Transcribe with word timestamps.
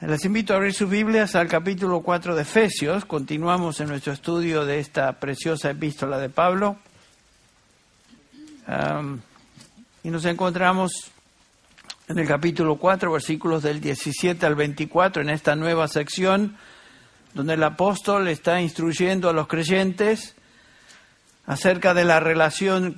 Les 0.00 0.24
invito 0.24 0.52
a 0.52 0.56
abrir 0.56 0.74
sus 0.74 0.90
Biblias 0.90 1.36
al 1.36 1.46
capítulo 1.46 2.00
4 2.00 2.34
de 2.34 2.42
Efesios. 2.42 3.04
Continuamos 3.04 3.78
en 3.78 3.88
nuestro 3.88 4.12
estudio 4.12 4.66
de 4.66 4.80
esta 4.80 5.12
preciosa 5.20 5.70
epístola 5.70 6.18
de 6.18 6.28
Pablo. 6.28 6.76
Y 10.02 10.10
nos 10.10 10.24
encontramos 10.24 11.12
en 12.08 12.18
el 12.18 12.26
capítulo 12.26 12.76
4, 12.76 13.12
versículos 13.12 13.62
del 13.62 13.80
17 13.80 14.44
al 14.44 14.56
24, 14.56 15.22
en 15.22 15.30
esta 15.30 15.54
nueva 15.54 15.86
sección, 15.86 16.56
donde 17.32 17.54
el 17.54 17.62
apóstol 17.62 18.26
está 18.26 18.60
instruyendo 18.60 19.30
a 19.30 19.32
los 19.32 19.46
creyentes 19.46 20.34
acerca 21.46 21.94
de 21.94 22.04
la 22.04 22.18
relación 22.18 22.96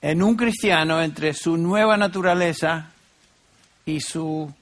en 0.00 0.22
un 0.22 0.36
cristiano 0.36 1.02
entre 1.02 1.34
su 1.34 1.56
nueva 1.56 1.96
naturaleza 1.96 2.92
y 3.84 4.00
su 4.00 4.54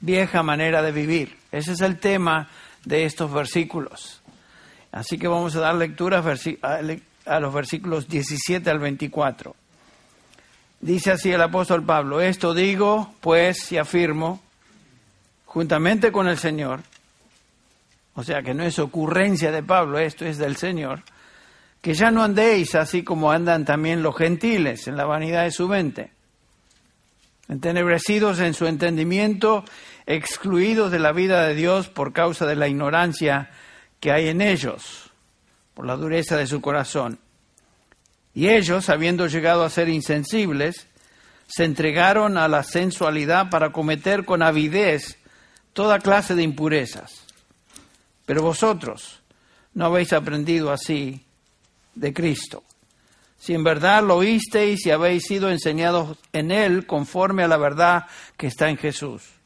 vieja 0.00 0.42
manera 0.42 0.82
de 0.82 0.92
vivir. 0.92 1.36
Ese 1.50 1.72
es 1.72 1.80
el 1.80 1.98
tema 1.98 2.48
de 2.84 3.04
estos 3.04 3.32
versículos. 3.32 4.20
Así 4.92 5.18
que 5.18 5.28
vamos 5.28 5.54
a 5.56 5.60
dar 5.60 5.74
lectura 5.74 6.22
a 7.26 7.40
los 7.40 7.54
versículos 7.54 8.08
17 8.08 8.70
al 8.70 8.78
24. 8.78 9.54
Dice 10.80 11.10
así 11.10 11.30
el 11.30 11.42
apóstol 11.42 11.84
Pablo, 11.84 12.20
esto 12.20 12.54
digo 12.54 13.12
pues 13.20 13.72
y 13.72 13.78
afirmo, 13.78 14.40
juntamente 15.44 16.12
con 16.12 16.28
el 16.28 16.38
Señor, 16.38 16.80
o 18.14 18.22
sea 18.22 18.42
que 18.42 18.54
no 18.54 18.62
es 18.62 18.78
ocurrencia 18.78 19.50
de 19.50 19.62
Pablo, 19.62 19.98
esto 19.98 20.24
es 20.24 20.38
del 20.38 20.56
Señor, 20.56 21.02
que 21.82 21.94
ya 21.94 22.12
no 22.12 22.22
andéis 22.22 22.76
así 22.76 23.02
como 23.02 23.32
andan 23.32 23.64
también 23.64 24.02
los 24.02 24.16
gentiles 24.16 24.86
en 24.86 24.96
la 24.96 25.04
vanidad 25.04 25.44
de 25.44 25.50
su 25.50 25.66
mente 25.66 26.12
entenebrecidos 27.48 28.40
en 28.40 28.54
su 28.54 28.66
entendimiento, 28.66 29.64
excluidos 30.08 30.90
de 30.90 30.98
la 30.98 31.12
vida 31.12 31.46
de 31.46 31.54
Dios 31.54 31.88
por 31.88 32.14
causa 32.14 32.46
de 32.46 32.56
la 32.56 32.66
ignorancia 32.66 33.50
que 34.00 34.10
hay 34.10 34.28
en 34.28 34.40
ellos, 34.40 35.10
por 35.74 35.86
la 35.86 35.96
dureza 35.96 36.38
de 36.38 36.46
su 36.46 36.62
corazón. 36.62 37.18
Y 38.32 38.48
ellos, 38.48 38.88
habiendo 38.88 39.26
llegado 39.26 39.64
a 39.64 39.70
ser 39.70 39.90
insensibles, 39.90 40.86
se 41.46 41.64
entregaron 41.64 42.38
a 42.38 42.48
la 42.48 42.62
sensualidad 42.62 43.50
para 43.50 43.70
cometer 43.70 44.24
con 44.24 44.42
avidez 44.42 45.18
toda 45.74 45.98
clase 45.98 46.34
de 46.34 46.42
impurezas. 46.42 47.26
Pero 48.24 48.42
vosotros 48.42 49.20
no 49.74 49.84
habéis 49.86 50.14
aprendido 50.14 50.72
así 50.72 51.22
de 51.94 52.14
Cristo 52.14 52.64
si 53.38 53.54
en 53.54 53.62
verdad 53.62 54.02
lo 54.02 54.16
oísteis 54.16 54.84
y 54.84 54.90
habéis 54.90 55.24
sido 55.24 55.48
enseñados 55.50 56.18
en 56.32 56.50
él 56.50 56.86
conforme 56.86 57.44
a 57.44 57.48
la 57.48 57.56
verdad 57.56 58.06
que 58.36 58.48
está 58.48 58.68
en 58.68 58.76
Jesús. 58.76 59.37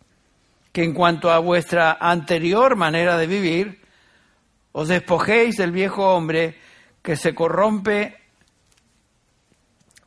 Que 0.73 0.85
en 0.85 0.95
cuanto 0.95 1.31
a 1.31 1.39
vuestra 1.39 1.99
anterior 2.01 2.77
manera 2.77 3.17
de 3.19 3.27
vivir, 3.27 3.83
os 4.73 4.89
despojéis 4.89 5.57
del 5.57 5.71
viejo 5.71 6.15
hombre 6.15 6.57
que 7.03 7.17
se 7.17 7.35
corrompe 7.35 8.17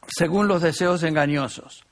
según 0.07 0.47
los 0.47 0.61
deseos 0.61 1.03
engañosos, 1.03 1.83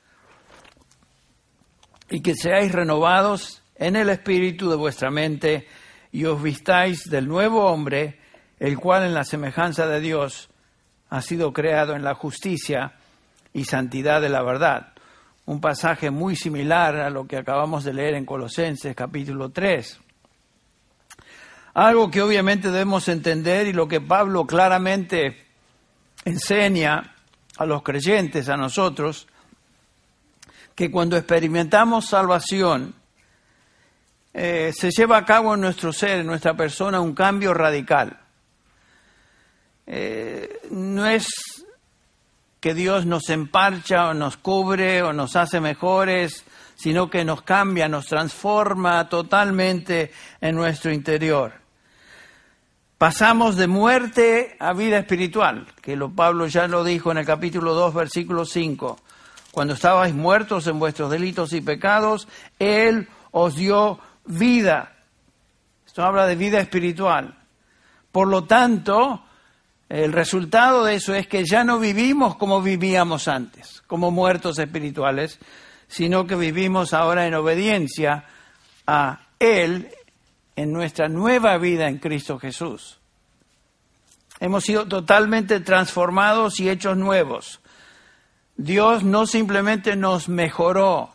y 2.09 2.21
que 2.21 2.35
seáis 2.35 2.71
renovados 2.71 3.63
en 3.75 3.95
el 3.95 4.09
espíritu 4.09 4.69
de 4.69 4.75
vuestra 4.75 5.09
mente 5.09 5.67
y 6.11 6.25
os 6.25 6.41
vistáis 6.41 7.09
del 7.09 7.27
nuevo 7.27 7.65
hombre, 7.65 8.19
el 8.59 8.77
cual 8.77 9.03
en 9.03 9.13
la 9.13 9.23
semejanza 9.23 9.87
de 9.87 9.99
Dios 9.99 10.49
ha 11.09 11.21
sido 11.21 11.53
creado 11.53 11.95
en 11.95 12.03
la 12.03 12.13
justicia 12.13 12.93
y 13.51 13.65
santidad 13.65 14.21
de 14.21 14.29
la 14.29 14.43
verdad. 14.43 14.92
Un 15.45 15.59
pasaje 15.59 16.09
muy 16.09 16.35
similar 16.35 16.95
a 16.95 17.09
lo 17.09 17.27
que 17.27 17.37
acabamos 17.37 17.83
de 17.83 17.93
leer 17.93 18.13
en 18.13 18.25
Colosenses 18.25 18.95
capítulo 18.95 19.49
3. 19.49 19.99
Algo 21.73 22.09
que 22.09 22.21
obviamente 22.21 22.71
debemos 22.71 23.07
entender 23.09 23.67
y 23.67 23.73
lo 23.73 23.87
que 23.87 23.99
Pablo 23.99 24.45
claramente 24.45 25.45
enseña 26.23 27.15
a 27.57 27.65
los 27.65 27.83
creyentes, 27.83 28.47
a 28.47 28.55
nosotros, 28.55 29.27
que 30.75 30.89
cuando 30.89 31.17
experimentamos 31.17 32.07
salvación, 32.07 32.95
eh, 34.33 34.71
se 34.75 34.91
lleva 34.91 35.17
a 35.17 35.25
cabo 35.25 35.53
en 35.53 35.61
nuestro 35.61 35.91
ser, 35.93 36.21
en 36.21 36.27
nuestra 36.27 36.55
persona, 36.55 36.99
un 36.99 37.13
cambio 37.13 37.53
radical. 37.53 38.19
Eh, 39.85 40.61
no 40.71 41.05
es 41.05 41.27
que 42.63 42.73
Dios 42.73 43.05
nos 43.05 43.29
emparcha 43.29 44.07
o 44.07 44.13
nos 44.13 44.37
cubre 44.37 45.01
o 45.01 45.11
nos 45.11 45.35
hace 45.35 45.59
mejores, 45.59 46.45
sino 46.75 47.09
que 47.09 47.25
nos 47.25 47.41
cambia, 47.41 47.89
nos 47.89 48.05
transforma 48.05 49.09
totalmente 49.09 50.13
en 50.39 50.55
nuestro 50.55 50.93
interior. 50.93 51.51
Pasamos 52.97 53.57
de 53.57 53.67
muerte 53.67 54.55
a 54.61 54.71
vida 54.71 54.97
espiritual, 54.97 55.67
que 55.81 55.97
lo 55.97 56.11
Pablo 56.15 56.47
ya 56.47 56.69
lo 56.69 56.85
dijo 56.85 57.11
en 57.11 57.17
el 57.17 57.25
capítulo 57.25 57.73
2, 57.73 57.93
versículo 57.93 58.45
5. 58.45 58.97
Cuando 59.51 59.73
estabais 59.73 60.15
muertos 60.15 60.65
en 60.67 60.79
vuestros 60.79 61.11
delitos 61.11 61.51
y 61.51 61.59
pecados, 61.59 62.29
Él 62.59 63.09
os 63.31 63.57
dio 63.57 63.99
vida. 64.23 64.93
Esto 65.85 66.01
habla 66.01 66.25
de 66.27 66.37
vida 66.37 66.61
espiritual. 66.61 67.35
Por 68.09 68.29
lo 68.29 68.45
tanto, 68.45 69.21
el 69.89 70.11
resultado 70.11 70.85
de 70.85 70.95
eso 70.95 71.13
es 71.13 71.27
que 71.27 71.43
ya 71.45 71.63
no 71.63 71.79
vivimos 71.79 72.35
como 72.35 72.61
vivíamos 72.61 73.27
antes, 73.27 73.83
como 73.87 74.11
muertos 74.11 74.57
espirituales, 74.59 75.39
sino 75.87 76.25
que 76.25 76.35
vivimos 76.35 76.93
ahora 76.93 77.27
en 77.27 77.35
obediencia 77.35 78.25
a 78.87 79.27
Él 79.39 79.89
en 80.55 80.71
nuestra 80.71 81.07
nueva 81.07 81.57
vida 81.57 81.87
en 81.87 81.97
Cristo 81.97 82.39
Jesús. 82.39 82.99
Hemos 84.39 84.63
sido 84.63 84.87
totalmente 84.87 85.59
transformados 85.59 86.59
y 86.59 86.69
hechos 86.69 86.97
nuevos. 86.97 87.61
Dios 88.55 89.03
no 89.03 89.25
simplemente 89.25 89.95
nos 89.95 90.29
mejoró, 90.29 91.13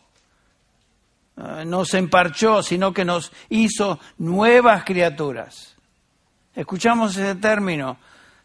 eh, 1.37 1.63
nos 1.65 1.93
emparchó, 1.93 2.63
sino 2.63 2.93
que 2.93 3.05
nos 3.05 3.31
hizo 3.49 3.99
nuevas 4.17 4.83
criaturas. 4.83 5.75
Escuchamos 6.55 7.15
ese 7.15 7.35
término, 7.35 7.97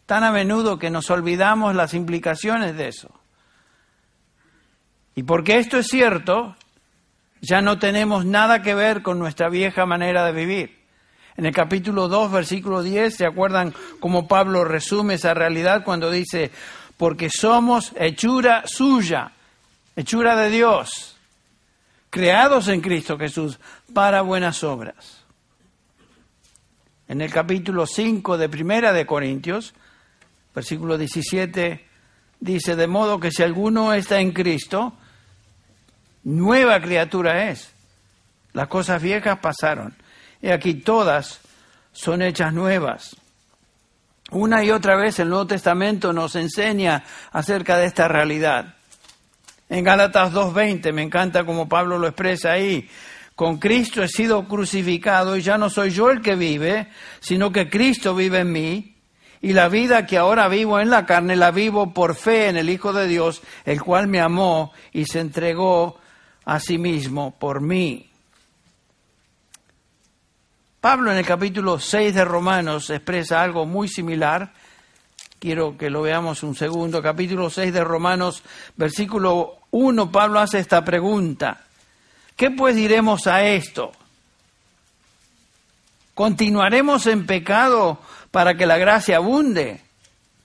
tan 0.05 0.23
a 0.23 0.31
menudo 0.31 0.77
que 0.77 0.89
nos 0.89 1.09
olvidamos 1.09 1.75
las 1.75 1.93
implicaciones 1.93 2.77
de 2.77 2.89
eso. 2.89 3.09
Y 5.15 5.23
porque 5.23 5.57
esto 5.57 5.77
es 5.77 5.87
cierto, 5.87 6.55
ya 7.41 7.61
no 7.61 7.79
tenemos 7.79 8.25
nada 8.25 8.61
que 8.61 8.75
ver 8.75 9.01
con 9.01 9.17
nuestra 9.17 9.49
vieja 9.49 9.85
manera 9.85 10.25
de 10.25 10.31
vivir. 10.33 10.85
En 11.37 11.45
el 11.45 11.53
capítulo 11.53 12.07
2, 12.07 12.31
versículo 12.31 12.83
10, 12.83 13.15
¿se 13.15 13.25
acuerdan 13.25 13.73
cómo 13.99 14.27
Pablo 14.27 14.63
resume 14.63 15.15
esa 15.15 15.33
realidad 15.33 15.83
cuando 15.83 16.09
dice, 16.11 16.51
porque 16.97 17.29
somos 17.29 17.91
hechura 17.95 18.63
suya, 18.65 19.31
hechura 19.95 20.35
de 20.35 20.49
Dios, 20.49 21.17
creados 22.09 22.67
en 22.67 22.81
Cristo 22.81 23.17
Jesús 23.17 23.59
para 23.93 24.21
buenas 24.21 24.63
obras? 24.63 25.23
En 27.07 27.21
el 27.21 27.31
capítulo 27.31 27.85
5 27.85 28.37
de 28.37 28.49
Primera 28.49 28.93
de 28.93 29.05
Corintios, 29.05 29.73
Versículo 30.55 30.97
17 30.97 31.85
dice, 32.39 32.75
de 32.77 32.87
modo 32.87 33.19
que 33.19 33.29
si 33.29 33.43
alguno 33.43 33.91
está 33.91 34.21
en 34.21 34.31
Cristo, 34.31 34.93
nueva 36.23 36.79
criatura 36.79 37.49
es. 37.49 37.73
Las 38.53 38.69
cosas 38.69 39.01
viejas 39.01 39.39
pasaron. 39.39 39.93
Y 40.41 40.49
aquí 40.49 40.75
todas 40.75 41.41
son 41.91 42.21
hechas 42.21 42.53
nuevas. 42.53 43.17
Una 44.31 44.63
y 44.63 44.71
otra 44.71 44.95
vez 44.95 45.19
el 45.19 45.29
Nuevo 45.29 45.45
Testamento 45.45 46.13
nos 46.13 46.35
enseña 46.35 47.03
acerca 47.33 47.77
de 47.77 47.85
esta 47.87 48.07
realidad. 48.07 48.75
En 49.67 49.83
Gálatas 49.83 50.31
2.20, 50.31 50.93
me 50.93 51.03
encanta 51.03 51.45
como 51.45 51.67
Pablo 51.67 51.97
lo 51.97 52.07
expresa 52.07 52.53
ahí, 52.53 52.89
con 53.35 53.57
Cristo 53.57 54.01
he 54.01 54.07
sido 54.07 54.47
crucificado 54.47 55.35
y 55.35 55.41
ya 55.41 55.57
no 55.57 55.69
soy 55.69 55.89
yo 55.89 56.11
el 56.11 56.21
que 56.21 56.35
vive, 56.35 56.87
sino 57.19 57.51
que 57.51 57.69
Cristo 57.69 58.15
vive 58.15 58.39
en 58.39 58.51
mí 58.51 58.94
y 59.45 59.53
la 59.53 59.69
vida 59.69 60.07
que 60.07 60.17
ahora 60.17 60.47
vivo 60.47 60.79
en 60.79 60.89
la 60.89 61.05
carne 61.05 61.35
la 61.35 61.51
vivo 61.51 61.93
por 61.93 62.15
fe 62.15 62.49
en 62.49 62.57
el 62.57 62.67
Hijo 62.67 62.93
de 62.93 63.07
Dios, 63.07 63.43
el 63.63 63.79
cual 63.79 64.07
me 64.07 64.19
amó 64.19 64.73
y 64.91 65.05
se 65.05 65.19
entregó 65.19 65.99
a 66.45 66.59
sí 66.59 66.79
mismo 66.79 67.29
por 67.37 67.61
mí. 67.61 68.09
Pablo 70.81 71.11
en 71.11 71.19
el 71.19 71.25
capítulo 71.27 71.79
6 71.79 72.15
de 72.15 72.25
Romanos 72.25 72.89
expresa 72.89 73.43
algo 73.43 73.67
muy 73.67 73.87
similar. 73.87 74.51
Quiero 75.37 75.77
que 75.77 75.91
lo 75.91 76.01
veamos 76.01 76.41
un 76.41 76.55
segundo. 76.55 77.03
Capítulo 77.03 77.51
6 77.51 77.71
de 77.71 77.83
Romanos, 77.83 78.41
versículo 78.75 79.59
1, 79.69 80.11
Pablo 80.11 80.39
hace 80.39 80.57
esta 80.57 80.83
pregunta. 80.83 81.65
¿Qué 82.35 82.49
pues 82.49 82.75
diremos 82.75 83.27
a 83.27 83.43
esto? 83.45 83.91
¿Continuaremos 86.15 87.05
en 87.05 87.27
pecado 87.27 87.99
para 88.35 88.57
que 88.57 88.65
la 88.65 88.77
gracia 88.77 89.15
abunde? 89.15 89.79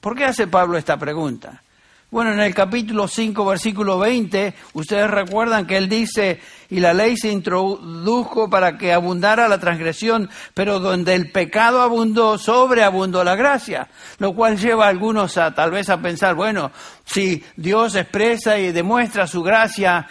¿Por 0.01 0.15
qué 0.15 0.25
hace 0.25 0.47
Pablo 0.47 0.79
esta 0.79 0.97
pregunta? 0.97 1.61
Bueno, 2.09 2.33
en 2.33 2.39
el 2.39 2.55
capítulo 2.55 3.09
5, 3.09 3.45
versículo 3.45 3.99
20, 3.99 4.55
ustedes 4.75 5.11
recuerdan 5.11 5.67
que 5.67 5.77
él 5.77 5.89
dice, 5.89 6.41
y 6.69 6.79
la 6.79 6.95
ley 6.95 7.17
se 7.17 7.33
introdujo 7.33 8.49
para 8.49 8.79
que 8.79 8.93
abundara 8.93 9.49
la 9.49 9.59
transgresión, 9.59 10.31
pero 10.55 10.79
donde 10.79 11.17
el 11.17 11.33
pecado 11.33 11.83
abundó, 11.83 12.39
sobreabundó 12.39 13.25
la 13.25 13.35
gracia, 13.35 13.89
lo 14.19 14.37
cual 14.37 14.57
lleva 14.57 14.87
a 14.87 14.91
algunos 14.91 15.37
a 15.37 15.53
tal 15.53 15.73
vez 15.73 15.91
a 15.91 16.01
pensar, 16.01 16.37
bueno, 16.37 16.71
si 17.05 17.45
Dios 17.57 17.97
expresa 17.97 18.57
y 18.57 18.71
demuestra 18.71 19.27
su 19.27 19.43
gracia 19.43 20.07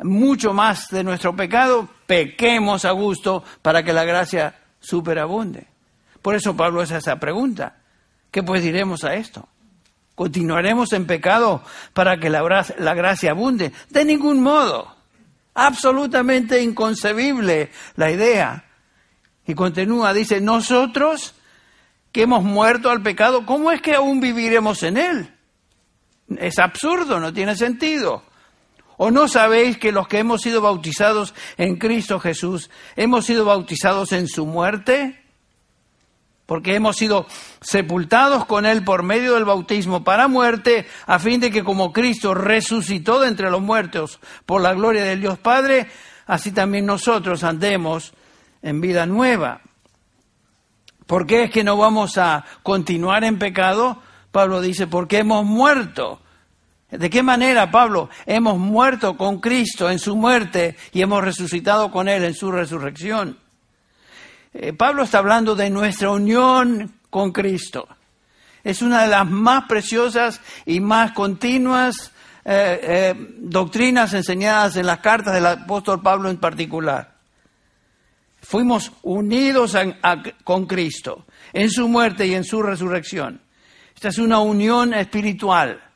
mucho 0.00 0.52
más 0.52 0.88
de 0.88 1.04
nuestro 1.04 1.36
pecado, 1.36 1.88
pequemos 2.08 2.84
a 2.84 2.90
gusto 2.90 3.44
para 3.62 3.84
que 3.84 3.92
la 3.92 4.02
gracia 4.02 4.56
superabunde. 4.80 5.69
Por 6.22 6.34
eso 6.34 6.56
Pablo 6.56 6.80
hace 6.80 6.96
esa 6.96 7.18
pregunta. 7.18 7.76
¿Qué 8.30 8.42
pues 8.42 8.62
diremos 8.62 9.04
a 9.04 9.14
esto? 9.14 9.48
¿Continuaremos 10.14 10.92
en 10.92 11.06
pecado 11.06 11.62
para 11.94 12.18
que 12.18 12.30
la, 12.30 12.42
la 12.78 12.94
gracia 12.94 13.30
abunde? 13.30 13.72
De 13.88 14.04
ningún 14.04 14.42
modo. 14.42 14.94
Absolutamente 15.54 16.62
inconcebible 16.62 17.70
la 17.96 18.10
idea. 18.10 18.64
Y 19.46 19.54
continúa, 19.54 20.12
dice, 20.12 20.40
nosotros 20.40 21.34
que 22.12 22.22
hemos 22.22 22.44
muerto 22.44 22.90
al 22.90 23.02
pecado, 23.02 23.46
¿cómo 23.46 23.70
es 23.70 23.80
que 23.80 23.94
aún 23.94 24.20
viviremos 24.20 24.82
en 24.82 24.96
él? 24.96 25.34
Es 26.36 26.58
absurdo, 26.58 27.18
no 27.18 27.32
tiene 27.32 27.56
sentido. 27.56 28.22
¿O 28.96 29.10
no 29.10 29.28
sabéis 29.28 29.78
que 29.78 29.92
los 29.92 30.06
que 30.06 30.18
hemos 30.18 30.42
sido 30.42 30.60
bautizados 30.60 31.34
en 31.56 31.76
Cristo 31.76 32.20
Jesús, 32.20 32.70
hemos 32.96 33.24
sido 33.24 33.46
bautizados 33.46 34.12
en 34.12 34.28
su 34.28 34.44
muerte? 34.44 35.19
Porque 36.50 36.74
hemos 36.74 36.96
sido 36.96 37.26
sepultados 37.60 38.44
con 38.44 38.66
Él 38.66 38.82
por 38.82 39.04
medio 39.04 39.34
del 39.34 39.44
bautismo 39.44 40.02
para 40.02 40.26
muerte, 40.26 40.84
a 41.06 41.20
fin 41.20 41.38
de 41.38 41.52
que 41.52 41.62
como 41.62 41.92
Cristo 41.92 42.34
resucitó 42.34 43.20
de 43.20 43.28
entre 43.28 43.52
los 43.52 43.62
muertos 43.62 44.18
por 44.46 44.60
la 44.60 44.74
gloria 44.74 45.04
del 45.04 45.20
Dios 45.20 45.38
Padre, 45.38 45.86
así 46.26 46.50
también 46.50 46.86
nosotros 46.86 47.44
andemos 47.44 48.14
en 48.62 48.80
vida 48.80 49.06
nueva. 49.06 49.60
¿Por 51.06 51.24
qué 51.24 51.44
es 51.44 51.52
que 51.52 51.62
no 51.62 51.76
vamos 51.76 52.18
a 52.18 52.44
continuar 52.64 53.22
en 53.22 53.38
pecado? 53.38 54.02
Pablo 54.32 54.60
dice, 54.60 54.88
porque 54.88 55.18
hemos 55.18 55.44
muerto. 55.44 56.20
¿De 56.90 57.10
qué 57.10 57.22
manera, 57.22 57.70
Pablo? 57.70 58.10
Hemos 58.26 58.58
muerto 58.58 59.16
con 59.16 59.38
Cristo 59.38 59.88
en 59.88 60.00
su 60.00 60.16
muerte 60.16 60.76
y 60.90 61.00
hemos 61.00 61.22
resucitado 61.22 61.92
con 61.92 62.08
Él 62.08 62.24
en 62.24 62.34
su 62.34 62.50
resurrección. 62.50 63.38
Eh, 64.52 64.72
Pablo 64.72 65.04
está 65.04 65.18
hablando 65.18 65.54
de 65.54 65.70
nuestra 65.70 66.10
unión 66.10 66.98
con 67.08 67.32
Cristo. 67.32 67.88
Es 68.64 68.82
una 68.82 69.02
de 69.02 69.08
las 69.08 69.28
más 69.28 69.64
preciosas 69.66 70.40
y 70.66 70.80
más 70.80 71.12
continuas 71.12 72.12
eh, 72.44 72.80
eh, 72.82 73.14
doctrinas 73.38 74.12
enseñadas 74.14 74.76
en 74.76 74.86
las 74.86 74.98
cartas 74.98 75.34
del 75.34 75.46
apóstol 75.46 76.02
Pablo 76.02 76.30
en 76.30 76.38
particular. 76.38 77.14
Fuimos 78.42 78.92
unidos 79.02 79.76
con 80.44 80.66
Cristo 80.66 81.26
en 81.52 81.70
su 81.70 81.88
muerte 81.88 82.26
y 82.26 82.34
en 82.34 82.44
su 82.44 82.62
resurrección. 82.62 83.40
Esta 83.94 84.08
es 84.08 84.18
una 84.18 84.40
unión 84.40 84.94
espiritual. 84.94 85.89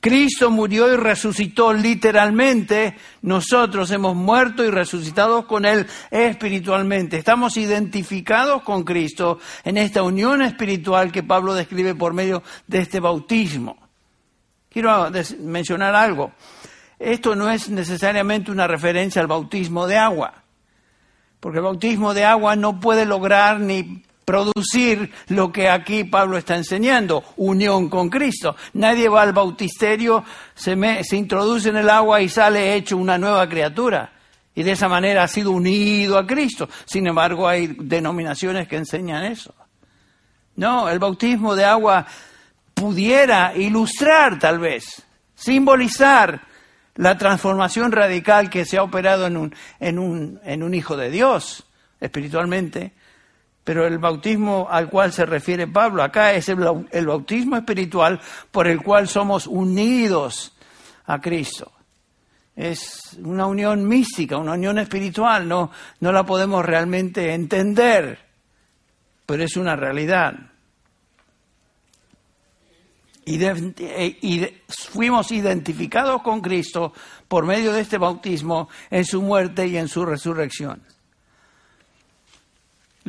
Cristo 0.00 0.50
murió 0.50 0.92
y 0.92 0.96
resucitó 0.96 1.74
literalmente, 1.74 2.96
nosotros 3.20 3.90
hemos 3.90 4.16
muerto 4.16 4.64
y 4.64 4.70
resucitado 4.70 5.46
con 5.46 5.66
Él 5.66 5.86
espiritualmente. 6.10 7.18
Estamos 7.18 7.58
identificados 7.58 8.62
con 8.62 8.82
Cristo 8.82 9.38
en 9.62 9.76
esta 9.76 10.02
unión 10.02 10.40
espiritual 10.40 11.12
que 11.12 11.22
Pablo 11.22 11.52
describe 11.52 11.94
por 11.94 12.14
medio 12.14 12.42
de 12.66 12.78
este 12.78 12.98
bautismo. 12.98 13.76
Quiero 14.70 15.10
mencionar 15.40 15.94
algo. 15.94 16.32
Esto 16.98 17.34
no 17.34 17.50
es 17.50 17.68
necesariamente 17.68 18.50
una 18.50 18.66
referencia 18.66 19.20
al 19.20 19.28
bautismo 19.28 19.86
de 19.86 19.98
agua, 19.98 20.44
porque 21.40 21.58
el 21.58 21.64
bautismo 21.64 22.14
de 22.14 22.24
agua 22.24 22.56
no 22.56 22.80
puede 22.80 23.04
lograr 23.04 23.60
ni 23.60 24.02
producir 24.30 25.10
lo 25.26 25.50
que 25.50 25.68
aquí 25.68 26.04
Pablo 26.04 26.38
está 26.38 26.54
enseñando, 26.54 27.24
unión 27.36 27.88
con 27.88 28.08
Cristo. 28.08 28.54
Nadie 28.74 29.08
va 29.08 29.22
al 29.22 29.32
bautisterio, 29.32 30.22
se, 30.54 30.76
se 31.02 31.16
introduce 31.16 31.68
en 31.68 31.78
el 31.78 31.90
agua 31.90 32.20
y 32.20 32.28
sale 32.28 32.76
hecho 32.76 32.96
una 32.96 33.18
nueva 33.18 33.48
criatura. 33.48 34.12
Y 34.54 34.62
de 34.62 34.70
esa 34.70 34.88
manera 34.88 35.24
ha 35.24 35.28
sido 35.28 35.50
unido 35.50 36.16
a 36.16 36.24
Cristo. 36.28 36.68
Sin 36.84 37.08
embargo, 37.08 37.48
hay 37.48 37.74
denominaciones 37.80 38.68
que 38.68 38.76
enseñan 38.76 39.24
eso. 39.24 39.52
No, 40.54 40.88
el 40.88 41.00
bautismo 41.00 41.56
de 41.56 41.64
agua 41.64 42.06
pudiera 42.72 43.52
ilustrar 43.56 44.38
tal 44.38 44.60
vez, 44.60 45.02
simbolizar 45.34 46.42
la 46.94 47.18
transformación 47.18 47.90
radical 47.90 48.48
que 48.48 48.64
se 48.64 48.78
ha 48.78 48.84
operado 48.84 49.26
en 49.26 49.36
un, 49.36 49.54
en 49.80 49.98
un, 49.98 50.40
en 50.44 50.62
un 50.62 50.72
hijo 50.72 50.96
de 50.96 51.10
Dios 51.10 51.66
espiritualmente, 52.00 52.92
pero 53.64 53.86
el 53.86 53.98
bautismo 53.98 54.68
al 54.70 54.88
cual 54.88 55.12
se 55.12 55.26
refiere 55.26 55.66
Pablo 55.66 56.02
acá 56.02 56.32
es 56.32 56.48
el, 56.48 56.56
bautismo 57.06 57.56
espiritual 57.56 58.20
por 58.50 58.66
el 58.66 58.82
cual 58.82 59.08
somos 59.08 59.46
unidos 59.46 60.56
a 61.06 61.20
Cristo. 61.20 61.70
Es 62.56 63.16
una 63.22 63.46
unión 63.46 63.86
mística, 63.86 64.36
una 64.36 64.52
unión 64.52 64.78
espiritual, 64.78 65.48
no, 65.48 65.70
no 66.00 66.12
la 66.12 66.24
podemos 66.24 66.64
realmente 66.64 67.32
entender, 67.32 68.18
pero 69.24 69.44
es 69.44 69.56
una 69.56 69.76
realidad. 69.76 70.34
Y, 73.24 73.44
y, 73.44 74.62
fuimos 74.68 75.30
identificados 75.30 76.22
con 76.22 76.40
Cristo 76.40 76.92
por 77.28 77.46
medio 77.46 77.72
de 77.72 77.82
este 77.82 77.98
bautismo 77.98 78.68
en 78.90 79.04
su 79.04 79.22
muerte 79.22 79.66
y 79.66 79.76
en 79.76 79.88
su 79.88 80.04
resurrección 80.04 80.82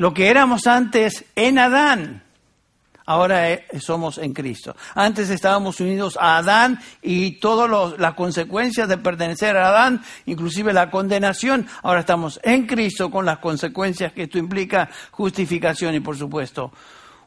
lo 0.01 0.15
que 0.15 0.29
éramos 0.29 0.65
antes 0.65 1.25
en 1.35 1.59
Adán, 1.59 2.23
ahora 3.05 3.51
eh, 3.51 3.67
somos 3.79 4.17
en 4.17 4.33
Cristo. 4.33 4.75
Antes 4.95 5.29
estábamos 5.29 5.79
unidos 5.79 6.17
a 6.19 6.37
Adán 6.37 6.79
y 7.03 7.33
todas 7.33 7.99
las 7.99 8.15
consecuencias 8.15 8.89
de 8.89 8.97
pertenecer 8.97 9.55
a 9.57 9.67
Adán, 9.67 10.03
inclusive 10.25 10.73
la 10.73 10.89
condenación, 10.89 11.67
ahora 11.83 11.99
estamos 11.99 12.39
en 12.41 12.65
Cristo 12.65 13.11
con 13.11 13.27
las 13.27 13.37
consecuencias 13.37 14.11
que 14.11 14.23
esto 14.23 14.39
implica, 14.39 14.89
justificación 15.11 15.93
y 15.93 15.99
por 15.99 16.17
supuesto 16.17 16.71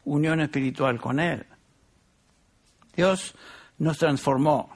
unión 0.07 0.41
espiritual 0.41 1.01
con 1.01 1.21
Él. 1.21 1.47
Dios 2.97 3.37
nos 3.79 3.99
transformó. 3.99 4.75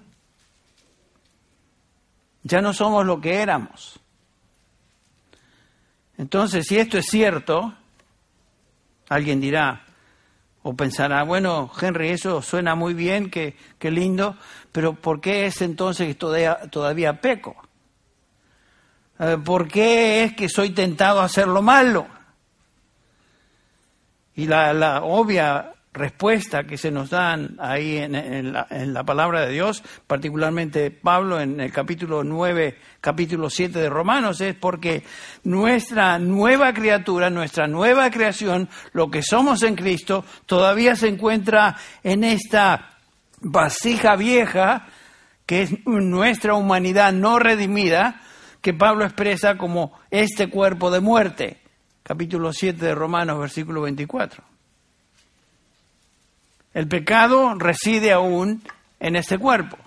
Ya 2.45 2.61
no 2.61 2.73
somos 2.73 3.05
lo 3.05 3.21
que 3.21 3.43
éramos. 3.43 3.99
Entonces, 6.17 6.65
si 6.65 6.79
esto 6.79 6.97
es 6.97 7.07
cierto, 7.07 7.75
alguien 9.09 9.41
dirá 9.41 9.85
o 10.63 10.75
pensará, 10.75 11.23
bueno, 11.23 11.71
Henry, 11.81 12.11
eso 12.11 12.43
suena 12.43 12.75
muy 12.75 12.93
bien, 12.93 13.31
qué, 13.31 13.55
lindo, 13.81 14.37
pero 14.73 14.95
¿por 14.95 15.21
qué 15.21 15.47
es 15.47 15.63
entonces 15.63 16.09
que 16.09 16.15
todavía, 16.15 16.59
todavía 16.71 17.21
peco? 17.21 17.57
Eh, 19.19 19.39
¿Por 19.43 19.69
qué 19.69 20.25
es 20.25 20.35
que 20.35 20.49
soy 20.49 20.71
tentado 20.71 21.21
a 21.21 21.25
hacer 21.25 21.49
lo 21.49 21.63
malo? 21.63 22.07
Y 24.35 24.47
la, 24.47 24.73
la 24.73 25.03
obvia 25.03 25.73
respuesta 25.99 26.65
que 26.65 26.79
se 26.79 26.91
nos 26.91 27.11
dan 27.11 27.57
ahí 27.59 27.99
en, 27.99 28.53
la, 28.53 29.05
palabra 29.05 29.43
de 29.43 29.53
Dios, 29.53 29.83
particularmente 30.07 30.91
Pablo 30.91 31.41
en 31.41 31.61
el 31.61 31.71
capítulo 31.71 32.25
9, 32.25 32.79
capítulo 33.01 33.51
7 33.51 33.79
de 33.79 33.91
Romanos, 33.91 34.41
es 34.41 34.55
porque 34.55 35.03
nuestra 35.45 36.19
nueva 36.19 36.73
criatura, 36.73 37.29
nuestra 37.29 37.67
nueva 37.67 38.11
creación, 38.11 38.69
lo 38.93 39.11
que 39.11 39.23
somos 39.23 39.63
en 39.63 39.75
Cristo, 39.75 40.25
todavía 40.47 40.97
se 40.97 41.09
encuentra 41.09 41.77
en 42.03 42.25
esta 42.25 42.97
vasija 43.41 44.17
vieja, 44.17 44.87
que 45.45 45.63
es 45.63 45.87
nuestra 45.87 46.55
humanidad 46.55 47.13
no 47.13 47.39
redimida, 47.39 48.23
que 48.63 48.73
Pablo 48.73 49.05
expresa 49.05 49.59
como 49.59 49.99
este 50.11 50.49
cuerpo 50.49 50.91
de 50.91 51.01
muerte. 51.01 51.59
Capítulo 52.03 52.53
7 52.53 52.87
de 52.87 52.95
Romanos, 52.95 53.39
versículo 53.39 53.83
24. 53.83 54.58
El 56.75 56.89
pecado 56.89 57.55
reside 57.55 58.13
aún 58.13 58.63
en 59.01 59.17
este 59.17 59.39
cuerpo. 59.39 59.79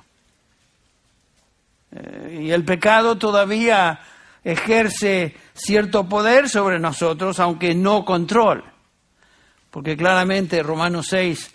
Eh, 1.91 2.41
y 2.43 2.51
el 2.51 2.63
pecado 2.63 3.17
todavía 3.17 3.99
ejerce 4.43 5.35
cierto 5.53 6.07
poder 6.07 6.49
sobre 6.49 6.79
nosotros, 6.79 7.39
aunque 7.39 7.75
no 7.75 8.05
control. 8.05 8.63
Porque 9.69 9.95
claramente 9.95 10.63
Romanos 10.63 11.07
6, 11.09 11.51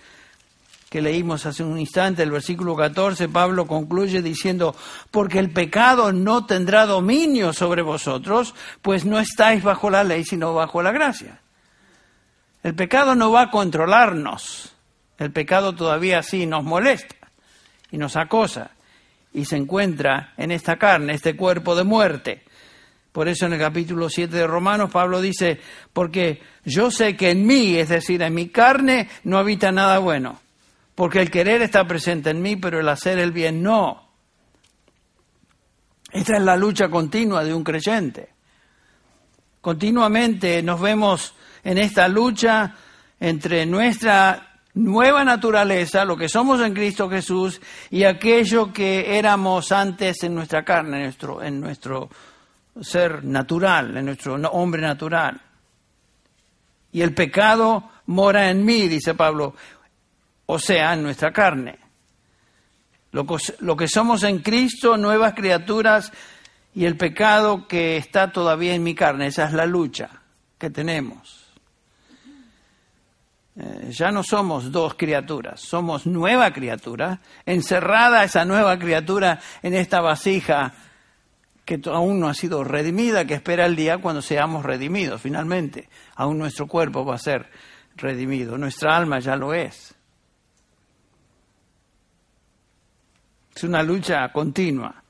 que 0.88 1.02
leímos 1.02 1.44
hace 1.46 1.62
un 1.64 1.78
instante, 1.78 2.22
el 2.22 2.30
versículo 2.30 2.76
14, 2.76 3.28
Pablo 3.28 3.66
concluye 3.66 4.22
diciendo, 4.22 4.74
porque 5.10 5.38
el 5.38 5.50
pecado 5.50 6.12
no 6.12 6.46
tendrá 6.46 6.86
dominio 6.86 7.52
sobre 7.52 7.82
vosotros, 7.82 8.54
pues 8.82 9.04
no 9.04 9.18
estáis 9.18 9.62
bajo 9.62 9.90
la 9.90 10.04
ley, 10.04 10.24
sino 10.24 10.54
bajo 10.54 10.82
la 10.82 10.92
gracia. 10.92 11.40
El 12.62 12.74
pecado 12.74 13.14
no 13.14 13.30
va 13.30 13.42
a 13.42 13.50
controlarnos. 13.50 14.75
El 15.18 15.32
pecado 15.32 15.74
todavía 15.74 16.22
sí 16.22 16.46
nos 16.46 16.64
molesta 16.64 17.16
y 17.90 17.98
nos 17.98 18.16
acosa 18.16 18.72
y 19.32 19.44
se 19.44 19.56
encuentra 19.56 20.32
en 20.36 20.50
esta 20.50 20.76
carne, 20.76 21.14
este 21.14 21.36
cuerpo 21.36 21.74
de 21.74 21.84
muerte. 21.84 22.42
Por 23.12 23.28
eso 23.28 23.46
en 23.46 23.54
el 23.54 23.58
capítulo 23.58 24.10
7 24.10 24.34
de 24.34 24.46
Romanos 24.46 24.90
Pablo 24.90 25.20
dice, 25.20 25.60
porque 25.92 26.42
yo 26.64 26.90
sé 26.90 27.16
que 27.16 27.30
en 27.30 27.46
mí, 27.46 27.76
es 27.76 27.88
decir, 27.88 28.20
en 28.22 28.34
mi 28.34 28.48
carne, 28.48 29.08
no 29.24 29.38
habita 29.38 29.72
nada 29.72 29.98
bueno, 29.98 30.40
porque 30.94 31.20
el 31.20 31.30
querer 31.30 31.62
está 31.62 31.86
presente 31.86 32.30
en 32.30 32.42
mí, 32.42 32.56
pero 32.56 32.80
el 32.80 32.88
hacer 32.88 33.18
el 33.18 33.32
bien 33.32 33.62
no. 33.62 34.06
Esta 36.12 36.36
es 36.36 36.42
la 36.42 36.56
lucha 36.56 36.88
continua 36.88 37.42
de 37.42 37.54
un 37.54 37.64
creyente. 37.64 38.30
Continuamente 39.60 40.62
nos 40.62 40.80
vemos 40.80 41.34
en 41.64 41.78
esta 41.78 42.08
lucha 42.08 42.74
entre 43.18 43.66
nuestra 43.66 44.55
nueva 44.76 45.24
naturaleza, 45.24 46.04
lo 46.04 46.16
que 46.16 46.28
somos 46.28 46.60
en 46.60 46.74
Cristo 46.74 47.08
Jesús, 47.08 47.60
y 47.90 48.04
aquello 48.04 48.72
que 48.72 49.18
éramos 49.18 49.72
antes 49.72 50.22
en 50.22 50.34
nuestra 50.34 50.64
carne, 50.64 50.98
en 50.98 51.02
nuestro, 51.04 51.42
en 51.42 51.60
nuestro 51.60 52.10
ser 52.80 53.24
natural, 53.24 53.96
en 53.96 54.04
nuestro 54.04 54.34
hombre 54.34 54.82
natural. 54.82 55.40
Y 56.92 57.00
el 57.00 57.14
pecado 57.14 57.90
mora 58.06 58.50
en 58.50 58.64
mí, 58.64 58.86
dice 58.86 59.14
Pablo, 59.14 59.54
o 60.44 60.58
sea, 60.58 60.92
en 60.92 61.02
nuestra 61.02 61.32
carne. 61.32 61.78
Lo 63.12 63.26
lo 63.60 63.76
que 63.76 63.88
somos 63.88 64.22
en 64.24 64.40
Cristo, 64.40 64.98
nuevas 64.98 65.32
criaturas, 65.32 66.12
y 66.74 66.84
el 66.84 66.98
pecado 66.98 67.66
que 67.66 67.96
está 67.96 68.30
todavía 68.30 68.74
en 68.74 68.82
mi 68.82 68.94
carne, 68.94 69.28
esa 69.28 69.46
es 69.46 69.54
la 69.54 69.64
lucha 69.64 70.10
que 70.58 70.68
tenemos. 70.68 71.35
Eh, 73.58 73.90
ya 73.90 74.10
no 74.10 74.22
somos 74.22 74.70
dos 74.70 74.94
criaturas, 74.94 75.60
somos 75.60 76.06
nueva 76.06 76.52
criatura, 76.52 77.20
encerrada 77.46 78.22
esa 78.22 78.44
nueva 78.44 78.78
criatura 78.78 79.40
en 79.62 79.72
esta 79.74 80.02
vasija 80.02 80.74
que 81.64 81.80
aún 81.86 82.20
no 82.20 82.28
ha 82.28 82.34
sido 82.34 82.62
redimida, 82.64 83.24
que 83.24 83.34
espera 83.34 83.64
el 83.64 83.74
día 83.74 83.98
cuando 83.98 84.20
seamos 84.20 84.64
redimidos, 84.64 85.22
finalmente. 85.22 85.88
Aún 86.14 86.38
nuestro 86.38 86.66
cuerpo 86.66 87.04
va 87.04 87.14
a 87.14 87.18
ser 87.18 87.50
redimido, 87.96 88.58
nuestra 88.58 88.94
alma 88.94 89.20
ya 89.20 89.36
lo 89.36 89.54
es. 89.54 89.94
Es 93.54 93.64
una 93.64 93.82
lucha 93.82 94.30
continua. 94.32 95.02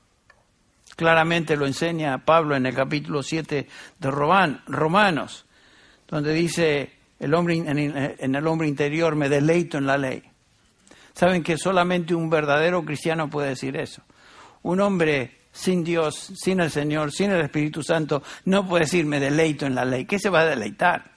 Claramente 0.95 1.57
lo 1.57 1.67
enseña 1.67 2.25
Pablo 2.25 2.55
en 2.55 2.65
el 2.65 2.73
capítulo 2.73 3.21
7 3.21 3.67
de 3.99 4.11
Romanos, 4.11 5.45
donde 6.07 6.33
dice, 6.33 6.96
el 7.19 7.33
hombre, 7.33 7.55
en 7.55 8.35
el 8.35 8.47
hombre 8.47 8.67
interior 8.67 9.15
me 9.15 9.29
deleito 9.29 9.77
en 9.77 9.87
la 9.87 9.97
ley. 9.97 10.23
Saben 11.13 11.41
que 11.41 11.57
solamente 11.57 12.13
un 12.13 12.29
verdadero 12.29 12.85
cristiano 12.85 13.29
puede 13.29 13.49
decir 13.49 13.75
eso. 13.75 14.03
Un 14.61 14.79
hombre 14.81 15.37
sin 15.51 15.83
Dios, 15.83 16.31
sin 16.35 16.59
el 16.59 16.69
Señor, 16.69 17.11
sin 17.11 17.31
el 17.31 17.41
Espíritu 17.41 17.81
Santo, 17.81 18.21
no 18.45 18.67
puede 18.67 18.85
decir 18.85 19.05
me 19.05 19.19
deleito 19.19 19.65
en 19.65 19.73
la 19.73 19.83
ley. 19.83 20.05
¿Qué 20.05 20.19
se 20.19 20.29
va 20.29 20.41
a 20.41 20.45
deleitar? 20.45 21.11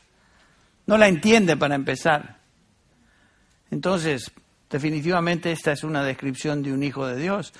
No 0.86 0.96
la 0.96 1.08
entiende 1.08 1.56
para 1.58 1.74
empezar. 1.74 2.38
Entonces, 3.70 4.32
definitivamente 4.70 5.52
esta 5.52 5.72
es 5.72 5.84
una 5.84 6.02
descripción 6.02 6.62
de 6.62 6.72
un 6.72 6.82
hijo 6.82 7.06
de 7.06 7.16
Dios. 7.20 7.52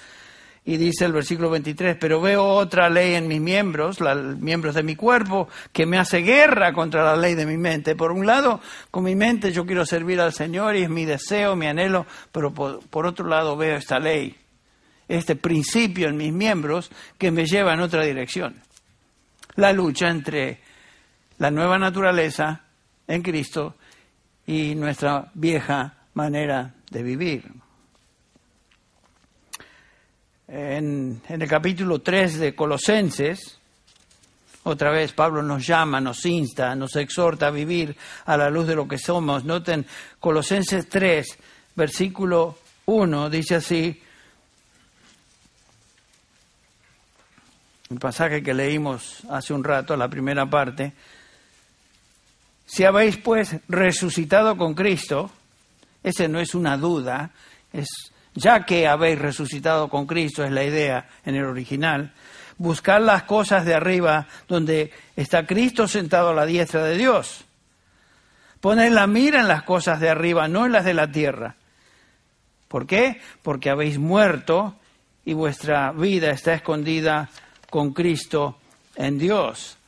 Y 0.65 0.77
dice 0.77 1.07
el 1.07 1.13
versículo 1.13 1.49
23, 1.51 1.97
pero 1.99 2.21
veo 2.21 2.45
otra 2.45 2.91
ley 2.91 3.15
en 3.15 3.27
mis 3.27 3.41
miembros, 3.41 3.99
los 3.99 4.39
miembros 4.39 4.75
de 4.75 4.83
mi 4.83 4.95
cuerpo, 4.95 5.49
que 5.73 5.87
me 5.87 5.99
hace 5.99 6.19
guerra 6.19 6.75
contra 6.75 7.03
la 7.03 7.17
ley 7.17 7.35
de 7.35 7.47
mi 7.47 7.57
mente. 7.57 7.97
Por 7.97 8.13
un 8.13 8.27
lado, 8.27 8.61
con 8.91 9.05
mi 9.05 9.17
mente 9.17 9.53
yo 9.53 9.65
quiero 9.65 9.87
servir 9.87 10.21
al 10.21 10.35
Señor 10.35 10.77
y 10.77 10.83
es 10.83 10.91
mi 10.91 11.07
deseo, 11.07 11.57
mi 11.57 11.67
anhelo, 11.67 12.07
pero 12.31 12.53
por, 12.53 13.07
otro 13.07 13.27
lado 13.27 13.57
veo 13.57 13.77
esta 13.77 13.99
ley, 13.99 14.37
este 15.09 15.35
principio 15.35 16.09
en 16.09 16.19
mis 16.19 16.33
miembros 16.33 16.91
que 17.17 17.31
me 17.31 17.47
lleva 17.47 17.73
en 17.73 17.81
otra 17.81 18.05
dirección. 18.05 18.61
La 19.57 19.73
lucha 19.73 20.11
entre 20.11 20.61
la 21.39 21.51
nueva 21.51 21.79
naturaleza 21.79 22.65
en 23.09 23.23
Cristo 23.23 23.77
y 24.47 24.75
nuestra 24.75 25.31
vieja 25.35 25.95
manera 26.13 26.75
de 26.91 27.03
vivir 27.03 27.60
en, 30.51 31.23
el 31.29 31.49
capítulo 31.49 32.01
3 32.01 32.39
de 32.39 32.55
Colosenses, 32.55 33.59
otra 34.65 34.91
vez 34.91 35.13
Pablo 35.13 35.43
nos 35.43 35.67
llama, 35.67 36.01
nos 36.01 36.27
insta, 36.27 36.75
nos 36.75 36.97
exhorta 36.97 37.47
a 37.47 37.51
vivir 37.51 37.97
a 38.27 38.37
la 38.37 38.51
luz 38.51 38.67
de 38.67 38.75
lo 38.75 38.87
que 38.87 38.99
somos. 38.99 39.45
Noten 39.45 39.87
Colosenses 40.19 40.89
3, 40.89 41.39
versículo 41.77 42.59
1, 42.87 43.31
dice 43.31 43.55
así, 43.55 44.03
el 47.89 47.99
pasaje 47.99 48.43
que 48.43 48.53
leímos 48.53 49.23
hace 49.31 49.55
un 49.55 49.65
rato, 49.65 49.97
la 49.97 50.09
primera 50.09 50.49
parte, 50.51 50.93
si 52.67 52.85
habéis 52.85 53.17
pues 53.17 53.57
resucitado 53.69 54.57
con 54.57 54.75
Cristo, 54.75 55.31
ese 56.03 56.29
no 56.29 56.41
es 56.41 56.55
una 56.55 56.77
duda, 56.77 57.31
es 57.73 57.89
ya 58.35 58.65
que 58.65 58.87
habéis 58.87 59.19
resucitado 59.19 59.89
con 59.89 60.07
Cristo, 60.07 60.45
es 60.45 60.51
la 60.51 60.65
idea 60.65 61.09
en 61.25 61.35
el 61.35 61.45
original, 61.45 62.13
buscar 62.59 63.01
las 63.01 63.25
cosas 63.25 63.65
de 63.65 63.75
arriba 63.75 64.27
donde 64.47 64.93
está 65.17 65.47
Cristo 65.47 65.89
sentado 65.89 66.31
a 66.31 66.35
la 66.35 66.47
diestra 66.47 66.85
de 66.85 66.97
Dios. 66.97 67.45
Poner 68.61 68.93
la 68.93 69.07
mira 69.07 69.41
en 69.41 69.49
las 69.49 69.63
cosas 69.63 70.01
de 70.01 70.11
arriba, 70.11 70.47
no 70.47 70.67
en 70.67 70.73
las 70.73 70.85
de 70.85 70.95
la 70.95 71.11
tierra. 71.11 71.57
¿Por 72.69 72.87
qué? 72.87 73.21
Porque 73.43 73.71
habéis 73.71 73.99
muerto 73.99 74.77
y 75.25 75.33
vuestra 75.33 75.93
vida 75.93 76.31
está 76.31 76.53
escondida 76.55 77.31
con 77.71 77.93
Cristo 77.93 78.59
en 78.95 79.19
Dios. 79.19 79.79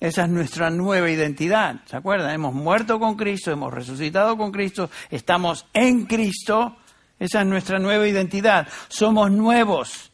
Esa 0.00 0.24
es 0.24 0.30
nuestra 0.30 0.70
nueva 0.70 1.10
identidad. 1.10 1.76
¿Se 1.84 1.96
acuerdan? 1.96 2.30
Hemos 2.30 2.54
muerto 2.54 2.98
con 2.98 3.14
Cristo, 3.14 3.52
hemos 3.52 3.72
resucitado 3.72 4.36
con 4.36 4.50
Cristo, 4.50 4.90
estamos 5.10 5.66
en 5.72 6.06
Cristo 6.06 6.78
esa 7.22 7.42
es 7.42 7.46
nuestra 7.46 7.78
nueva 7.78 8.08
identidad. 8.08 8.66
Somos 8.88 9.30
nuevos. 9.30 10.10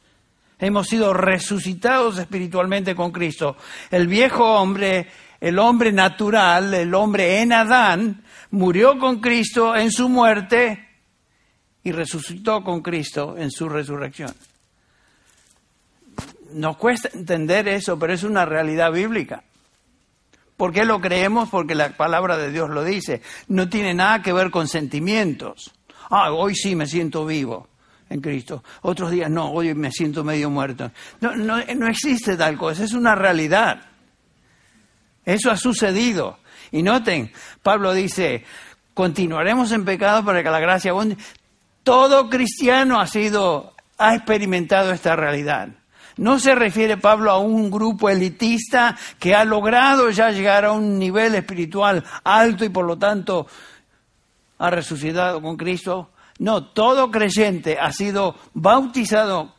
Hemos 0.58 0.88
sido 0.88 1.14
resucitados 1.14 2.18
espiritualmente 2.18 2.94
con 2.94 3.12
Cristo. 3.12 3.56
El 3.90 4.08
viejo 4.08 4.44
hombre, 4.44 5.08
el 5.40 5.58
hombre 5.58 5.90
natural, 5.90 6.74
el 6.74 6.92
hombre 6.92 7.40
en 7.40 7.54
Adán, 7.54 8.24
murió 8.50 8.98
con 8.98 9.22
Cristo 9.22 9.74
en 9.74 9.90
su 9.90 10.10
muerte 10.10 10.86
y 11.82 11.92
resucitó 11.92 12.62
con 12.62 12.82
Cristo 12.82 13.38
en 13.38 13.50
su 13.50 13.70
resurrección. 13.70 14.34
Nos 16.52 16.76
cuesta 16.76 17.08
entender 17.14 17.68
eso, 17.68 17.98
pero 17.98 18.12
es 18.12 18.22
una 18.22 18.44
realidad 18.44 18.92
bíblica. 18.92 19.44
¿Por 20.58 20.74
qué 20.74 20.84
lo 20.84 21.00
creemos? 21.00 21.48
Porque 21.48 21.74
la 21.74 21.96
palabra 21.96 22.36
de 22.36 22.52
Dios 22.52 22.68
lo 22.68 22.84
dice. 22.84 23.22
No 23.46 23.70
tiene 23.70 23.94
nada 23.94 24.20
que 24.20 24.34
ver 24.34 24.50
con 24.50 24.68
sentimientos. 24.68 25.72
Ah, 26.10 26.32
hoy 26.32 26.54
sí 26.54 26.74
me 26.74 26.86
siento 26.86 27.26
vivo 27.26 27.68
en 28.08 28.20
Cristo. 28.20 28.62
Otros 28.82 29.10
días 29.10 29.30
no, 29.30 29.50
hoy 29.50 29.74
me 29.74 29.90
siento 29.90 30.24
medio 30.24 30.50
muerto. 30.50 30.90
No, 31.20 31.36
no, 31.36 31.58
no 31.58 31.88
existe 31.88 32.36
tal 32.36 32.56
cosa, 32.56 32.84
es 32.84 32.92
una 32.92 33.14
realidad. 33.14 33.80
Eso 35.24 35.50
ha 35.50 35.56
sucedido. 35.56 36.38
Y 36.70 36.82
noten, 36.82 37.30
Pablo 37.62 37.92
dice, 37.92 38.44
continuaremos 38.94 39.72
en 39.72 39.84
pecado 39.84 40.24
para 40.24 40.42
que 40.42 40.50
la 40.50 40.60
gracia 40.60 40.90
abunde. 40.90 41.16
Todo 41.82 42.28
cristiano 42.28 43.00
ha 43.00 43.06
sido, 43.06 43.74
ha 43.98 44.14
experimentado 44.14 44.92
esta 44.92 45.16
realidad. 45.16 45.68
No 46.16 46.40
se 46.40 46.54
refiere 46.54 46.96
Pablo 46.96 47.30
a 47.30 47.38
un 47.38 47.70
grupo 47.70 48.10
elitista 48.10 48.96
que 49.20 49.34
ha 49.34 49.44
logrado 49.44 50.10
ya 50.10 50.30
llegar 50.30 50.64
a 50.64 50.72
un 50.72 50.98
nivel 50.98 51.34
espiritual 51.36 52.04
alto 52.24 52.64
y 52.64 52.70
por 52.70 52.84
lo 52.84 52.98
tanto 52.98 53.46
ha 54.58 54.70
resucitado 54.70 55.40
con 55.40 55.56
Cristo. 55.56 56.10
No, 56.38 56.66
todo 56.66 57.10
creyente 57.10 57.78
ha 57.78 57.92
sido 57.92 58.36
bautizado 58.54 59.54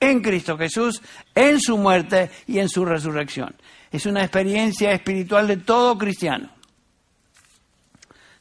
en 0.00 0.22
Cristo 0.22 0.56
Jesús, 0.56 1.02
en 1.34 1.60
su 1.60 1.76
muerte 1.76 2.30
y 2.46 2.58
en 2.58 2.68
su 2.68 2.84
resurrección. 2.84 3.54
Es 3.92 4.06
una 4.06 4.22
experiencia 4.22 4.92
espiritual 4.92 5.46
de 5.46 5.58
todo 5.58 5.96
cristiano. 5.98 6.50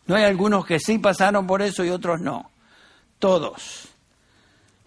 No 0.07 0.15
hay 0.15 0.23
algunos 0.23 0.65
que 0.65 0.79
sí 0.79 0.97
pasaron 0.97 1.45
por 1.45 1.61
eso 1.61 1.83
y 1.83 1.89
otros 1.89 2.19
no. 2.19 2.49
Todos. 3.19 3.89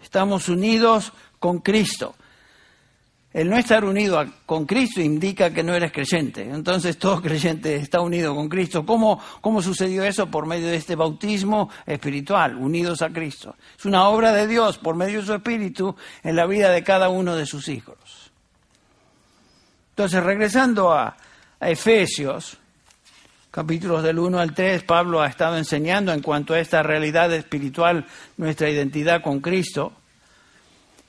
Estamos 0.01 0.49
unidos 0.49 1.13
con 1.39 1.59
Cristo. 1.59 2.15
El 3.33 3.49
no 3.49 3.57
estar 3.57 3.83
unido 3.83 4.23
con 4.45 4.67
Cristo 4.67 5.01
indica 5.01 5.49
que 5.49 5.63
no 5.63 5.73
eres 5.73 5.91
creyente. 5.91 6.43
Entonces 6.43 6.99
todo 6.99 7.19
creyente 7.19 7.75
está 7.75 7.99
unido 7.99 8.35
con 8.35 8.47
Cristo. 8.47 8.85
¿Cómo, 8.85 9.19
¿Cómo 9.41 9.59
sucedió 9.59 10.03
eso? 10.03 10.27
Por 10.27 10.45
medio 10.45 10.67
de 10.67 10.75
este 10.75 10.95
bautismo 10.95 11.69
espiritual, 11.87 12.55
unidos 12.55 13.01
a 13.01 13.09
Cristo. 13.09 13.55
Es 13.75 13.85
una 13.85 14.07
obra 14.07 14.31
de 14.33 14.45
Dios 14.45 14.77
por 14.77 14.95
medio 14.95 15.21
de 15.21 15.25
su 15.25 15.33
Espíritu 15.33 15.95
en 16.21 16.35
la 16.35 16.45
vida 16.45 16.69
de 16.69 16.83
cada 16.83 17.09
uno 17.09 17.35
de 17.35 17.47
sus 17.47 17.69
hijos. 17.69 17.97
Entonces, 19.89 20.23
regresando 20.23 20.93
a, 20.93 21.17
a 21.59 21.69
Efesios, 21.69 22.57
capítulos 23.49 24.03
del 24.03 24.19
1 24.19 24.39
al 24.39 24.53
3, 24.53 24.83
Pablo 24.83 25.21
ha 25.21 25.27
estado 25.27 25.57
enseñando 25.57 26.13
en 26.13 26.21
cuanto 26.21 26.53
a 26.53 26.59
esta 26.59 26.83
realidad 26.83 27.33
espiritual, 27.33 28.05
nuestra 28.37 28.69
identidad 28.69 29.23
con 29.23 29.39
Cristo 29.39 29.93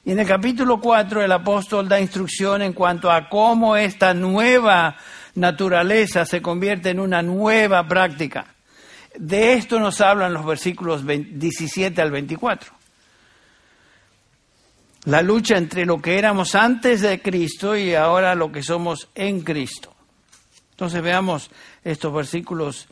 Y 0.05 0.13
en 0.13 0.19
el 0.19 0.27
capítulo 0.27 0.81
4 0.81 1.23
el 1.23 1.33
apóstol 1.33 1.89
da 1.89 1.99
instrucción 1.99 2.61
en 2.61 2.75
cuanto 2.75 3.11
a 3.11 3.29
cómo 3.31 3.75
esta 3.77 4.13
nueva 4.13 4.97
naturaleza 5.35 6.27
se 6.27 6.43
convierte 6.43 6.91
en 6.91 7.01
una 7.01 7.23
nueva 7.23 7.89
práctica. 7.89 8.55
De 9.17 9.55
esto 9.55 9.81
nos 9.81 10.03
hablan 10.03 10.35
los 10.35 10.45
versículos 10.45 11.05
17 11.07 12.03
al 12.03 12.11
24. 12.11 12.73
La 15.07 15.23
lucha 15.23 15.57
entre 15.57 15.87
lo 15.87 16.01
que 16.03 16.19
éramos 16.19 16.55
antes 16.55 17.01
de 17.01 17.23
Cristo 17.23 17.77
y 17.77 17.95
ahora 17.95 18.35
lo 18.35 18.53
que 18.53 18.63
somos 18.63 19.09
en 19.15 19.41
Cristo. 19.41 19.95
Entonces 20.73 21.03
veamos 21.03 21.51
estos 21.83 22.13
versículos 22.13 22.89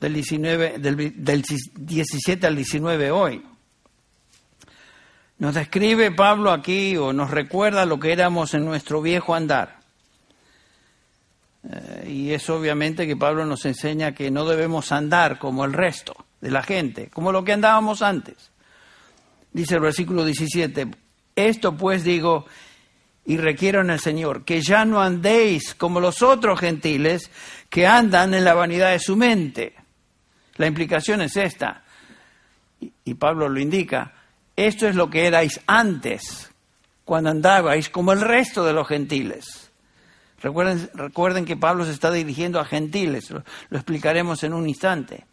del, 0.00 0.14
19, 0.14 0.78
del, 0.78 1.24
del 1.24 1.42
17 1.42 2.46
al 2.46 2.56
19 2.56 3.10
hoy. 3.10 3.42
Nos 5.40 5.54
describe 5.54 6.10
Pablo 6.10 6.52
aquí 6.52 6.98
o 6.98 7.14
nos 7.14 7.30
recuerda 7.30 7.86
lo 7.86 7.98
que 7.98 8.12
éramos 8.12 8.52
en 8.52 8.62
nuestro 8.66 9.00
viejo 9.00 9.34
andar. 9.34 9.80
Eh, 11.64 12.10
y 12.10 12.32
es 12.32 12.50
obviamente 12.50 13.06
que 13.06 13.16
Pablo 13.16 13.46
nos 13.46 13.64
enseña 13.64 14.14
que 14.14 14.30
no 14.30 14.44
debemos 14.44 14.92
andar 14.92 15.38
como 15.38 15.64
el 15.64 15.72
resto 15.72 16.14
de 16.42 16.50
la 16.50 16.62
gente, 16.62 17.08
como 17.08 17.32
lo 17.32 17.42
que 17.42 17.54
andábamos 17.54 18.02
antes. 18.02 18.50
Dice 19.50 19.76
el 19.76 19.80
versículo 19.80 20.26
17, 20.26 20.88
esto 21.34 21.74
pues 21.74 22.04
digo 22.04 22.44
y 23.24 23.38
requiero 23.38 23.80
en 23.80 23.88
el 23.88 24.00
Señor, 24.00 24.44
que 24.44 24.60
ya 24.60 24.84
no 24.84 25.00
andéis 25.00 25.74
como 25.74 26.00
los 26.00 26.20
otros 26.20 26.60
gentiles 26.60 27.30
que 27.70 27.86
andan 27.86 28.34
en 28.34 28.44
la 28.44 28.52
vanidad 28.52 28.90
de 28.90 28.98
su 28.98 29.16
mente. 29.16 29.74
La 30.56 30.66
implicación 30.66 31.22
es 31.22 31.34
esta, 31.38 31.82
y 33.04 33.14
Pablo 33.14 33.48
lo 33.48 33.58
indica, 33.58 34.19
esto 34.66 34.88
es 34.88 34.94
lo 34.94 35.10
que 35.10 35.26
erais 35.26 35.60
antes, 35.66 36.50
cuando 37.04 37.30
andabais 37.30 37.88
como 37.90 38.12
el 38.12 38.20
resto 38.20 38.64
de 38.64 38.72
los 38.72 38.86
gentiles. 38.86 39.70
Recuerden, 40.42 41.44
que 41.44 41.56
Pablo 41.56 41.84
se 41.84 41.92
está 41.92 42.10
dirigiendo 42.10 42.60
a 42.60 42.64
gentiles, 42.64 43.30
lo, 43.30 43.42
explicaremos 43.70 44.42
en 44.42 44.54
un 44.54 44.68
instante. 44.68 45.26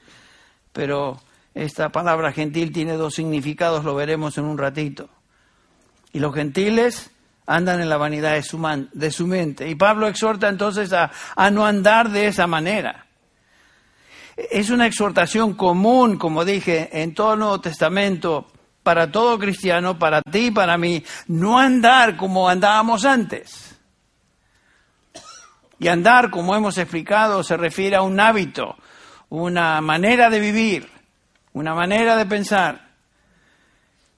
Pero 0.73 1.21
esta 1.53 1.89
palabra 1.89 2.33
gentil 2.33 2.73
tiene 2.73 2.93
dos 2.93 3.15
significados, 3.15 3.85
lo 3.85 3.95
veremos 3.95 4.37
en 4.37 4.45
un 4.45 4.57
ratito. 4.57 5.09
Y 6.11 6.19
los 6.19 6.33
gentiles 6.33 7.11
andan 7.45 7.79
en 7.79 7.87
la 7.87 7.97
vanidad 7.97 8.33
de 8.33 8.43
su, 8.43 8.57
man, 8.57 8.89
de 8.91 9.11
su 9.11 9.27
mente. 9.27 9.69
Y 9.69 9.75
Pablo 9.75 10.07
exhorta 10.07 10.49
entonces 10.49 10.91
a, 10.91 11.11
a, 11.35 11.49
no 11.51 11.65
andar 11.65 12.09
de 12.09 12.27
esa 12.27 12.45
manera. 12.45 13.05
Es 14.35 14.69
una 14.69 14.87
exhortación 14.87 15.53
común, 15.53 16.17
como 16.17 16.43
dije, 16.43 16.89
en 17.01 17.13
todo 17.13 17.33
el 17.33 17.39
Nuevo 17.39 17.61
Testamento 17.61 18.51
para 18.87 19.11
todo 19.11 19.37
cristiano, 19.37 19.99
para 19.99 20.21
ti 20.21 20.45
y 20.45 20.51
para 20.51 20.77
mí, 20.77 21.03
no 21.27 21.59
andar 21.59 22.15
como 22.15 22.47
andábamos 22.47 23.03
antes. 23.03 23.77
Y 25.77 25.89
andar, 25.89 26.29
como 26.29 26.55
hemos 26.55 26.77
explicado, 26.77 27.43
se 27.43 27.57
refiere 27.57 27.97
a 27.97 28.01
un 28.01 28.17
hábito, 28.17 28.77
una 29.27 29.81
manera 29.81 30.29
de 30.29 30.39
vivir, 30.39 30.89
una 31.51 31.75
manera 31.75 32.15
de 32.15 32.27
pensar. 32.27 32.91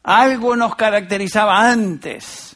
Algo 0.03 0.55
nos 0.55 0.75
caracterizaba 0.75 1.67
antes, 1.67 2.55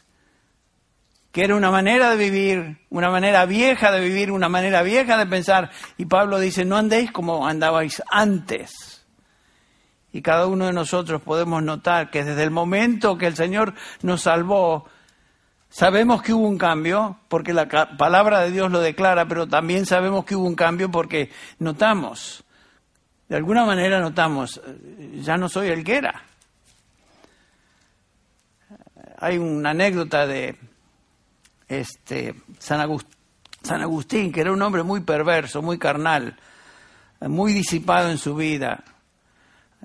que 1.32 1.42
era 1.42 1.56
una 1.56 1.72
manera 1.72 2.10
de 2.10 2.16
vivir, 2.16 2.78
una 2.90 3.10
manera 3.10 3.44
vieja 3.44 3.90
de 3.90 3.98
vivir, 3.98 4.30
una 4.30 4.48
manera 4.48 4.82
vieja 4.82 5.16
de 5.16 5.26
pensar. 5.26 5.72
Y 5.98 6.04
Pablo 6.04 6.38
dice, 6.38 6.64
no 6.64 6.76
andéis 6.76 7.10
como 7.10 7.44
andabais 7.44 8.00
antes. 8.08 8.93
Y 10.14 10.22
cada 10.22 10.46
uno 10.46 10.66
de 10.66 10.72
nosotros 10.72 11.20
podemos 11.22 11.60
notar 11.60 12.08
que 12.08 12.22
desde 12.22 12.44
el 12.44 12.52
momento 12.52 13.18
que 13.18 13.26
el 13.26 13.34
Señor 13.34 13.74
nos 14.02 14.22
salvó, 14.22 14.88
sabemos 15.68 16.22
que 16.22 16.32
hubo 16.32 16.46
un 16.46 16.56
cambio, 16.56 17.18
porque 17.26 17.52
la 17.52 17.66
palabra 17.96 18.42
de 18.42 18.52
Dios 18.52 18.70
lo 18.70 18.78
declara, 18.78 19.26
pero 19.26 19.48
también 19.48 19.86
sabemos 19.86 20.24
que 20.24 20.36
hubo 20.36 20.46
un 20.46 20.54
cambio 20.54 20.88
porque 20.88 21.32
notamos, 21.58 22.44
de 23.28 23.34
alguna 23.34 23.64
manera 23.64 23.98
notamos, 23.98 24.62
ya 25.14 25.36
no 25.36 25.48
soy 25.48 25.70
el 25.70 25.82
que 25.82 25.96
era. 25.96 26.22
Hay 29.18 29.36
una 29.36 29.70
anécdota 29.70 30.28
de 30.28 30.56
este, 31.66 32.36
San, 32.60 32.80
Agustín, 33.80 34.30
que 34.30 34.42
era 34.42 34.52
un 34.52 34.62
hombre 34.62 34.84
muy 34.84 35.00
perverso, 35.00 35.60
muy 35.60 35.76
carnal, 35.76 36.38
muy 37.20 37.52
disipado 37.52 38.10
en 38.10 38.18
su 38.18 38.36
vida 38.36 38.84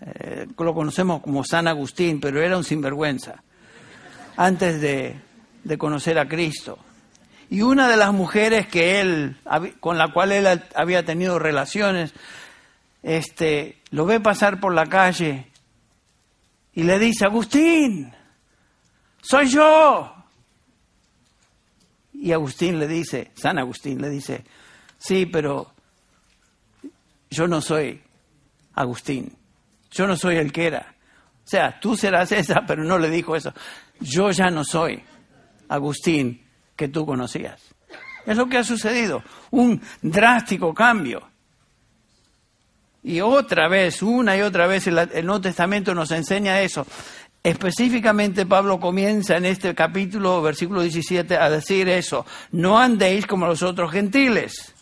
eh, 0.02 0.48
lo 0.58 0.74
conocemos 0.74 1.22
como 1.22 1.44
San 1.44 1.68
Agustín, 1.68 2.20
pero 2.20 2.42
era 2.42 2.58
un 2.58 2.64
sinvergüenza, 2.64 3.44
antes 4.38 4.82
de, 4.82 5.20
de 5.64 5.78
conocer 5.78 6.20
a 6.20 6.28
Cristo. 6.28 6.78
Y 7.50 7.62
una 7.62 7.88
de 7.90 7.98
las 7.98 8.14
mujeres 8.14 8.68
que 8.68 9.02
él, 9.02 9.38
con 9.80 9.98
la 9.98 10.14
cual 10.14 10.32
él 10.32 10.48
había 10.76 11.04
tenido 11.04 11.40
relaciones, 11.40 12.14
este, 13.02 13.78
lo 13.90 14.06
ve 14.06 14.20
pasar 14.20 14.60
por 14.60 14.74
la 14.74 14.86
calle 14.86 15.48
y 16.74 16.84
le 16.84 17.00
dice, 17.00 17.26
Agustín, 17.26 18.14
soy 19.22 19.48
yo. 19.48 20.14
Y 22.14 22.32
Agustín 22.32 22.80
le 22.80 22.88
dice, 22.88 23.32
San 23.36 23.58
Agustín 23.58 24.02
le 24.02 24.10
dice, 24.10 24.44
sí, 24.98 25.26
pero 25.26 25.74
yo 27.32 27.48
no 27.48 27.62
soy 27.62 28.02
Agustín. 28.76 29.39
Yo 29.92 30.08
no 30.08 30.16
soy 30.16 30.38
el 30.38 30.52
que 30.52 30.68
era. 30.68 30.96
O 31.44 31.50
sea, 31.50 31.80
tú 31.80 31.96
serás 31.96 32.32
esa, 32.32 32.64
pero 32.68 32.84
no 32.84 32.98
le 33.00 33.10
dijo 33.10 33.36
eso. 33.36 33.54
Yo 34.00 34.32
ya 34.32 34.50
no 34.50 34.64
soy 34.64 35.02
Agustín 35.68 36.46
que 36.76 36.90
tú 36.90 37.06
conocías. 37.06 37.62
Es 38.26 38.38
lo 38.38 38.48
que 38.48 38.58
ha 38.58 38.64
sucedido, 38.64 39.24
un 39.52 39.82
drástico 40.02 40.74
cambio. 40.74 41.28
Y 43.04 43.22
otra 43.22 43.68
vez, 43.68 44.04
una 44.04 44.38
y 44.38 44.42
otra 44.42 44.68
vez, 44.68 44.88
el, 44.88 44.96
Nuevo 45.26 45.42
Testamento 45.42 45.96
nos 45.96 46.12
enseña 46.12 46.62
eso. 46.62 46.86
Específicamente 47.42 48.46
Pablo 48.46 48.80
comienza 48.80 49.38
en 49.38 49.46
este 49.46 49.74
capítulo, 49.74 50.42
versículo 50.42 50.82
17, 50.82 51.38
a 51.38 51.50
decir 51.50 51.88
eso. 51.88 52.26
No 52.52 52.78
andéis 52.78 53.26
como 53.26 53.48
los 53.48 53.64
otros 53.64 53.92
gentiles. 53.92 54.76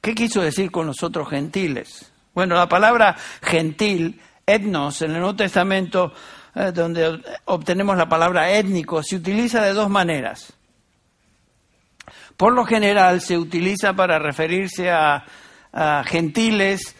¿Qué 0.00 0.14
quiso 0.14 0.42
decir 0.42 0.70
con 0.70 0.86
los 0.86 1.02
otros 1.02 1.30
gentiles? 1.30 2.12
Bueno, 2.38 2.54
la 2.54 2.68
palabra 2.68 3.16
gentil, 3.42 4.20
etnos, 4.46 5.02
en 5.02 5.10
el 5.10 5.18
Nuevo 5.18 5.34
Testamento, 5.34 6.12
eh, 6.54 6.70
donde 6.72 7.20
obtenemos 7.46 7.96
la 7.96 8.08
palabra 8.08 8.52
étnico, 8.52 9.02
se 9.02 9.16
utiliza 9.16 9.60
de 9.60 9.72
dos 9.72 9.90
maneras. 9.90 10.52
Por 12.36 12.52
lo 12.52 12.64
general 12.64 13.22
se 13.22 13.36
utiliza 13.36 13.92
para 13.94 14.20
referirse 14.20 14.88
a, 14.88 15.24
a 15.72 16.04
gentiles, 16.06 16.94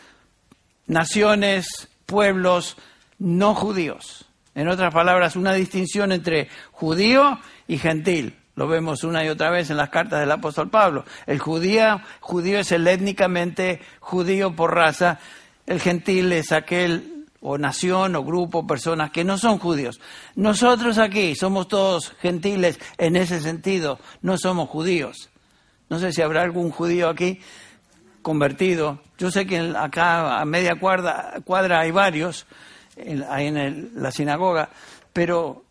naciones, 0.88 1.86
pueblos 2.04 2.76
no 3.20 3.54
judíos. 3.54 4.26
En 4.56 4.66
otras 4.66 4.92
palabras, 4.92 5.36
una 5.36 5.52
distinción 5.52 6.10
entre 6.10 6.48
judío 6.72 7.38
y 7.68 7.78
gentil. 7.78 8.37
Lo 8.58 8.66
vemos 8.66 9.04
una 9.04 9.24
y 9.24 9.28
otra 9.28 9.50
vez 9.50 9.70
en 9.70 9.76
las 9.76 9.88
cartas 9.88 10.18
del 10.18 10.32
apóstol 10.32 10.68
Pablo. 10.68 11.04
El 11.26 11.38
judío, 11.38 12.00
judío 12.18 12.58
es 12.58 12.72
el 12.72 12.88
étnicamente 12.88 13.80
judío 14.00 14.56
por 14.56 14.74
raza. 14.74 15.20
El 15.64 15.80
gentil 15.80 16.32
es 16.32 16.50
aquel 16.50 17.26
o 17.40 17.56
nación 17.56 18.16
o 18.16 18.24
grupo, 18.24 18.66
personas 18.66 19.12
que 19.12 19.22
no 19.22 19.38
son 19.38 19.60
judíos. 19.60 20.00
Nosotros 20.34 20.98
aquí 20.98 21.36
somos 21.36 21.68
todos 21.68 22.16
gentiles 22.20 22.80
en 22.96 23.14
ese 23.14 23.40
sentido, 23.40 24.00
no 24.22 24.36
somos 24.36 24.68
judíos. 24.68 25.30
No 25.88 26.00
sé 26.00 26.10
si 26.10 26.20
habrá 26.20 26.42
algún 26.42 26.72
judío 26.72 27.10
aquí 27.10 27.40
convertido. 28.22 28.98
Yo 29.18 29.30
sé 29.30 29.46
que 29.46 29.72
acá 29.76 30.40
a 30.40 30.44
media 30.44 30.80
cuadra, 30.80 31.34
cuadra 31.44 31.78
hay 31.78 31.92
varios, 31.92 32.44
ahí 33.30 33.46
en 33.46 33.92
la 33.94 34.10
sinagoga, 34.10 34.70
pero 35.12 35.62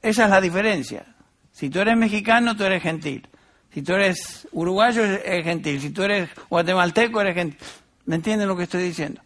esa 0.00 0.26
es 0.26 0.30
la 0.30 0.40
diferencia. 0.40 1.15
Si 1.56 1.70
tú 1.70 1.80
eres 1.80 1.96
mexicano, 1.96 2.54
tú 2.54 2.64
eres 2.64 2.82
gentil. 2.82 3.26
Si 3.72 3.80
tú 3.80 3.94
eres 3.94 4.46
uruguayo, 4.52 5.02
eres 5.02 5.42
gentil. 5.42 5.80
Si 5.80 5.88
tú 5.88 6.02
eres 6.02 6.28
guatemalteco, 6.50 7.18
eres 7.22 7.34
gentil. 7.34 7.58
¿Me 8.04 8.16
entienden 8.16 8.46
lo 8.46 8.58
que 8.58 8.64
estoy 8.64 8.82
diciendo? 8.82 9.22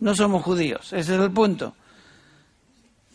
No 0.00 0.16
somos 0.16 0.42
judíos, 0.42 0.92
ese 0.92 1.14
es 1.14 1.20
el 1.20 1.30
punto. 1.30 1.76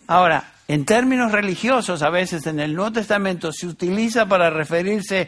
Ahora, 0.08 0.54
en 0.69 0.86
términos 0.86 1.34
religiosos, 1.34 2.02
a 2.04 2.10
veces 2.10 2.47
en 2.47 2.62
el 2.62 2.73
Nuevo 2.73 2.93
Testamento 2.93 3.52
se 3.52 3.67
utiliza 3.67 4.28
para 4.28 4.49
referirse 4.49 5.28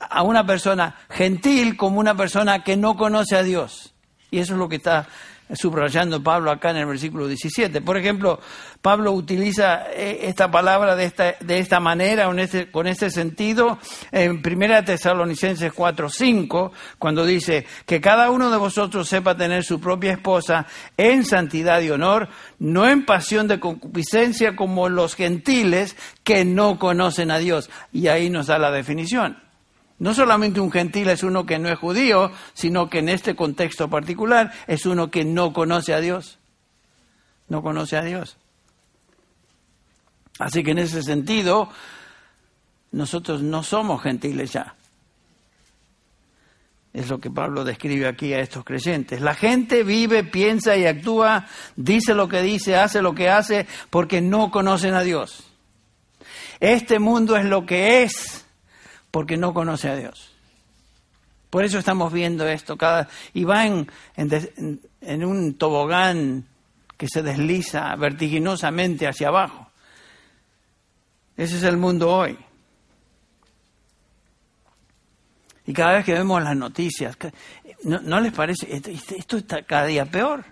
a 0.00 0.24
una 0.24 0.44
persona 0.44 0.96
gentil 1.10 1.76
como 1.76 2.00
una 2.00 2.16
persona 2.16 2.64
que 2.64 2.76
no 2.76 2.96
conoce 2.96 3.36
a 3.36 3.44
Dios. 3.44 3.94
Y 4.32 4.40
eso 4.40 4.54
es 4.54 4.58
lo 4.58 4.68
que 4.68 4.76
está 4.76 5.06
subrayando 5.52 6.22
Pablo 6.22 6.50
acá 6.50 6.70
en 6.70 6.78
el 6.78 6.86
versículo 6.86 7.28
17. 7.28 7.80
Por 7.82 7.96
ejemplo, 7.96 8.40
Pablo 8.80 9.12
utiliza 9.12 9.90
eh, 9.92 10.20
esta 10.22 10.50
palabra 10.50 10.96
de 10.96 11.04
esta, 11.04 11.34
de 11.40 11.58
esta 11.58 11.80
manera, 11.80 12.28
con 12.70 12.86
este 12.86 13.10
sentido, 13.10 13.78
en 14.10 14.42
1 14.44 14.84
Tesalonicenses 14.84 15.72
4, 15.72 16.08
5, 16.08 16.72
cuando 16.98 17.26
dice 17.26 17.66
que 17.86 18.00
cada 18.00 18.30
uno 18.30 18.50
de 18.50 18.56
vosotros 18.56 19.08
sepa 19.08 19.36
tener 19.36 19.64
su 19.64 19.80
propia 19.80 20.12
esposa 20.12 20.66
en 20.96 21.24
santidad 21.24 21.80
y 21.80 21.90
honor, 21.90 22.28
no 22.58 22.88
en 22.88 23.04
pasión 23.04 23.48
de 23.48 23.60
concupiscencia 23.60 24.56
como 24.56 24.88
los 24.88 25.14
gentiles 25.14 25.96
que 26.22 26.44
no 26.44 26.78
conocen 26.78 27.30
a 27.30 27.38
Dios. 27.38 27.70
Y 27.92 28.08
ahí 28.08 28.30
nos 28.30 28.46
da 28.46 28.58
la 28.58 28.70
definición. 28.70 29.43
No 30.04 30.12
solamente 30.12 30.60
un 30.60 30.70
gentil 30.70 31.08
es 31.08 31.22
uno 31.22 31.46
que 31.46 31.58
no 31.58 31.70
es 31.70 31.78
judío, 31.78 32.30
sino 32.52 32.90
que 32.90 32.98
en 32.98 33.08
este 33.08 33.34
contexto 33.34 33.88
particular 33.88 34.52
es 34.66 34.84
uno 34.84 35.10
que 35.10 35.24
no 35.24 35.54
conoce 35.54 35.94
a 35.94 36.00
Dios. 36.00 36.38
No 37.48 37.62
conoce 37.62 37.96
a 37.96 38.02
Dios. 38.02 38.36
Así 40.38 40.62
que 40.62 40.72
en 40.72 40.80
ese 40.80 41.02
sentido, 41.02 41.70
nosotros 42.92 43.40
no 43.40 43.62
somos 43.62 44.02
gentiles 44.02 44.52
ya. 44.52 44.74
Es 46.92 47.08
lo 47.08 47.18
que 47.18 47.30
Pablo 47.30 47.64
describe 47.64 48.06
aquí 48.06 48.34
a 48.34 48.40
estos 48.40 48.62
creyentes. 48.62 49.22
La 49.22 49.34
gente 49.34 49.84
vive, 49.84 50.22
piensa 50.22 50.76
y 50.76 50.84
actúa, 50.84 51.46
dice 51.76 52.14
lo 52.14 52.28
que 52.28 52.42
dice, 52.42 52.76
hace 52.76 53.00
lo 53.00 53.14
que 53.14 53.30
hace, 53.30 53.66
porque 53.88 54.20
no 54.20 54.50
conocen 54.50 54.92
a 54.92 55.02
Dios. 55.02 55.44
Este 56.60 56.98
mundo 56.98 57.38
es 57.38 57.46
lo 57.46 57.64
que 57.64 58.02
es 58.02 58.43
porque 59.14 59.36
no 59.36 59.54
conoce 59.54 59.88
a 59.88 59.94
Dios. 59.94 60.32
Por 61.48 61.64
eso 61.64 61.78
estamos 61.78 62.12
viendo 62.12 62.48
esto 62.48 62.76
cada 62.76 63.08
y 63.32 63.44
va 63.44 63.64
en, 63.64 63.88
en, 64.16 65.24
un 65.24 65.54
tobogán 65.54 66.44
que 66.96 67.06
se 67.06 67.22
desliza 67.22 67.94
vertiginosamente 67.94 69.06
hacia 69.06 69.28
abajo. 69.28 69.70
Ese 71.36 71.58
es 71.58 71.62
el 71.62 71.76
mundo 71.76 72.10
hoy. 72.10 72.36
Y 75.66 75.72
cada 75.72 75.92
vez 75.92 76.04
que 76.04 76.14
vemos 76.14 76.42
las 76.42 76.56
noticias, 76.56 77.16
¿no, 77.84 78.20
les 78.20 78.32
parece? 78.32 78.66
Esto 79.16 79.36
está 79.36 79.62
cada 79.62 79.86
día 79.86 80.06
peor. 80.06 80.44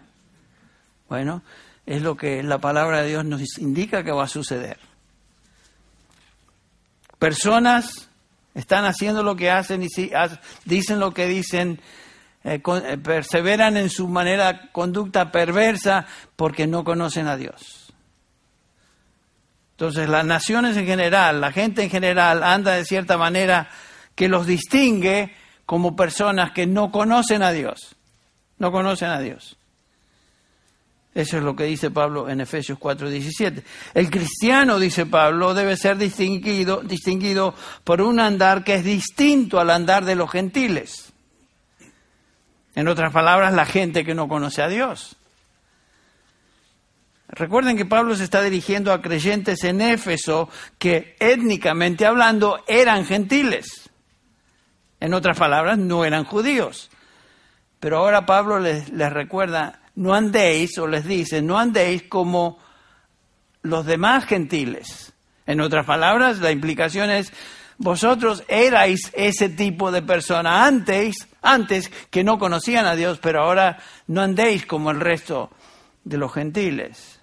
Bueno, 1.08 1.42
es 1.84 2.00
lo 2.00 2.16
que 2.16 2.44
la 2.44 2.58
palabra 2.58 3.02
de 3.02 3.08
Dios 3.08 3.24
nos 3.24 3.58
indica 3.58 4.04
que 4.04 4.12
va 4.12 4.22
a 4.22 4.28
suceder. 4.28 4.78
Personas 7.18 8.11
están 8.54 8.84
haciendo 8.84 9.22
lo 9.22 9.36
que 9.36 9.50
hacen 9.50 9.82
y 9.82 9.88
dicen 10.64 11.00
lo 11.00 11.12
que 11.12 11.26
dicen, 11.26 11.80
eh, 12.44 12.60
eh, 12.64 12.98
perseveran 12.98 13.76
en 13.76 13.88
su 13.88 14.08
manera 14.08 14.70
conducta 14.72 15.30
perversa 15.30 16.06
porque 16.36 16.66
no 16.66 16.84
conocen 16.84 17.28
a 17.28 17.36
Dios. 17.36 17.92
Entonces 19.72 20.08
las 20.08 20.24
naciones 20.24 20.76
en 20.76 20.86
general, 20.86 21.40
la 21.40 21.52
gente 21.52 21.82
en 21.82 21.90
general 21.90 22.42
anda 22.42 22.72
de 22.72 22.84
cierta 22.84 23.16
manera 23.16 23.68
que 24.14 24.28
los 24.28 24.46
distingue 24.46 25.34
como 25.66 25.96
personas 25.96 26.52
que 26.52 26.66
no 26.66 26.90
conocen 26.90 27.42
a 27.42 27.52
Dios. 27.52 27.96
No 28.58 28.70
conocen 28.70 29.08
a 29.08 29.20
Dios. 29.20 29.56
Eso 31.14 31.36
es 31.36 31.44
lo 31.44 31.54
que 31.54 31.64
dice 31.64 31.90
Pablo 31.90 32.28
en 32.30 32.40
Efesios 32.40 32.78
4:17. 32.78 33.62
El 33.92 34.10
cristiano, 34.10 34.78
dice 34.78 35.04
Pablo, 35.04 35.52
debe 35.52 35.76
ser 35.76 35.98
distinguido, 35.98 37.54
por 37.84 38.00
un 38.00 38.18
andar 38.18 38.64
que 38.64 38.76
es 38.76 38.84
distinto 38.84 39.60
al 39.60 39.68
andar 39.70 40.06
de 40.06 40.14
los 40.14 40.30
gentiles. 40.30 41.12
En 42.74 42.88
otras 42.88 43.12
palabras, 43.12 43.52
la 43.52 43.66
gente 43.66 44.04
que 44.04 44.14
no 44.14 44.26
conoce 44.26 44.62
a 44.62 44.68
Dios. 44.68 45.16
Recuerden 47.28 47.76
que 47.76 47.84
Pablo 47.84 48.14
se 48.16 48.24
está 48.24 48.40
dirigiendo 48.40 48.90
a 48.92 49.02
creyentes 49.02 49.64
en 49.64 49.82
Éfeso 49.82 50.48
que 50.78 51.16
étnicamente 51.20 52.06
hablando 52.06 52.64
eran 52.66 53.04
gentiles. 53.04 53.90
En 54.98 55.12
otras 55.12 55.38
palabras, 55.38 55.76
no 55.76 56.06
eran 56.06 56.24
judíos. 56.24 56.90
Pero 57.80 57.98
ahora 57.98 58.24
Pablo 58.24 58.58
les 58.60 58.88
recuerda, 59.12 59.81
no 59.94 60.14
andéis, 60.14 60.78
o 60.78 60.86
les 60.86 61.04
dice, 61.04 61.42
no 61.42 61.58
andéis 61.58 62.04
como 62.04 62.58
los 63.62 63.86
demás 63.86 64.24
gentiles. 64.24 65.12
En 65.46 65.60
otras 65.60 65.86
palabras, 65.86 66.38
la 66.38 66.50
implicación 66.50 67.10
es, 67.10 67.32
vosotros 67.78 68.44
erais 68.48 69.10
ese 69.12 69.48
tipo 69.48 69.90
de 69.90 70.02
persona 70.02 70.66
antes, 70.66 71.28
antes 71.42 71.90
que 72.10 72.24
no 72.24 72.38
conocían 72.38 72.86
a 72.86 72.94
Dios, 72.94 73.18
pero 73.20 73.42
ahora 73.42 73.78
no 74.06 74.22
andéis 74.22 74.66
como 74.66 74.90
el 74.90 75.00
resto 75.00 75.50
de 76.04 76.16
los 76.16 76.32
gentiles. 76.32 77.18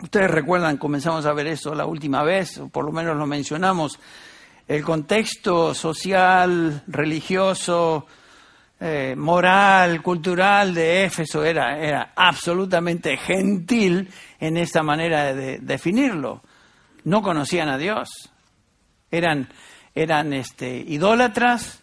Ustedes 0.00 0.30
recuerdan, 0.30 0.76
comenzamos 0.76 1.26
a 1.26 1.32
ver 1.32 1.48
eso 1.48 1.74
la 1.74 1.84
última 1.84 2.22
vez, 2.22 2.58
o 2.58 2.68
por 2.68 2.84
lo 2.84 2.92
menos 2.92 3.16
lo 3.16 3.26
mencionamos, 3.26 3.98
el 4.68 4.84
contexto 4.84 5.74
social, 5.74 6.84
religioso, 6.86 8.06
eh, 8.80 9.14
moral, 9.16 10.02
cultural 10.02 10.72
de 10.72 11.04
Éfeso 11.04 11.44
era, 11.44 11.78
era 11.78 12.12
absolutamente 12.14 13.16
gentil 13.16 14.08
en 14.38 14.56
esta 14.56 14.84
manera 14.84 15.34
de 15.34 15.58
definirlo. 15.58 16.42
No 17.02 17.20
conocían 17.20 17.68
a 17.68 17.76
Dios. 17.76 18.30
Eran, 19.10 19.48
eran 19.96 20.32
este, 20.32 20.76
idólatras, 20.76 21.82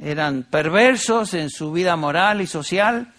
eran 0.00 0.44
perversos 0.44 1.34
en 1.34 1.50
su 1.50 1.72
vida 1.72 1.96
moral 1.96 2.40
y 2.40 2.46
social. 2.46 3.12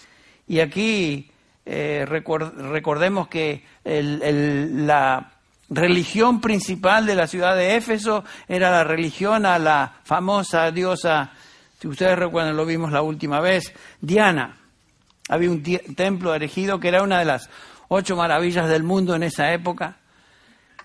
Y 0.47 0.61
aquí 0.61 1.31
eh, 1.65 2.05
recordemos 2.07 3.27
que 3.27 3.65
la 3.83 5.33
religión 5.69 6.39
principal 6.39 7.05
de 7.05 7.15
la 7.15 7.27
ciudad 7.27 7.55
de 7.55 7.75
Éfeso 7.75 8.23
era 8.47 8.71
la 8.71 8.83
religión 8.85 9.45
a 9.45 9.59
la 9.59 9.95
famosa 10.03 10.71
diosa 10.71 11.31
si 11.83 11.89
ustedes 11.89 12.17
recuerdan, 12.17 12.55
lo 12.55 12.65
vimos 12.65 12.93
la 12.93 13.01
última 13.01 13.41
vez, 13.41 13.73
Diana. 13.99 14.55
Había 15.27 15.51
un 15.51 15.61
templo 15.61 16.33
erigido 16.33 16.79
que 16.79 16.87
era 16.87 17.03
una 17.03 17.19
de 17.19 17.25
las 17.25 17.49
ocho 17.89 18.15
maravillas 18.15 18.69
del 18.69 18.83
mundo 18.83 19.15
en 19.15 19.23
esa 19.23 19.51
época. 19.51 19.97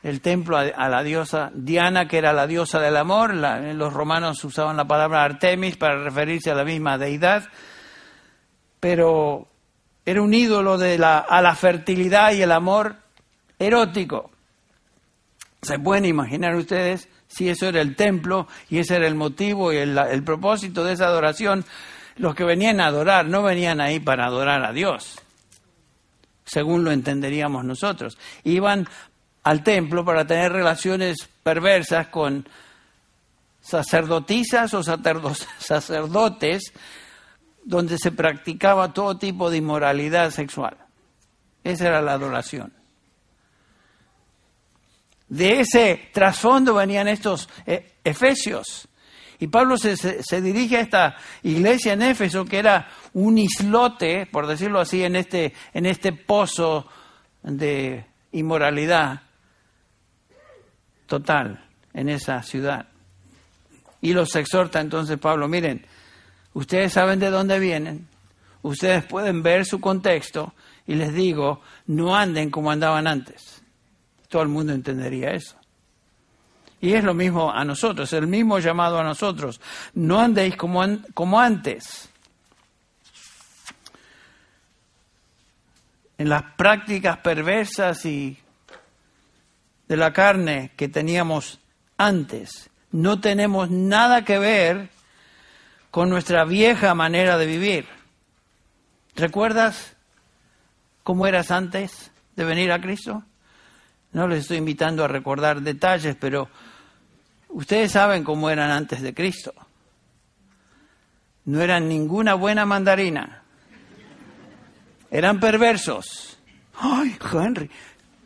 El 0.03 0.21
templo 0.21 0.57
a, 0.57 0.89
la 0.89 1.05
diosa 1.05 1.53
Diana, 1.55 2.09
que 2.09 2.19
era 2.19 2.33
la 2.33 2.49
diosa 2.49 2.81
del 2.81 2.97
amor. 2.97 3.33
los 3.33 3.93
romanos 3.93 4.43
usaban 4.43 4.77
la 4.77 4.89
palabra 4.89 5.23
Artemis 5.23 5.77
para 5.77 6.03
referirse 6.03 6.51
a 6.51 6.57
la 6.57 6.65
misma 6.65 6.99
deidad. 6.99 7.45
Pero 8.81 9.47
era 10.05 10.21
un 10.21 10.35
ídolo 10.35 10.79
de 10.79 10.99
la, 10.99 11.21
a 11.21 11.41
la 11.41 11.55
fertilidad 11.55 12.33
y 12.33 12.43
el 12.43 12.51
amor 12.51 12.97
erótico. 13.57 14.33
¿Se 15.63 15.79
pueden 15.79 16.07
imaginar 16.07 16.57
ustedes 16.57 17.09
si 17.29 17.49
eso 17.49 17.67
era 17.69 17.81
el 17.81 17.95
templo 17.95 18.49
y 18.69 18.79
ese 18.79 18.97
era 18.97 19.07
el 19.07 19.15
motivo 19.15 19.73
y 19.73 19.77
el, 19.77 20.23
propósito 20.25 20.83
de 20.83 20.95
esa 20.95 21.07
adoración, 21.07 21.65
los 22.17 22.35
que 22.35 22.45
venían 22.45 22.81
a 22.81 22.87
adorar 22.87 23.27
no 23.27 23.43
venían 23.43 23.81
ahí 23.81 24.01
para 24.01 24.27
adorar 24.27 24.65
a 24.65 24.73
Dios, 24.73 25.21
según 26.45 26.85
lo 26.85 26.91
entenderíamos 26.91 27.65
nosotros. 27.65 28.19
Iban 28.45 28.89
al 29.45 29.63
templo 29.63 30.05
para 30.05 30.27
tener 30.27 30.53
relaciones 30.53 31.29
perversas 31.43 32.09
con 32.09 32.49
sacerdotisas 33.61 34.73
o 34.75 34.83
sacerdotes 35.59 36.73
donde 37.65 37.99
se 37.99 38.13
practicaba 38.13 38.95
todo 38.95 39.19
tipo 39.19 39.51
de 39.51 39.59
inmoralidad 39.59 40.31
sexual. 40.31 40.79
Esa 41.65 41.89
era 41.89 42.01
la 42.01 42.15
adoración. 42.15 42.78
De 45.29 45.61
ese 45.61 46.09
trasfondo 46.13 46.75
venían 46.75 47.09
estos 47.09 47.49
eh, 47.67 47.93
efesios. 48.03 48.89
Y 49.39 49.47
Pablo 49.47 49.77
se, 49.77 49.97
se, 49.97 50.41
dirige 50.41 50.79
a 50.79 50.81
esta 50.81 51.17
iglesia 51.43 51.93
en 51.93 52.03
Éfeso, 52.03 52.45
que 52.45 52.59
era 52.59 52.89
un 53.13 53.39
islote, 53.39 54.27
por 54.27 54.47
decirlo 54.47 54.81
así, 54.81 55.05
en 55.05 55.15
este, 55.15 55.53
en 55.73 55.87
este 55.87 56.13
pozo 56.13 56.89
de 57.43 58.05
inmoralidad 58.33 59.23
total 61.07 61.65
en 61.95 62.09
esa 62.09 62.43
ciudad. 62.43 62.87
Y 64.01 64.13
los 64.13 64.35
exhorta 64.37 64.81
entonces 64.81 65.19
Pablo, 65.19 65.49
miren, 65.49 65.85
ustedes 66.55 66.93
saben 66.93 67.19
de 67.19 67.31
dónde 67.31 67.59
vienen, 67.59 68.07
ustedes 68.63 69.05
pueden 69.05 69.43
ver 69.43 69.65
su 69.65 69.81
contexto 69.81 70.55
y 70.87 70.95
les 70.95 71.13
digo, 71.13 71.61
no 71.87 72.17
anden 72.17 72.51
como 72.51 72.71
andaban 72.71 73.07
antes. 73.07 73.58
Todo 74.29 74.43
el 74.43 74.49
mundo 74.49 74.73
entendería 74.73 75.31
eso. 75.31 75.57
Y 76.81 76.95
es 76.95 77.03
lo 77.03 77.15
mismo 77.15 77.51
a 77.51 77.65
nosotros, 77.65 78.13
el 78.13 78.27
mismo 78.27 78.59
llamado 78.61 78.99
a 78.99 79.03
nosotros. 79.03 79.61
No 79.95 80.21
andéis 80.21 80.57
como, 80.57 80.85
como 81.15 81.41
antes. 81.41 82.09
En 86.19 86.29
las 86.29 86.43
prácticas 86.57 87.19
perversas 87.19 88.05
y 88.05 88.39
de 89.89 89.97
la 89.97 90.13
carne 90.13 90.73
que 90.77 90.89
teníamos 90.89 91.59
antes. 91.97 92.71
No 92.93 93.21
tenemos 93.21 93.71
nada 93.71 94.25
que 94.25 94.39
ver 94.39 94.91
con 95.91 96.11
nuestra 96.11 96.45
vieja 96.45 96.95
manera 96.95 97.39
de 97.39 97.47
vivir. 97.47 97.89
¿Recuerdas 99.17 99.97
cómo 101.03 101.27
eras 101.27 101.51
antes 101.51 102.13
de 102.37 102.45
venir 102.45 102.71
a 102.71 102.81
Cristo? 102.81 103.25
No 104.13 104.27
les 104.27 104.41
estoy 104.41 104.57
invitando 104.57 105.05
a 105.05 105.09
recordar 105.09 105.61
detalles, 105.61 106.17
pero 106.19 106.49
ustedes 107.49 107.93
saben 107.93 108.25
cómo 108.25 108.51
eran 108.51 108.71
antes 108.71 109.03
de 109.03 109.15
Cristo. 109.15 109.53
No 111.45 111.61
eran 111.61 111.89
ninguna 111.89 112.35
buena 112.35 112.67
mandarina. 112.67 113.43
Eran 115.11 115.41
perversos. 115.41 116.39
Ay, 116.75 117.17
Henry. 117.33 117.71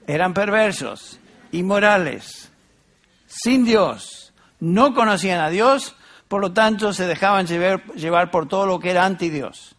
Eran 0.06 0.34
perversos, 0.34 1.20
inmorales, 1.52 2.50
sin 3.26 3.64
Dios. 3.64 4.32
No 4.58 4.94
conocían 4.94 5.40
a 5.40 5.48
Dios, 5.48 5.94
por 6.28 6.40
lo 6.40 6.52
tanto 6.52 6.92
se 6.92 7.06
dejaban 7.06 7.46
llevar, 7.46 7.84
llevar 7.94 8.30
por 8.30 8.48
todo 8.48 8.66
lo 8.66 8.80
que 8.80 8.90
era 8.90 9.04
anti 9.04 9.30
Dios. 9.30 9.76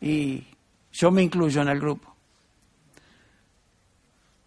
Y 0.00 0.46
yo 0.92 1.10
me 1.10 1.22
incluyo 1.22 1.62
en 1.62 1.68
el 1.68 1.80
grupo. 1.80 2.15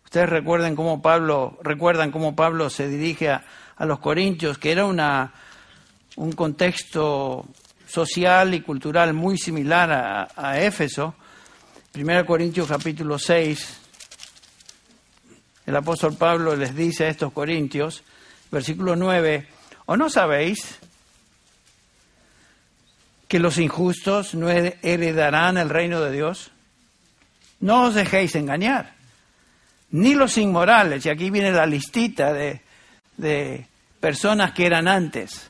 Ustedes 0.09 0.29
recuerden 0.29 0.75
cómo 0.75 1.03
Pablo, 1.03 1.59
recuerdan 1.61 2.09
cómo 2.09 2.35
Pablo 2.35 2.71
se 2.71 2.87
dirige 2.87 3.29
a, 3.29 3.45
los 3.81 3.99
corintios, 3.99 4.57
que 4.57 4.71
era 4.71 4.85
una, 4.85 5.31
un 6.15 6.31
contexto 6.31 7.45
social 7.87 8.55
y 8.55 8.61
cultural 8.61 9.13
muy 9.13 9.37
similar 9.37 9.91
a, 9.91 10.27
a 10.35 10.59
Éfeso. 10.59 11.13
1 11.93 12.25
Corintios 12.25 12.67
capítulo 12.67 13.19
6, 13.19 13.79
el 15.67 15.75
apóstol 15.75 16.15
Pablo 16.15 16.55
les 16.55 16.75
dice 16.75 17.05
a 17.05 17.09
estos 17.09 17.31
corintios, 17.31 18.01
versículo 18.49 18.95
9, 18.95 19.47
¿o 19.85 19.95
no 19.95 20.09
sabéis 20.09 20.79
que 23.27 23.37
los 23.37 23.59
injustos 23.59 24.33
no 24.33 24.49
heredarán 24.49 25.59
el 25.59 25.69
reino 25.69 26.01
de 26.01 26.11
Dios? 26.11 26.49
No 27.59 27.83
os 27.83 27.93
dejéis 27.93 28.33
engañar 28.33 28.97
ni 29.91 30.13
los 30.13 30.37
inmorales, 30.37 31.05
y 31.05 31.09
aquí 31.09 31.29
viene 31.29 31.51
la 31.51 31.65
listita 31.65 32.33
de, 32.33 32.61
de 33.17 33.65
personas 33.99 34.53
que 34.53 34.65
eran 34.65 34.87
antes, 34.87 35.49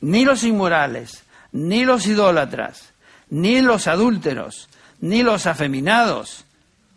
ni 0.00 0.24
los 0.24 0.44
inmorales, 0.44 1.24
ni 1.52 1.84
los 1.84 2.06
idólatras, 2.06 2.92
ni 3.30 3.60
los 3.60 3.86
adúlteros, 3.86 4.68
ni 5.00 5.22
los 5.22 5.46
afeminados, 5.46 6.44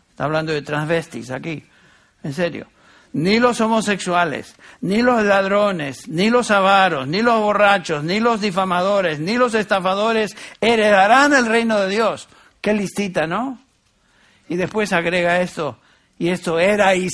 está 0.10 0.26
hablando 0.26 0.52
de 0.52 0.62
transvestis 0.62 1.32
aquí, 1.32 1.64
en 2.24 2.34
serio, 2.34 2.68
ni 3.14 3.40
los 3.40 3.62
homosexuales, 3.62 4.56
ni 4.82 5.02
los 5.02 5.24
ladrones, 5.24 6.08
ni 6.08 6.30
los 6.30 6.52
avaros, 6.52 7.08
ni 7.08 7.22
los 7.22 7.40
borrachos, 7.40 8.04
ni 8.04 8.20
los 8.20 8.42
difamadores, 8.42 9.20
ni 9.20 9.38
los 9.38 9.54
estafadores 9.54 10.36
heredarán 10.62 11.34
el 11.34 11.46
reino 11.46 11.80
de 11.80 11.90
Dios. 11.90 12.28
Qué 12.62 12.74
listita, 12.74 13.26
¿no? 13.26 13.60
Y 14.50 14.56
después 14.56 14.94
agrega 14.94 15.42
esto, 15.42 15.80
y 16.20 16.30
esto 16.30 16.60
erais 16.60 17.14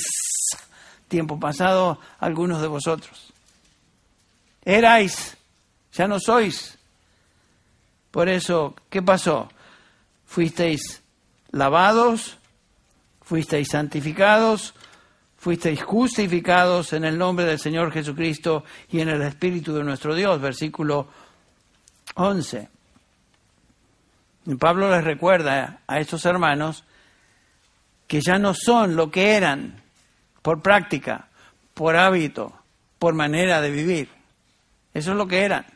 tiempo 1.08 1.38
pasado 1.38 1.98
algunos 2.18 2.60
de 2.60 2.68
vosotros. 2.68 3.32
Erais, 4.64 5.36
ya 5.92 6.08
no 6.08 6.18
sois. 6.18 6.78
Por 8.10 8.28
eso, 8.28 8.74
¿qué 8.88 9.02
pasó? 9.02 9.48
Fuisteis 10.24 11.02
lavados, 11.50 12.38
fuisteis 13.22 13.68
santificados, 13.70 14.74
fuisteis 15.36 15.82
justificados 15.82 16.92
en 16.92 17.04
el 17.04 17.18
nombre 17.18 17.44
del 17.44 17.58
Señor 17.58 17.92
Jesucristo 17.92 18.64
y 18.90 19.00
en 19.00 19.08
el 19.10 19.22
Espíritu 19.22 19.74
de 19.74 19.84
nuestro 19.84 20.14
Dios. 20.14 20.40
Versículo 20.40 21.08
11. 22.14 22.68
Y 24.46 24.54
Pablo 24.56 24.90
les 24.90 25.04
recuerda 25.04 25.80
a 25.86 26.00
estos 26.00 26.24
hermanos 26.24 26.84
que 28.06 28.20
ya 28.20 28.38
no 28.38 28.54
son 28.54 28.96
lo 28.96 29.10
que 29.10 29.34
eran 29.36 29.82
por 30.42 30.62
práctica, 30.62 31.28
por 31.72 31.96
hábito, 31.96 32.52
por 32.98 33.14
manera 33.14 33.60
de 33.60 33.70
vivir. 33.70 34.08
Eso 34.92 35.12
es 35.12 35.16
lo 35.16 35.26
que 35.26 35.44
eran. 35.44 35.66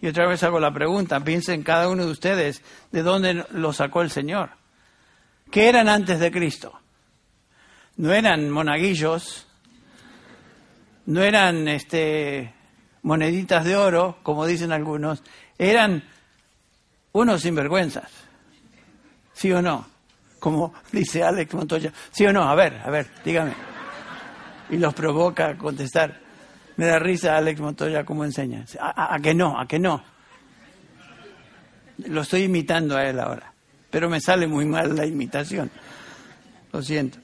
Y 0.00 0.08
otra 0.08 0.26
vez 0.26 0.42
hago 0.42 0.60
la 0.60 0.72
pregunta, 0.72 1.20
piensen 1.20 1.62
cada 1.62 1.88
uno 1.88 2.04
de 2.04 2.10
ustedes 2.10 2.62
de 2.92 3.02
dónde 3.02 3.46
lo 3.52 3.72
sacó 3.72 4.02
el 4.02 4.10
Señor. 4.10 4.50
¿Qué 5.50 5.68
eran 5.68 5.88
antes 5.88 6.20
de 6.20 6.30
Cristo? 6.30 6.78
No 7.96 8.12
eran 8.12 8.50
monaguillos, 8.50 9.46
no 11.06 11.22
eran 11.22 11.68
este, 11.68 12.52
moneditas 13.02 13.64
de 13.64 13.76
oro, 13.76 14.18
como 14.22 14.44
dicen 14.44 14.72
algunos, 14.72 15.22
eran 15.56 16.04
unos 17.12 17.42
sinvergüenzas. 17.42 18.10
¿Sí 19.32 19.50
o 19.52 19.62
no? 19.62 19.86
Como 20.38 20.74
dice 20.92 21.22
Alex 21.22 21.54
Montoya. 21.54 21.92
¿Sí 22.10 22.26
o 22.26 22.32
no? 22.32 22.42
A 22.42 22.54
ver, 22.54 22.80
a 22.84 22.90
ver, 22.90 23.08
dígame. 23.24 23.54
Y 24.70 24.76
los 24.76 24.94
provoca 24.94 25.48
a 25.50 25.58
contestar. 25.58 26.20
Me 26.76 26.86
da 26.86 26.98
risa 26.98 27.36
Alex 27.36 27.60
Montoya 27.60 28.04
cómo 28.04 28.24
enseña. 28.24 28.64
A, 28.80 29.14
a, 29.14 29.18
que 29.18 29.34
no, 29.34 29.58
a 29.58 29.66
que 29.66 29.78
no. 29.78 30.02
Lo 32.06 32.20
estoy 32.20 32.42
imitando 32.42 32.96
a 32.96 33.04
él 33.04 33.18
ahora. 33.18 33.52
Pero 33.90 34.10
me 34.10 34.20
sale 34.20 34.46
muy 34.46 34.66
mal 34.66 34.94
la 34.94 35.06
imitación. 35.06 35.70
Lo 36.72 36.82
siento. 36.82 37.18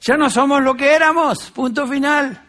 Ya 0.00 0.16
no 0.16 0.28
somos 0.28 0.62
lo 0.62 0.74
que 0.74 0.94
éramos. 0.94 1.50
Punto 1.50 1.86
final. 1.86 2.40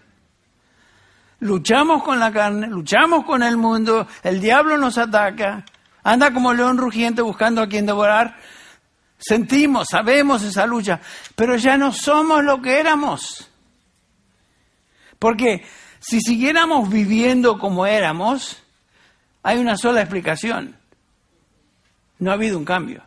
Luchamos 1.41 2.03
con 2.03 2.19
la 2.19 2.31
carne, 2.31 2.67
luchamos 2.67 3.25
con 3.25 3.41
el 3.41 3.57
mundo, 3.57 4.07
el 4.21 4.39
diablo 4.39 4.77
nos 4.77 4.99
ataca, 4.99 5.65
Anda 6.03 6.33
como 6.33 6.53
león 6.53 6.77
rugiente 6.77 7.21
buscando 7.21 7.61
a 7.61 7.67
quien 7.67 7.85
devorar. 7.85 8.37
Sentimos, 9.17 9.87
sabemos 9.89 10.41
esa 10.43 10.65
lucha, 10.65 10.99
pero 11.35 11.55
ya 11.55 11.77
no 11.77 11.91
somos 11.91 12.43
lo 12.43 12.61
que 12.61 12.79
éramos. 12.79 13.49
Porque 15.19 15.63
si 15.99 16.19
siguiéramos 16.19 16.89
viviendo 16.89 17.59
como 17.59 17.85
éramos, 17.85 18.63
hay 19.43 19.59
una 19.59 19.77
sola 19.77 20.01
explicación. 20.01 20.75
No 22.17 22.31
ha 22.31 22.33
habido 22.33 22.57
un 22.57 22.65
cambio, 22.65 23.03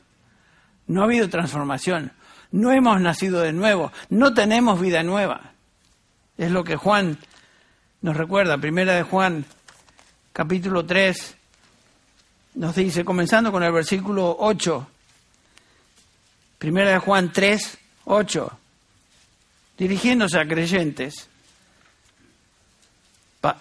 no 0.86 1.00
ha 1.00 1.04
habido 1.04 1.28
transformación, 1.28 2.12
no 2.52 2.70
hemos 2.72 3.00
nacido 3.00 3.40
de 3.40 3.52
nuevo, 3.52 3.92
no 4.10 4.34
tenemos 4.34 4.80
vida 4.80 5.02
nueva. 5.02 5.52
Es 6.36 6.52
lo 6.52 6.62
que 6.62 6.76
Juan 6.76 7.18
nos 8.00 8.16
recuerda, 8.16 8.58
primera 8.58 8.94
de 8.94 9.02
Juan, 9.02 9.44
capítulo 10.32 10.84
3, 10.84 11.36
nos 12.54 12.74
dice, 12.74 13.04
comenzando 13.04 13.50
con 13.50 13.62
el 13.62 13.72
versículo 13.72 14.36
8, 14.38 14.86
primera 16.58 16.90
de 16.92 16.98
Juan 16.98 17.32
3, 17.32 17.78
8, 18.04 18.58
dirigiéndose 19.78 20.38
a 20.38 20.46
creyentes, 20.46 21.28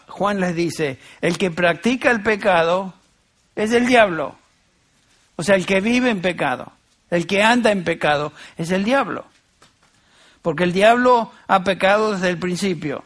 Juan 0.08 0.40
les 0.40 0.56
dice, 0.56 1.00
el 1.22 1.38
que 1.38 1.52
practica 1.52 2.12
el 2.12 2.22
pecado 2.22 2.94
es 3.56 3.72
el 3.74 3.88
diablo. 3.88 4.36
O 5.36 5.44
sea, 5.44 5.56
el 5.56 5.66
que 5.66 5.82
vive 5.82 6.10
en 6.10 6.22
pecado, 6.22 6.72
el 7.10 7.28
que 7.28 7.44
anda 7.44 7.72
en 7.72 7.84
pecado 7.84 8.32
es 8.58 8.72
el 8.72 8.84
diablo. 8.84 9.26
Porque 10.42 10.64
el 10.64 10.74
diablo 10.74 11.32
ha 11.48 11.64
pecado 11.64 12.14
desde 12.14 12.30
el 12.30 12.38
principio. 12.38 13.04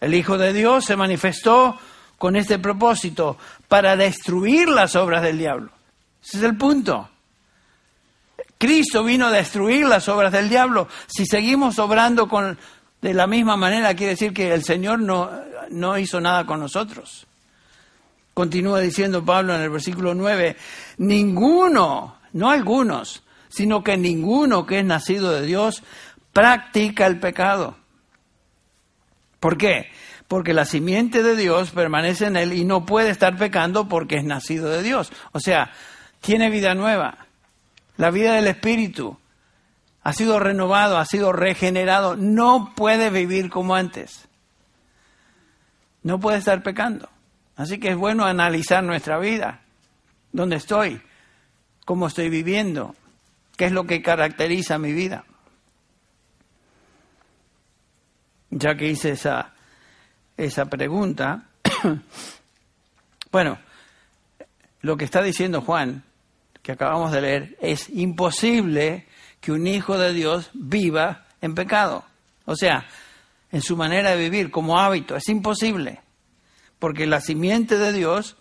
El 0.00 0.14
Hijo 0.14 0.38
de 0.38 0.52
Dios 0.52 0.84
se 0.84 0.96
manifestó 0.96 1.78
con 2.18 2.36
este 2.36 2.58
propósito, 2.58 3.36
para 3.68 3.96
destruir 3.96 4.68
las 4.68 4.96
obras 4.96 5.22
del 5.22 5.38
diablo. 5.38 5.70
Ese 6.22 6.38
es 6.38 6.42
el 6.42 6.56
punto. 6.56 7.08
Cristo 8.58 9.04
vino 9.04 9.26
a 9.26 9.30
destruir 9.30 9.86
las 9.86 10.08
obras 10.08 10.32
del 10.32 10.48
diablo. 10.48 10.88
Si 11.06 11.26
seguimos 11.26 11.78
obrando 11.78 12.28
con, 12.28 12.58
de 13.02 13.14
la 13.14 13.26
misma 13.26 13.56
manera, 13.56 13.94
quiere 13.94 14.12
decir 14.12 14.32
que 14.32 14.52
el 14.52 14.64
Señor 14.64 15.00
no, 15.00 15.30
no 15.70 15.98
hizo 15.98 16.20
nada 16.20 16.46
con 16.46 16.60
nosotros. 16.60 17.26
Continúa 18.32 18.80
diciendo 18.80 19.24
Pablo 19.24 19.54
en 19.54 19.62
el 19.62 19.70
versículo 19.70 20.14
9, 20.14 20.56
ninguno, 20.98 22.18
no 22.32 22.50
algunos, 22.50 23.22
sino 23.48 23.82
que 23.82 23.96
ninguno 23.96 24.66
que 24.66 24.80
es 24.80 24.84
nacido 24.84 25.32
de 25.32 25.46
Dios 25.46 25.82
practica 26.32 27.06
el 27.06 27.18
pecado. 27.18 27.76
¿Por 29.40 29.56
qué? 29.56 29.90
Porque 30.28 30.52
la 30.52 30.64
simiente 30.64 31.22
de 31.22 31.36
Dios 31.36 31.70
permanece 31.70 32.26
en 32.26 32.36
él 32.36 32.52
y 32.52 32.64
no 32.64 32.84
puede 32.84 33.10
estar 33.10 33.36
pecando 33.36 33.88
porque 33.88 34.16
es 34.16 34.24
nacido 34.24 34.68
de 34.68 34.82
Dios. 34.82 35.12
O 35.32 35.40
sea, 35.40 35.70
tiene 36.20 36.50
vida 36.50 36.74
nueva. 36.74 37.26
La 37.96 38.10
vida 38.10 38.34
del 38.34 38.48
Espíritu 38.48 39.18
ha 40.02 40.12
sido 40.12 40.38
renovado, 40.38 40.98
ha 40.98 41.04
sido 41.04 41.32
regenerado. 41.32 42.16
No 42.16 42.72
puede 42.74 43.10
vivir 43.10 43.50
como 43.50 43.74
antes. 43.74 44.28
No 46.02 46.18
puede 46.18 46.38
estar 46.38 46.62
pecando. 46.62 47.08
Así 47.56 47.78
que 47.78 47.90
es 47.90 47.96
bueno 47.96 48.24
analizar 48.24 48.82
nuestra 48.82 49.18
vida. 49.18 49.60
¿Dónde 50.32 50.56
estoy? 50.56 51.00
¿Cómo 51.84 52.08
estoy 52.08 52.28
viviendo? 52.28 52.94
¿Qué 53.56 53.66
es 53.66 53.72
lo 53.72 53.84
que 53.84 54.02
caracteriza 54.02 54.78
mi 54.78 54.92
vida? 54.92 55.24
Ya 58.50 58.76
que 58.76 58.88
hice 58.88 59.12
esa 59.12 59.55
esa 60.36 60.66
pregunta, 60.66 61.44
bueno, 63.32 63.58
lo 64.80 64.96
que 64.96 65.04
está 65.04 65.22
diciendo 65.22 65.62
Juan, 65.62 66.04
que 66.62 66.72
acabamos 66.72 67.12
de 67.12 67.20
leer, 67.20 67.56
es 67.60 67.88
imposible 67.90 69.06
que 69.40 69.52
un 69.52 69.66
hijo 69.66 69.98
de 69.98 70.12
Dios 70.12 70.50
viva 70.52 71.26
en 71.40 71.54
pecado. 71.54 72.04
O 72.44 72.56
sea, 72.56 72.86
en 73.52 73.62
su 73.62 73.76
manera 73.76 74.10
de 74.10 74.16
vivir 74.16 74.50
como 74.50 74.78
hábito, 74.78 75.16
es 75.16 75.28
imposible. 75.28 76.00
Porque 76.78 77.06
la 77.06 77.20
simiente 77.20 77.78
de 77.78 77.92
Dios, 77.92 78.36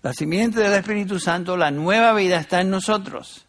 la 0.00 0.12
simiente 0.12 0.60
del 0.60 0.72
Espíritu 0.72 1.20
Santo, 1.20 1.56
la 1.56 1.70
nueva 1.70 2.12
vida 2.12 2.38
está 2.38 2.60
en 2.60 2.70
nosotros. 2.70 3.46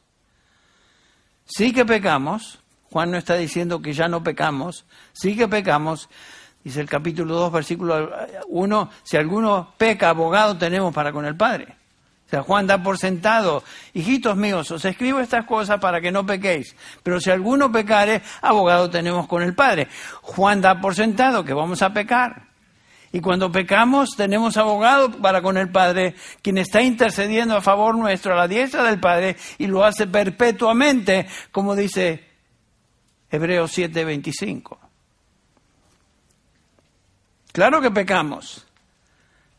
Sí 1.46 1.74
que 1.74 1.86
pecamos, 1.86 2.60
Juan 2.90 3.12
no 3.12 3.18
está 3.18 3.36
diciendo 3.36 3.82
que 3.82 3.94
ya 3.94 4.08
no 4.08 4.24
pecamos, 4.24 4.86
sí 5.14 5.36
que 5.36 5.48
pecamos, 5.48 6.10
dice 6.64 6.82
el 6.82 6.90
capítulo 6.90 7.36
2, 7.36 7.52
versículo 7.52 8.12
1, 8.48 8.90
si 9.04 9.18
alguno 9.18 9.74
peca, 9.78 10.10
abogado 10.10 10.58
tenemos 10.58 10.94
para 10.94 11.12
con 11.12 11.26
el 11.26 11.36
Padre. 11.36 11.76
O 12.26 12.30
sea, 12.30 12.42
Juan 12.42 12.66
da 12.66 12.82
por 12.82 12.98
sentado, 12.98 13.64
hijitos 13.94 14.36
míos, 14.36 14.72
os 14.72 14.84
escribo 14.86 15.20
estas 15.20 15.46
cosas 15.46 15.80
para 15.80 16.02
que 16.02 16.12
no 16.12 16.26
pequéis, 16.26 16.76
pero 17.04 17.20
si 17.20 17.30
alguno 17.30 17.72
pecare, 17.72 18.22
abogado 18.42 18.90
tenemos 18.90 19.28
con 19.28 19.44
el 19.44 19.54
Padre. 19.54 19.88
Juan 20.22 20.62
da 20.62 20.80
por 20.80 20.96
sentado 20.96 21.44
que 21.44 21.54
vamos 21.54 21.82
a 21.82 21.94
pecar. 21.94 22.54
Y 23.12 23.22
cuando 23.22 23.52
pecamos 23.52 24.16
tenemos 24.18 24.58
abogado 24.58 25.12
para 25.12 25.44
con 25.44 25.58
el 25.58 25.70
Padre, 25.70 26.16
quien 26.42 26.58
está 26.58 26.82
intercediendo 26.82 27.56
a 27.56 27.62
favor 27.62 27.96
nuestro 27.96 28.34
a 28.34 28.38
la 28.38 28.48
diestra 28.48 28.84
del 28.84 29.00
Padre 29.00 29.36
y 29.60 29.68
lo 29.68 29.86
hace 29.86 30.08
perpetuamente, 30.08 31.28
como 31.52 31.76
dice 31.76 32.28
Hebreos 33.30 33.78
7:25. 33.78 34.83
Claro 37.54 37.82
que 37.82 37.92
pecamos, 37.92 38.66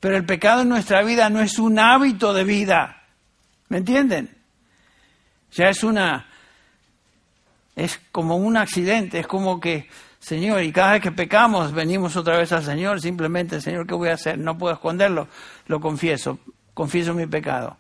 pero 0.01 0.17
el 0.17 0.27
pecado 0.27 0.63
en 0.63 0.69
nuestra 0.69 1.03
vida 1.05 1.31
no 1.31 1.41
es 1.41 1.61
un 1.61 1.79
hábito 1.79 2.35
de 2.35 2.43
vida. 2.43 3.05
¿Me 3.69 3.79
entienden? 3.79 4.37
Ya 5.53 5.69
es 5.69 5.85
una, 5.85 6.27
es 7.77 8.01
como 8.11 8.37
un 8.37 8.57
accidente, 8.57 9.21
es 9.21 9.29
como 9.29 9.61
que 9.61 9.89
Señor, 10.19 10.63
y 10.65 10.73
cada 10.73 10.95
vez 10.95 11.03
que 11.03 11.13
pecamos 11.13 11.73
venimos 11.73 12.17
otra 12.17 12.37
vez 12.37 12.51
al 12.51 12.65
Señor, 12.65 13.01
simplemente, 13.01 13.61
Señor, 13.61 13.87
¿qué 13.87 13.95
voy 13.95 14.09
a 14.09 14.15
hacer? 14.15 14.39
No 14.39 14.59
puedo 14.59 14.75
esconderlo, 14.75 15.29
lo 15.67 15.81
confieso, 15.81 16.41
confieso 16.73 17.15
mi 17.15 17.27
pecado. 17.27 17.77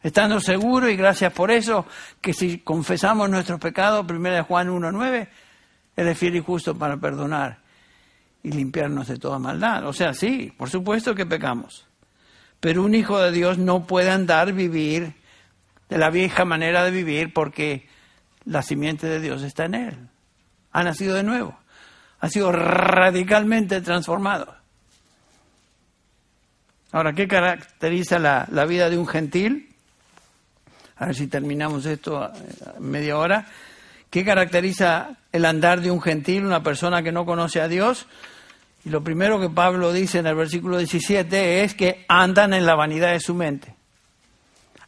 Estando 0.00 0.38
seguro, 0.40 0.88
y 0.88 0.96
gracias 0.96 1.32
por 1.32 1.50
eso, 1.50 1.86
que 2.20 2.34
si 2.34 2.58
confesamos 2.58 3.28
nuestros 3.30 3.58
pecados, 3.58 4.04
1 4.08 4.44
Juan 4.44 4.68
1.9, 4.68 5.28
Él 5.96 6.08
es 6.08 6.18
fiel 6.18 6.36
y 6.36 6.40
justo 6.40 6.76
para 6.76 6.98
perdonar 6.98 7.61
y 8.42 8.52
limpiarnos 8.52 9.08
de 9.08 9.18
toda 9.18 9.38
maldad. 9.38 9.86
O 9.86 9.92
sea, 9.92 10.14
sí, 10.14 10.52
por 10.56 10.70
supuesto 10.70 11.14
que 11.14 11.26
pecamos. 11.26 11.86
Pero 12.60 12.82
un 12.82 12.94
hijo 12.94 13.18
de 13.18 13.32
Dios 13.32 13.58
no 13.58 13.86
puede 13.86 14.10
andar, 14.10 14.52
vivir 14.52 15.14
de 15.88 15.98
la 15.98 16.10
vieja 16.10 16.44
manera 16.44 16.84
de 16.84 16.90
vivir 16.90 17.32
porque 17.32 17.88
la 18.44 18.62
simiente 18.62 19.06
de 19.06 19.20
Dios 19.20 19.42
está 19.42 19.64
en 19.66 19.74
él 19.74 20.08
ha 20.72 20.82
nacido 20.82 21.14
de 21.14 21.22
nuevo, 21.22 21.56
ha 22.20 22.28
sido 22.28 22.50
radicalmente 22.50 23.80
transformado. 23.80 24.54
Ahora, 26.90 27.12
¿qué 27.14 27.28
caracteriza 27.28 28.18
la, 28.18 28.64
vida 28.66 28.90
de 28.90 28.98
un 28.98 29.06
gentil? 29.06 29.74
A 30.96 31.06
ver 31.06 31.14
si 31.14 31.26
terminamos 31.26 31.86
esto 31.86 32.30
en 32.76 32.90
media 32.90 33.16
hora. 33.16 33.46
¿Qué 34.10 34.24
caracteriza 34.24 35.16
el 35.32 35.46
andar 35.46 35.80
de 35.80 35.90
un 35.90 36.02
gentil, 36.02 36.44
una 36.44 36.62
persona 36.62 37.02
que 37.02 37.12
no 37.12 37.24
conoce 37.24 37.62
a 37.62 37.68
Dios? 37.68 38.06
Y 38.84 38.90
lo 38.90 39.02
primero 39.02 39.40
que 39.40 39.48
Pablo 39.48 39.92
dice 39.92 40.18
en 40.18 40.26
el 40.26 40.34
versículo 40.34 40.78
17 40.78 41.62
es 41.62 41.74
que 41.74 42.04
andan 42.08 42.52
en 42.52 42.66
la 42.66 42.74
vanidad 42.74 43.12
de 43.12 43.20
su 43.20 43.34
mente. 43.34 43.74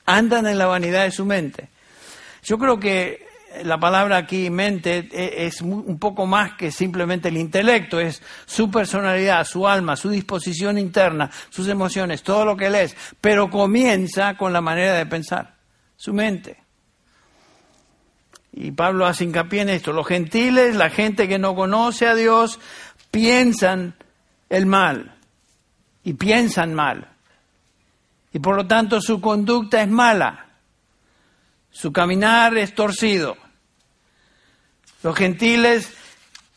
Andan 0.07 0.47
en 0.47 0.59
la 0.59 0.67
vanidad 0.67 1.05
de 1.05 1.11
su 1.11 1.25
mente. 1.25 1.69
Yo 2.43 2.59
creo 2.59 2.79
que 2.79 3.25
la 3.63 3.79
palabra 3.79 4.17
aquí 4.17 4.51
mente 4.51 5.09
e, 5.13 5.47
es 5.47 5.61
un 5.61 5.99
poco 5.99 6.27
más 6.27 6.55
que 6.55 6.73
simplemente 6.73 7.29
el 7.29 7.37
intelecto, 7.37 8.01
es 8.01 8.21
su 8.47 8.71
personalidad, 8.71 9.45
su 9.47 9.67
alma, 9.69 9.97
su 9.97 10.11
disposición 10.11 10.77
interna, 10.79 11.31
sus 11.51 11.69
emociones, 11.69 12.23
todo 12.23 12.45
lo 12.45 12.57
que 12.57 12.67
él 12.67 12.75
es, 12.75 12.97
pero 13.21 13.49
comienza 13.49 14.37
con 14.37 14.53
la 14.53 14.61
manera 14.61 14.95
de 14.95 15.07
pensar, 15.07 15.55
su 15.97 16.13
mente. 16.13 16.65
Y 18.57 18.71
Pablo 18.71 19.07
hace 19.07 19.25
hincapié 19.25 19.63
en 19.63 19.69
esto, 19.69 19.93
los 19.93 20.07
gentiles, 20.07 20.77
la 20.77 20.91
gente 20.91 21.27
que 21.27 21.39
no 21.39 21.57
conoce 21.57 22.07
a 22.07 22.15
Dios, 22.15 22.61
piensan 23.15 23.95
el 24.49 24.67
mal 24.67 25.15
y 26.03 26.15
piensan 26.15 26.75
mal. 26.75 27.09
Y 28.33 28.41
por 28.41 28.57
lo 28.57 28.67
tanto 28.67 29.01
su 29.01 29.21
conducta 29.21 29.81
es 29.81 29.89
mala, 29.89 30.47
su 31.71 31.93
caminar 31.93 32.57
es 32.59 32.75
torcido. 32.75 33.37
Los 35.05 35.17
gentiles 35.17 35.93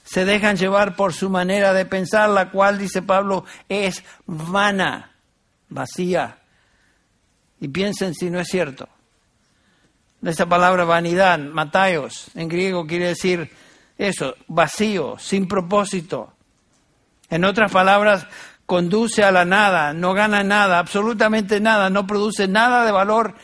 se 0.03 0.25
dejan 0.25 0.57
llevar 0.57 0.95
por 0.95 1.13
su 1.13 1.29
manera 1.29 1.73
de 1.73 1.85
pensar, 1.85 2.29
la 2.29 2.49
cual, 2.49 2.79
dice 2.79 3.03
Pablo, 3.03 3.45
es 3.69 4.03
vana, 4.25 5.11
vacía. 5.69 6.39
Y 7.59 7.67
piensen 7.67 8.15
si 8.15 8.31
no 8.31 8.39
es 8.39 8.47
cierto. 8.47 8.89
Esa 10.23 10.47
palabra 10.47 10.85
vanidad, 10.85 11.37
mataios, 11.37 12.31
en 12.33 12.47
griego 12.47 12.87
quiere 12.87 13.09
decir 13.09 13.51
eso, 13.97 14.35
vacío, 14.47 15.19
sin 15.19 15.47
propósito. 15.47 16.36
En 17.29 17.43
otras 17.43 17.71
palabras, 17.71 18.27
conduce 18.65 19.23
a 19.23 19.31
la 19.31 19.45
nada, 19.45 19.93
no 19.93 20.13
gana 20.13 20.43
nada, 20.43 20.79
absolutamente 20.79 21.59
nada, 21.59 21.89
no 21.89 22.05
produce 22.05 22.47
nada 22.47 22.85
de 22.85 22.91
valor 22.91 23.35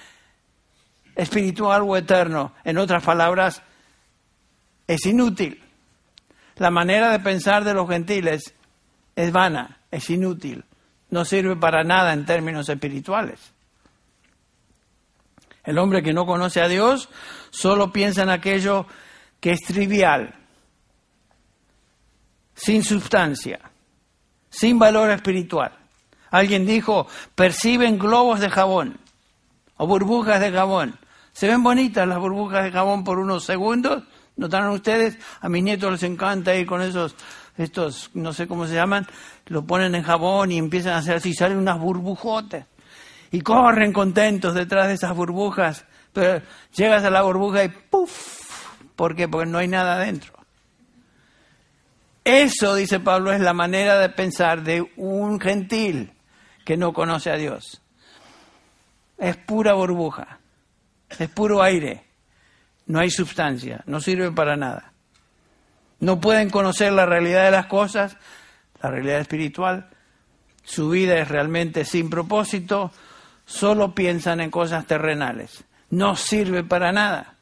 espiritual 1.15 1.84
o 1.86 1.96
eterno. 1.96 2.54
En 2.63 2.78
otras 2.78 3.04
palabras, 3.04 3.62
es 4.88 5.06
inútil. 5.06 5.63
La 6.58 6.72
manera 6.72 7.12
de 7.12 7.19
pensar 7.19 7.63
de 7.63 7.74
los 7.74 7.89
gentiles 7.89 8.54
es 9.15 9.32
vana, 9.32 9.80
es 9.91 10.10
inútil, 10.10 10.65
no 11.10 11.26
sirve 11.26 11.56
para 11.56 11.84
nada 11.84 12.13
en 12.13 12.26
términos 12.26 12.69
espirituales. 12.69 13.54
El 15.63 15.78
hombre 15.78 16.04
que 16.04 16.13
no 16.13 16.26
conoce 16.26 16.62
a 16.62 16.67
Dios 16.67 17.10
solo 17.50 17.93
piensa 17.93 18.24
en 18.24 18.30
aquello 18.30 18.86
que 19.39 19.52
es 19.52 19.62
trivial, 19.62 20.36
sin 22.54 22.84
sustancia, 22.84 23.60
sin 24.54 24.78
valor 24.78 25.10
espiritual. 25.10 25.72
Alguien 26.30 26.66
dijo, 26.66 27.08
perciben 27.36 27.98
globos 27.98 28.39
de 28.39 28.50
jabón 28.50 29.00
o 29.78 29.88
burbujas 29.88 30.39
de 30.39 30.52
jabón. 30.52 30.98
Se 31.34 31.48
ven 31.48 31.63
bonitas 31.63 32.08
las 32.08 32.20
burbujas 32.20 32.63
de 32.63 32.72
jabón 32.72 33.04
por 33.04 33.18
unos 33.20 33.44
segundos, 33.44 34.04
¿Notaron 34.36 34.72
ustedes? 34.72 35.18
A 35.42 35.50
mis 35.50 35.63
nietos 35.63 35.92
les 35.92 36.04
encanta 36.04 36.56
ir 36.56 36.66
con 36.66 36.82
esos, 36.82 37.16
estos, 37.56 38.10
no 38.16 38.34
sé 38.34 38.48
cómo 38.48 38.66
se 38.66 38.74
llaman, 38.74 39.06
lo 39.46 39.63
ponen 39.63 39.94
en 39.94 40.04
jabón 40.04 40.52
y 40.52 40.58
empiezan 40.58 40.94
a 40.94 40.98
hacer 40.98 41.18
así, 41.18 41.34
salen 41.34 41.58
unas 41.58 41.80
burbujotes. 41.80 42.66
Y 43.32 43.42
corren 43.42 43.94
contentos 43.94 44.54
detrás 44.54 44.88
de 44.88 44.94
esas 44.94 45.16
burbujas. 45.16 45.86
Pero 46.13 46.44
llegas 46.76 47.04
a 47.04 47.10
la 47.10 47.24
burbuja 47.24 47.63
y 47.63 47.70
¡puf! 47.70 48.44
¿Por 48.96 49.16
qué? 49.16 49.28
Porque 49.28 49.50
no 49.50 49.58
hay 49.58 49.68
nada 49.68 49.96
adentro. 49.96 50.33
Eso, 52.24 52.76
dice 52.76 53.00
Pablo, 53.00 53.34
es 53.34 53.42
la 53.42 53.54
manera 53.54 54.00
de 54.00 54.10
pensar 54.10 54.64
de 54.64 54.90
un 54.96 55.40
gentil 55.40 56.14
que 56.66 56.78
no 56.78 56.94
conoce 56.94 57.30
a 57.30 57.36
Dios. 57.36 57.82
Es 59.18 59.38
pura 59.38 59.74
burbuja, 59.74 60.40
es 61.20 61.30
puro 61.30 61.62
aire 61.62 62.04
no 62.86 63.00
hay 63.00 63.10
sustancia, 63.10 63.84
no 63.86 64.02
sirve 64.02 64.32
para 64.32 64.56
nada. 64.56 64.94
No 66.00 66.20
pueden 66.20 66.50
conocer 66.50 66.92
la 66.92 67.06
realidad 67.06 67.46
de 67.46 67.52
las 67.52 67.68
cosas, 67.68 68.18
la 68.82 68.90
realidad 68.90 69.20
espiritual. 69.20 69.90
Su 70.64 70.90
vida 70.90 71.18
es 71.18 71.28
realmente 71.30 71.86
sin 71.86 72.10
propósito, 72.10 72.92
solo 73.46 73.96
piensan 73.96 74.42
en 74.42 74.52
cosas 74.52 74.86
terrenales. 74.86 75.64
No 75.90 76.16
sirve 76.16 76.64
para 76.64 76.92
nada. 76.92 77.36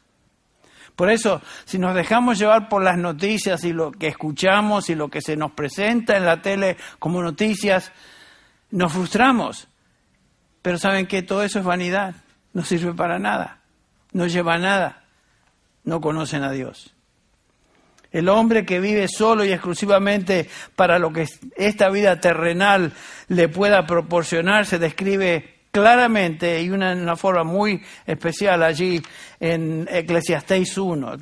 Por 0.95 1.09
eso, 1.09 1.41
si 1.65 1.77
nos 1.79 1.95
dejamos 1.95 2.37
llevar 2.37 2.69
por 2.69 2.83
las 2.83 2.97
noticias 2.97 3.63
y 3.63 3.73
lo 3.73 3.91
que 3.91 4.07
escuchamos 4.07 4.89
y 4.89 4.95
lo 4.95 5.09
que 5.09 5.21
se 5.21 5.35
nos 5.35 5.51
presenta 5.51 6.17
en 6.17 6.25
la 6.25 6.41
tele 6.41 6.77
como 6.99 7.21
noticias, 7.21 7.91
nos 8.71 8.93
frustramos. 8.93 9.67
Pero 10.61 10.77
saben 10.77 11.07
que 11.07 11.23
todo 11.23 11.43
eso 11.43 11.59
es 11.59 11.65
vanidad, 11.65 12.15
no 12.53 12.63
sirve 12.63 12.93
para 12.93 13.19
nada, 13.19 13.61
no 14.11 14.27
lleva 14.27 14.55
a 14.55 14.59
nada 14.59 15.01
no 15.83 16.01
conocen 16.01 16.43
a 16.43 16.51
Dios. 16.51 16.93
El 18.11 18.27
hombre 18.27 18.65
que 18.65 18.79
vive 18.79 19.07
solo 19.07 19.45
y 19.45 19.53
exclusivamente 19.53 20.49
para 20.75 20.99
lo 20.99 21.13
que 21.13 21.27
esta 21.55 21.89
vida 21.89 22.19
terrenal 22.19 22.91
le 23.29 23.47
pueda 23.47 23.85
proporcionar 23.85 24.65
se 24.65 24.79
describe 24.79 25.60
claramente 25.71 26.61
y 26.61 26.69
una, 26.69 26.93
una 26.93 27.15
forma 27.15 27.43
muy 27.43 27.81
especial 28.05 28.61
allí 28.61 29.01
en 29.39 29.87
Eclesiastés 29.89 30.77
1, 30.77 31.13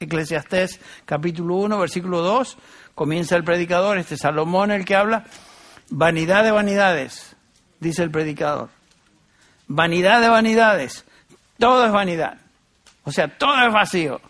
Eclesiastés 0.00 0.80
capítulo 1.04 1.54
1, 1.56 1.78
versículo 1.78 2.20
2, 2.20 2.58
comienza 2.94 3.36
el 3.36 3.44
predicador, 3.44 3.98
este 3.98 4.16
Salomón 4.16 4.72
el 4.72 4.84
que 4.84 4.96
habla, 4.96 5.24
vanidad 5.88 6.42
de 6.42 6.50
vanidades, 6.50 7.36
dice 7.78 8.02
el 8.02 8.10
predicador, 8.10 8.68
vanidad 9.68 10.20
de 10.20 10.28
vanidades, 10.28 11.04
todo 11.58 11.86
es 11.86 11.92
vanidad, 11.92 12.38
o 13.04 13.12
sea, 13.12 13.28
todo 13.38 13.66
es 13.66 13.72
vacío. 13.72 14.20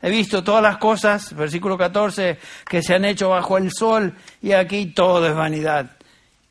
He 0.00 0.10
visto 0.10 0.44
todas 0.44 0.62
las 0.62 0.78
cosas, 0.78 1.34
versículo 1.34 1.76
14, 1.76 2.38
que 2.68 2.82
se 2.82 2.94
han 2.94 3.04
hecho 3.04 3.30
bajo 3.30 3.58
el 3.58 3.72
sol 3.72 4.14
y 4.40 4.52
aquí 4.52 4.86
todo 4.86 5.26
es 5.26 5.34
vanidad 5.34 5.97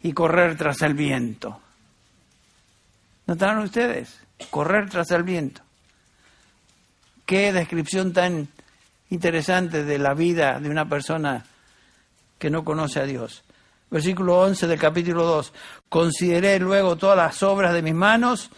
y 0.08 0.14
correr 0.14 0.55
tras 0.55 0.82
el 0.84 0.93
viento. 0.93 1.60
¿Notaron 3.26 3.64
ustedes? 3.64 4.18
Correr 4.49 4.89
tras 4.89 5.12
el 5.12 5.24
viento. 5.24 5.62
Qué 7.26 7.51
descripción 7.51 8.14
tan 8.14 8.47
interesante 9.10 9.84
de 9.84 9.99
la 9.99 10.14
vida 10.14 10.62
de 10.62 10.70
una 10.70 10.88
persona 10.88 11.43
que 12.39 12.49
no 12.49 12.64
conoce 12.64 13.01
a 13.01 13.03
Dios. 13.03 13.43
Versículo 13.91 14.39
11 14.39 14.68
del 14.68 14.80
capítulo 14.80 15.26
2. 15.26 15.51
Consideré 15.89 16.58
luego 16.60 16.95
todas 16.95 17.18
las 17.18 17.43
obras 17.43 17.74
de 17.74 17.82
mis 17.82 17.93
manos 17.93 18.49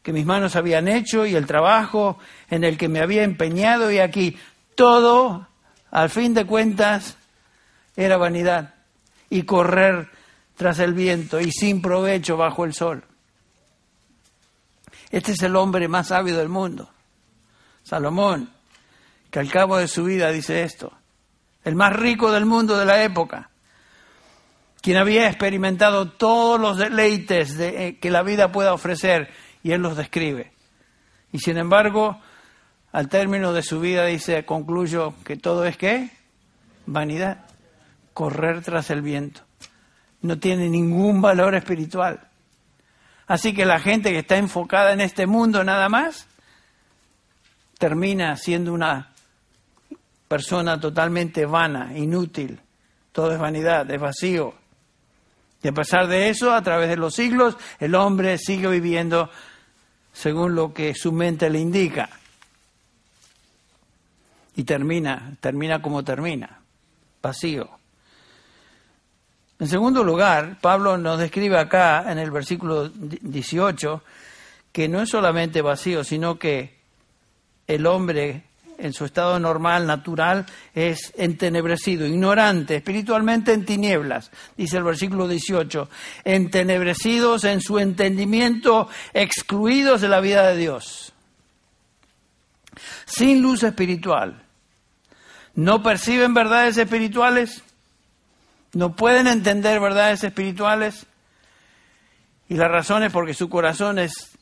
que 0.00 0.12
mis 0.12 0.26
manos 0.26 0.54
habían 0.54 0.86
hecho 0.86 1.26
y 1.26 1.34
el 1.34 1.46
trabajo 1.46 2.20
en 2.50 2.62
el 2.62 2.78
que 2.78 2.88
me 2.88 3.00
había 3.00 3.24
empeñado 3.24 3.90
y 3.90 3.98
aquí 3.98 4.36
todo, 4.76 5.48
al 5.90 6.08
fin 6.08 6.34
de 6.34 6.46
cuentas, 6.46 7.16
era 7.96 8.16
vanidad 8.16 8.74
y 9.28 9.42
correr 9.42 10.21
tras 10.56 10.78
el 10.78 10.94
viento 10.94 11.40
y 11.40 11.50
sin 11.50 11.82
provecho 11.82 12.36
bajo 12.36 12.64
el 12.64 12.74
sol. 12.74 13.04
Este 15.10 15.32
es 15.32 15.42
el 15.42 15.56
hombre 15.56 15.88
más 15.88 16.08
sabio 16.08 16.36
del 16.36 16.48
mundo, 16.48 16.90
Salomón, 17.82 18.50
que 19.30 19.38
al 19.38 19.50
cabo 19.50 19.76
de 19.76 19.88
su 19.88 20.04
vida 20.04 20.30
dice 20.30 20.62
esto, 20.62 20.92
el 21.64 21.74
más 21.74 21.92
rico 21.92 22.32
del 22.32 22.46
mundo 22.46 22.78
de 22.78 22.86
la 22.86 23.02
época, 23.02 23.50
quien 24.80 24.96
había 24.96 25.28
experimentado 25.28 26.10
todos 26.10 26.60
los 26.60 26.78
deleites 26.78 27.56
de, 27.56 27.86
eh, 27.86 27.98
que 27.98 28.10
la 28.10 28.22
vida 28.22 28.50
pueda 28.50 28.74
ofrecer 28.74 29.30
y 29.62 29.72
él 29.72 29.80
los 29.80 29.96
describe. 29.96 30.52
Y 31.30 31.38
sin 31.38 31.56
embargo, 31.56 32.20
al 32.90 33.08
término 33.08 33.52
de 33.52 33.62
su 33.62 33.80
vida 33.80 34.06
dice, 34.06 34.44
concluyo 34.44 35.14
que 35.24 35.36
todo 35.36 35.64
es 35.64 35.76
qué? 35.76 36.10
Vanidad, 36.86 37.46
correr 38.12 38.62
tras 38.62 38.90
el 38.90 39.02
viento. 39.02 39.42
No 40.22 40.38
tiene 40.38 40.68
ningún 40.68 41.20
valor 41.20 41.54
espiritual. 41.54 42.20
Así 43.26 43.54
que 43.54 43.64
la 43.64 43.80
gente 43.80 44.10
que 44.10 44.20
está 44.20 44.36
enfocada 44.36 44.92
en 44.92 45.00
este 45.00 45.26
mundo 45.26 45.64
nada 45.64 45.88
más, 45.88 46.26
termina 47.78 48.36
siendo 48.36 48.72
una 48.72 49.10
persona 50.28 50.78
totalmente 50.78 51.46
vana, 51.46 51.96
inútil. 51.96 52.60
Todo 53.10 53.32
es 53.32 53.38
vanidad, 53.38 53.90
es 53.90 54.00
vacío. 54.00 54.54
Y 55.62 55.68
a 55.68 55.72
pesar 55.72 56.06
de 56.08 56.28
eso, 56.28 56.52
a 56.52 56.62
través 56.62 56.88
de 56.88 56.96
los 56.96 57.14
siglos, 57.14 57.56
el 57.78 57.94
hombre 57.94 58.38
sigue 58.38 58.68
viviendo 58.68 59.30
según 60.12 60.54
lo 60.54 60.72
que 60.72 60.94
su 60.94 61.12
mente 61.12 61.50
le 61.50 61.60
indica. 61.60 62.08
Y 64.56 64.64
termina, 64.64 65.36
termina 65.40 65.80
como 65.80 66.04
termina, 66.04 66.60
vacío. 67.22 67.81
En 69.62 69.68
segundo 69.68 70.02
lugar, 70.02 70.58
Pablo 70.60 70.98
nos 70.98 71.20
describe 71.20 71.56
acá 71.56 72.10
en 72.10 72.18
el 72.18 72.32
versículo 72.32 72.88
18 72.88 74.02
que 74.72 74.88
no 74.88 75.00
es 75.00 75.10
solamente 75.10 75.62
vacío, 75.62 76.02
sino 76.02 76.36
que 76.36 76.80
el 77.68 77.86
hombre 77.86 78.42
en 78.76 78.92
su 78.92 79.04
estado 79.04 79.38
normal, 79.38 79.86
natural, 79.86 80.46
es 80.74 81.12
entenebrecido, 81.16 82.08
ignorante, 82.08 82.74
espiritualmente 82.74 83.52
en 83.52 83.64
tinieblas, 83.64 84.32
dice 84.56 84.78
el 84.78 84.82
versículo 84.82 85.28
18, 85.28 85.88
entenebrecidos 86.24 87.44
en 87.44 87.60
su 87.60 87.78
entendimiento, 87.78 88.88
excluidos 89.14 90.00
de 90.00 90.08
la 90.08 90.18
vida 90.18 90.48
de 90.48 90.56
Dios, 90.56 91.12
sin 93.04 93.40
luz 93.40 93.62
espiritual. 93.62 94.42
No 95.54 95.84
perciben 95.84 96.34
verdades 96.34 96.76
espirituales, 96.78 97.62
no 98.74 98.96
pueden 98.96 99.26
entender 99.26 99.80
verdades 99.80 100.24
espirituales, 100.24 101.06
y 102.48 102.54
la 102.54 102.68
razón 102.68 103.02
es 103.02 103.12
porque 103.12 103.34
su 103.34 103.48
corazón 103.48 103.98
es, 103.98 104.32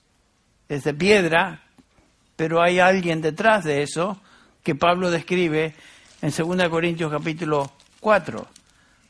es 0.68 0.84
de 0.84 0.94
piedra, 0.94 1.62
pero 2.36 2.62
hay 2.62 2.78
alguien 2.78 3.20
detrás 3.20 3.64
de 3.64 3.82
eso 3.82 4.20
que 4.62 4.74
Pablo 4.74 5.10
describe 5.10 5.74
en 6.22 6.32
2 6.36 6.68
Corintios 6.68 7.10
capítulo 7.10 7.72
4. 8.00 8.46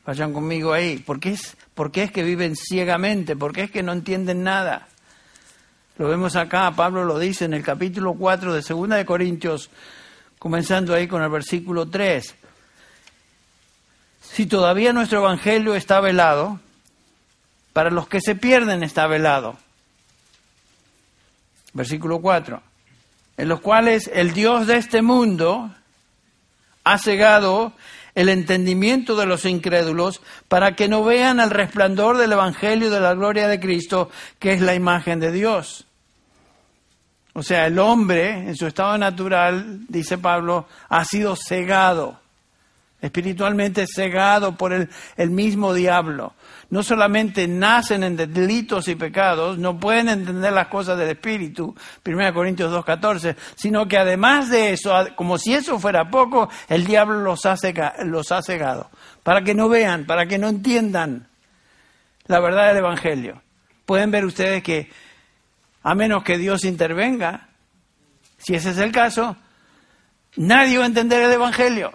Vayan 0.05 0.33
conmigo 0.33 0.73
ahí. 0.73 0.97
¿Por 0.97 1.19
qué, 1.19 1.31
es, 1.31 1.55
¿Por 1.73 1.91
qué 1.91 2.03
es 2.03 2.11
que 2.11 2.23
viven 2.23 2.55
ciegamente? 2.55 3.35
¿Por 3.35 3.53
qué 3.53 3.63
es 3.63 3.71
que 3.71 3.83
no 3.83 3.91
entienden 3.91 4.43
nada? 4.43 4.87
Lo 5.97 6.07
vemos 6.07 6.35
acá, 6.35 6.71
Pablo 6.71 7.03
lo 7.03 7.19
dice 7.19 7.45
en 7.45 7.53
el 7.53 7.63
capítulo 7.63 8.15
4 8.15 8.53
de 8.53 8.61
2 8.61 8.89
de 8.89 9.05
Corintios, 9.05 9.69
comenzando 10.39 10.95
ahí 10.95 11.07
con 11.07 11.21
el 11.21 11.29
versículo 11.29 11.87
3. 11.87 12.35
Si 14.31 14.45
todavía 14.45 14.93
nuestro 14.93 15.19
evangelio 15.19 15.75
está 15.75 15.99
velado, 15.99 16.59
para 17.73 17.89
los 17.89 18.07
que 18.07 18.21
se 18.21 18.35
pierden 18.35 18.83
está 18.83 19.07
velado. 19.07 19.57
Versículo 21.73 22.19
4 22.21 22.61
en 23.41 23.49
los 23.49 23.61
cuales 23.61 24.07
el 24.13 24.33
Dios 24.33 24.67
de 24.67 24.77
este 24.77 25.01
mundo 25.01 25.73
ha 26.83 26.97
cegado 26.99 27.73
el 28.13 28.29
entendimiento 28.29 29.15
de 29.15 29.25
los 29.25 29.45
incrédulos 29.45 30.21
para 30.47 30.75
que 30.75 30.87
no 30.87 31.03
vean 31.03 31.39
el 31.39 31.49
resplandor 31.49 32.17
del 32.17 32.33
Evangelio 32.33 32.91
de 32.91 32.99
la 32.99 33.15
gloria 33.15 33.47
de 33.47 33.59
Cristo, 33.59 34.11
que 34.37 34.53
es 34.53 34.61
la 34.61 34.75
imagen 34.75 35.19
de 35.19 35.31
Dios. 35.31 35.87
O 37.33 37.41
sea, 37.41 37.65
el 37.65 37.79
hombre 37.79 38.29
en 38.29 38.55
su 38.55 38.67
estado 38.67 38.95
natural, 38.99 39.87
dice 39.87 40.19
Pablo, 40.19 40.67
ha 40.87 41.03
sido 41.03 41.35
cegado, 41.35 42.19
espiritualmente 43.01 43.85
cegado 43.87 44.55
por 44.55 44.73
el, 44.73 45.29
mismo 45.29 45.73
diablo 45.73 46.33
no 46.69 46.83
solamente 46.83 47.47
nacen 47.49 48.03
en 48.03 48.15
delitos 48.15 48.87
y 48.87 48.95
pecados, 48.95 49.57
no 49.57 49.77
pueden 49.77 50.07
entender 50.07 50.53
las 50.53 50.67
cosas 50.67 50.97
del 50.97 51.09
Espíritu, 51.09 51.75
1 52.05 52.33
Corintios 52.33 52.71
2.14, 52.71 53.35
sino 53.55 53.87
que 53.89 53.97
además 53.97 54.49
de 54.49 54.71
eso, 54.71 54.93
como 55.17 55.37
si 55.37 55.53
eso 55.53 55.79
fuera 55.79 56.09
poco, 56.09 56.47
el 56.69 56.85
diablo 56.85 57.21
los 57.21 57.45
ha, 57.45 57.55
los 58.05 58.31
ha 58.31 58.41
cegado, 58.41 58.89
para 59.21 59.43
que 59.43 59.53
no 59.53 59.67
vean, 59.67 60.05
para 60.05 60.27
que 60.27 60.37
no 60.37 60.47
entiendan 60.47 61.27
la 62.27 62.39
verdad 62.39 62.67
del 62.69 62.77
Evangelio. 62.77 63.41
Pueden 63.85 64.09
ver 64.09 64.23
ustedes 64.23 64.63
que 64.63 64.89
a 65.83 65.93
menos 65.93 66.23
que 66.23 66.37
Dios 66.37 66.63
intervenga, 66.63 67.49
si 68.37 68.55
ese 68.55 68.71
es 68.71 68.77
el 68.77 68.93
caso, 68.93 69.35
nadie 70.37 70.77
va 70.77 70.85
a 70.85 70.87
entender 70.87 71.21
el 71.23 71.31
Evangelio. 71.31 71.91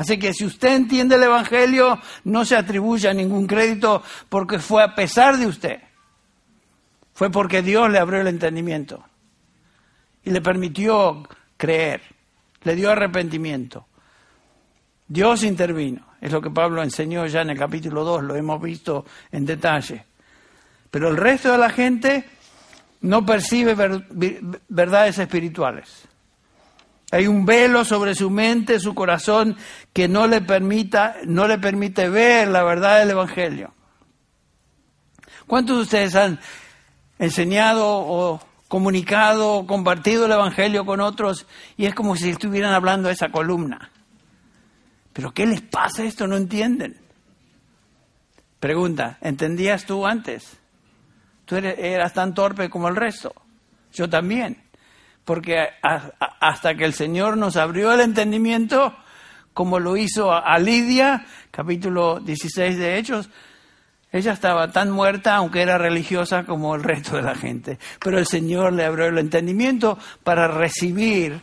Así 0.00 0.18
que 0.18 0.32
si 0.32 0.46
usted 0.46 0.76
entiende 0.76 1.16
el 1.16 1.24
Evangelio, 1.24 2.00
no 2.24 2.46
se 2.46 2.56
atribuya 2.56 3.12
ningún 3.12 3.46
crédito 3.46 4.02
porque 4.30 4.58
fue 4.58 4.82
a 4.82 4.94
pesar 4.94 5.36
de 5.36 5.46
usted. 5.46 5.78
Fue 7.12 7.30
porque 7.30 7.60
Dios 7.60 7.90
le 7.90 7.98
abrió 7.98 8.22
el 8.22 8.28
entendimiento 8.28 9.04
y 10.24 10.30
le 10.30 10.40
permitió 10.40 11.28
creer, 11.58 12.00
le 12.62 12.76
dio 12.76 12.90
arrepentimiento. 12.90 13.88
Dios 15.06 15.42
intervino, 15.42 16.06
es 16.18 16.32
lo 16.32 16.40
que 16.40 16.50
Pablo 16.50 16.82
enseñó 16.82 17.26
ya 17.26 17.42
en 17.42 17.50
el 17.50 17.58
capítulo 17.58 18.02
2, 18.02 18.22
lo 18.22 18.36
hemos 18.36 18.62
visto 18.62 19.04
en 19.30 19.44
detalle. 19.44 20.06
Pero 20.90 21.10
el 21.10 21.18
resto 21.18 21.52
de 21.52 21.58
la 21.58 21.68
gente 21.68 22.24
no 23.02 23.26
percibe 23.26 23.74
verdades 24.66 25.18
espirituales. 25.18 26.08
Hay 27.12 27.26
un 27.26 27.44
velo 27.44 27.84
sobre 27.84 28.14
su 28.14 28.30
mente, 28.30 28.78
su 28.78 28.94
corazón, 28.94 29.56
que 29.92 30.06
no 30.06 30.26
le, 30.26 30.40
permita, 30.40 31.16
no 31.26 31.48
le 31.48 31.58
permite 31.58 32.08
ver 32.08 32.48
la 32.48 32.62
verdad 32.62 33.00
del 33.00 33.10
Evangelio. 33.10 33.74
¿Cuántos 35.46 35.76
de 35.76 35.82
ustedes 35.82 36.14
han 36.14 36.38
enseñado 37.18 37.84
o 37.88 38.40
comunicado 38.68 39.54
o 39.54 39.66
compartido 39.66 40.26
el 40.26 40.32
Evangelio 40.32 40.86
con 40.86 41.00
otros 41.00 41.46
y 41.76 41.86
es 41.86 41.94
como 41.94 42.14
si 42.14 42.30
estuvieran 42.30 42.72
hablando 42.72 43.08
a 43.08 43.12
esa 43.12 43.30
columna? 43.30 43.90
¿Pero 45.12 45.32
qué 45.32 45.46
les 45.46 45.60
pasa 45.60 46.04
esto? 46.04 46.28
No 46.28 46.36
entienden. 46.36 46.96
Pregunta, 48.60 49.18
¿entendías 49.20 49.84
tú 49.84 50.06
antes? 50.06 50.58
Tú 51.44 51.56
eras 51.56 52.12
tan 52.12 52.34
torpe 52.34 52.70
como 52.70 52.86
el 52.86 52.94
resto. 52.94 53.34
Yo 53.92 54.08
también 54.08 54.69
porque 55.30 55.68
hasta 56.40 56.74
que 56.74 56.84
el 56.84 56.92
Señor 56.92 57.36
nos 57.36 57.56
abrió 57.56 57.92
el 57.92 58.00
entendimiento, 58.00 58.96
como 59.54 59.78
lo 59.78 59.96
hizo 59.96 60.32
a 60.32 60.58
Lidia, 60.58 61.24
capítulo 61.52 62.18
16 62.18 62.76
de 62.76 62.98
Hechos, 62.98 63.30
Ella 64.10 64.32
estaba 64.32 64.72
tan 64.72 64.90
muerta, 64.90 65.36
aunque 65.36 65.62
era 65.62 65.78
religiosa, 65.78 66.42
como 66.42 66.74
el 66.74 66.82
resto 66.82 67.14
de 67.14 67.22
la 67.22 67.36
gente. 67.36 67.78
Pero 68.00 68.18
el 68.18 68.26
Señor 68.26 68.72
le 68.72 68.84
abrió 68.84 69.06
el 69.06 69.18
entendimiento 69.18 69.96
para 70.24 70.48
recibir 70.48 71.40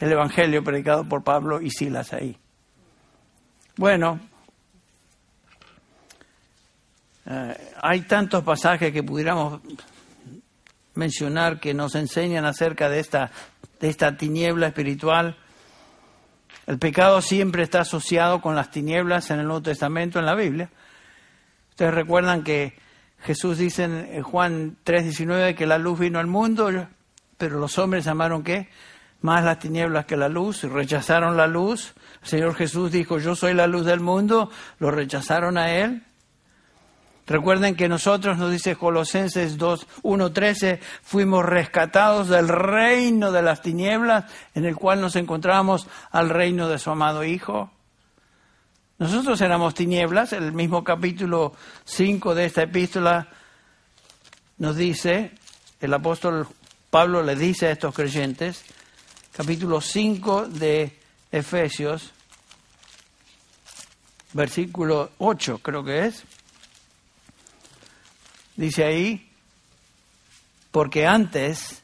el 0.00 0.10
Evangelio 0.10 0.64
predicado 0.64 1.04
por 1.06 1.22
Pablo 1.22 1.60
y 1.60 1.70
Silas 1.70 2.14
ahí. 2.14 2.38
Bueno, 3.76 4.18
eh, 7.26 7.54
hay 7.82 8.00
tantos 8.00 8.42
pasajes 8.42 8.94
que 8.94 9.02
pudiéramos 9.02 9.60
mencionar 10.98 11.60
que 11.60 11.74
nos 11.74 11.94
enseñan 11.94 12.44
acerca 12.44 12.88
de 12.88 12.98
esta, 12.98 13.30
de 13.78 13.88
esta 13.88 14.16
tiniebla 14.16 14.66
espiritual. 14.66 15.36
El 16.66 16.80
pecado 16.80 17.22
siempre 17.22 17.62
está 17.62 17.82
asociado 17.82 18.42
con 18.42 18.56
las 18.56 18.72
tinieblas 18.72 19.30
en 19.30 19.38
el 19.38 19.46
Nuevo 19.46 19.62
Testamento, 19.62 20.18
en 20.18 20.26
la 20.26 20.34
Biblia. 20.34 20.70
Ustedes 21.70 21.94
recuerdan 21.94 22.42
que 22.42 22.76
Jesús 23.20 23.58
dice 23.58 23.84
en 23.84 24.22
Juan 24.24 24.76
3:19 24.84 25.54
que 25.54 25.66
la 25.66 25.78
luz 25.78 26.00
vino 26.00 26.18
al 26.18 26.26
mundo, 26.26 26.68
pero 27.36 27.60
los 27.60 27.78
hombres 27.78 28.08
amaron 28.08 28.42
qué? 28.42 28.68
Más 29.20 29.44
las 29.44 29.60
tinieblas 29.60 30.04
que 30.04 30.16
la 30.16 30.28
luz, 30.28 30.64
rechazaron 30.64 31.36
la 31.36 31.46
luz. 31.46 31.94
El 32.22 32.28
Señor 32.28 32.54
Jesús 32.56 32.90
dijo, 32.90 33.18
yo 33.18 33.36
soy 33.36 33.54
la 33.54 33.68
luz 33.68 33.86
del 33.86 34.00
mundo, 34.00 34.50
lo 34.80 34.90
rechazaron 34.90 35.58
a 35.58 35.70
Él. 35.70 36.02
Recuerden 37.28 37.76
que 37.76 37.88
nosotros, 37.88 38.38
nos 38.38 38.50
dice 38.50 38.74
Colosenses 38.74 39.58
2, 39.58 39.86
1, 40.02 40.32
13, 40.32 40.80
fuimos 41.02 41.44
rescatados 41.44 42.28
del 42.28 42.48
reino 42.48 43.32
de 43.32 43.42
las 43.42 43.60
tinieblas 43.60 44.24
en 44.54 44.64
el 44.64 44.74
cual 44.74 45.02
nos 45.02 45.14
encontrábamos 45.14 45.86
al 46.10 46.30
reino 46.30 46.70
de 46.70 46.78
su 46.78 46.90
amado 46.90 47.24
Hijo. 47.24 47.70
Nosotros 48.96 49.42
éramos 49.42 49.74
tinieblas, 49.74 50.32
el 50.32 50.52
mismo 50.52 50.82
capítulo 50.82 51.52
5 51.84 52.34
de 52.34 52.46
esta 52.46 52.62
epístola 52.62 53.28
nos 54.56 54.76
dice, 54.76 55.32
el 55.82 55.92
apóstol 55.92 56.48
Pablo 56.88 57.22
le 57.22 57.36
dice 57.36 57.66
a 57.66 57.72
estos 57.72 57.94
creyentes, 57.94 58.64
capítulo 59.36 59.82
5 59.82 60.46
de 60.46 60.98
Efesios, 61.30 62.10
versículo 64.32 65.10
8 65.18 65.58
creo 65.58 65.84
que 65.84 66.06
es, 66.06 66.24
dice 68.58 68.84
ahí, 68.84 69.30
porque 70.72 71.06
antes 71.06 71.80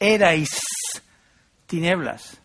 erais 0.00 0.60
tinieblas. 1.66 2.38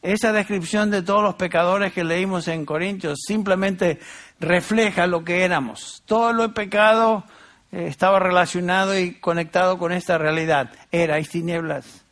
Esa 0.00 0.32
descripción 0.32 0.90
de 0.90 1.02
todos 1.02 1.22
los 1.22 1.34
pecadores 1.34 1.92
que 1.92 2.04
leímos 2.04 2.46
en 2.46 2.64
Corintios 2.64 3.18
simplemente 3.26 3.98
refleja 4.38 5.08
lo 5.08 5.24
que 5.24 5.44
éramos. 5.44 6.04
Todo 6.06 6.32
lo 6.32 6.54
pecado 6.54 7.24
eh, 7.72 7.86
estaba 7.88 8.20
relacionado 8.20 8.96
y 8.96 9.16
conectado 9.16 9.76
con 9.76 9.90
esta 9.90 10.16
realidad. 10.16 10.70
Erais 10.92 11.28
tinieblas. 11.28 12.04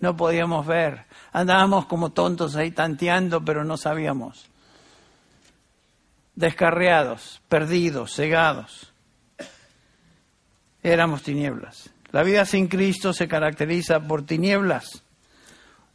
No 0.00 0.16
podíamos 0.16 0.66
ver. 0.66 1.04
Andábamos 1.32 1.86
como 1.86 2.10
tontos 2.10 2.56
ahí 2.56 2.72
tanteando, 2.72 3.44
pero 3.44 3.62
no 3.62 3.76
sabíamos. 3.76 4.50
Descarriados, 6.34 7.40
perdidos, 7.48 8.16
cegados 8.16 8.91
éramos 10.82 11.22
tinieblas. 11.22 11.90
La 12.10 12.22
vida 12.22 12.44
sin 12.44 12.68
Cristo 12.68 13.12
se 13.12 13.28
caracteriza 13.28 14.00
por 14.00 14.24
tinieblas. 14.24 15.02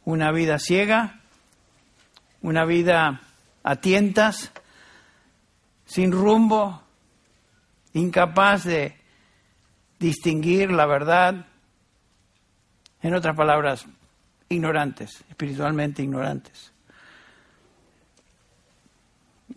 Una 0.04 0.32
vida 0.32 0.58
ciega, 0.58 1.20
una 2.40 2.64
vida 2.64 3.20
a 3.62 3.76
tientas, 3.76 4.50
sin 5.84 6.12
rumbo, 6.12 6.82
incapaz 7.92 8.64
de 8.64 8.96
distinguir 9.98 10.70
la 10.70 10.86
verdad. 10.86 11.46
En 13.02 13.14
otras 13.14 13.36
palabras, 13.36 13.86
ignorantes, 14.48 15.24
espiritualmente 15.28 16.02
ignorantes. 16.02 16.72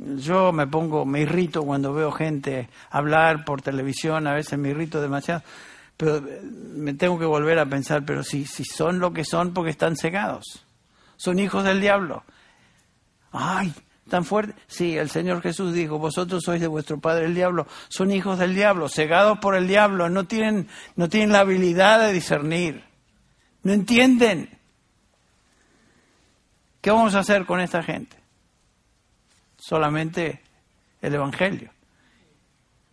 Yo 0.03 0.51
me 0.51 0.65
pongo, 0.65 1.05
me 1.05 1.21
irrito 1.21 1.63
cuando 1.63 1.93
veo 1.93 2.11
gente 2.11 2.69
hablar 2.89 3.45
por 3.45 3.61
televisión, 3.61 4.25
a 4.25 4.33
veces 4.33 4.57
me 4.57 4.69
irrito 4.69 4.99
demasiado, 4.99 5.43
pero 5.95 6.17
eh, 6.17 6.41
me 6.41 6.95
tengo 6.95 7.19
que 7.19 7.25
volver 7.25 7.59
a 7.59 7.67
pensar, 7.67 8.03
pero 8.03 8.23
si, 8.23 8.45
si 8.45 8.63
son 8.63 8.99
lo 8.99 9.13
que 9.13 9.23
son 9.23 9.53
porque 9.53 9.69
están 9.69 9.95
cegados, 9.95 10.65
son 11.17 11.37
hijos 11.37 11.63
del 11.63 11.81
diablo. 11.81 12.23
Ay, 13.31 13.71
tan 14.09 14.25
fuerte. 14.25 14.55
Sí, 14.65 14.97
el 14.97 15.11
Señor 15.11 15.43
Jesús 15.43 15.71
dijo, 15.71 15.99
vosotros 15.99 16.41
sois 16.43 16.59
de 16.59 16.65
vuestro 16.65 16.99
padre 16.99 17.25
el 17.25 17.35
diablo, 17.35 17.67
son 17.87 18.11
hijos 18.11 18.39
del 18.39 18.55
diablo, 18.55 18.89
cegados 18.89 19.37
por 19.37 19.53
el 19.53 19.67
diablo, 19.67 20.09
no 20.09 20.23
tienen, 20.23 20.67
no 20.95 21.09
tienen 21.09 21.31
la 21.31 21.41
habilidad 21.41 21.99
de 21.99 22.11
discernir, 22.11 22.83
no 23.61 23.71
entienden. 23.71 24.49
¿Qué 26.81 26.89
vamos 26.89 27.13
a 27.13 27.19
hacer 27.19 27.45
con 27.45 27.61
esta 27.61 27.83
gente? 27.83 28.20
Solamente 29.61 30.41
el 31.01 31.13
Evangelio. 31.13 31.71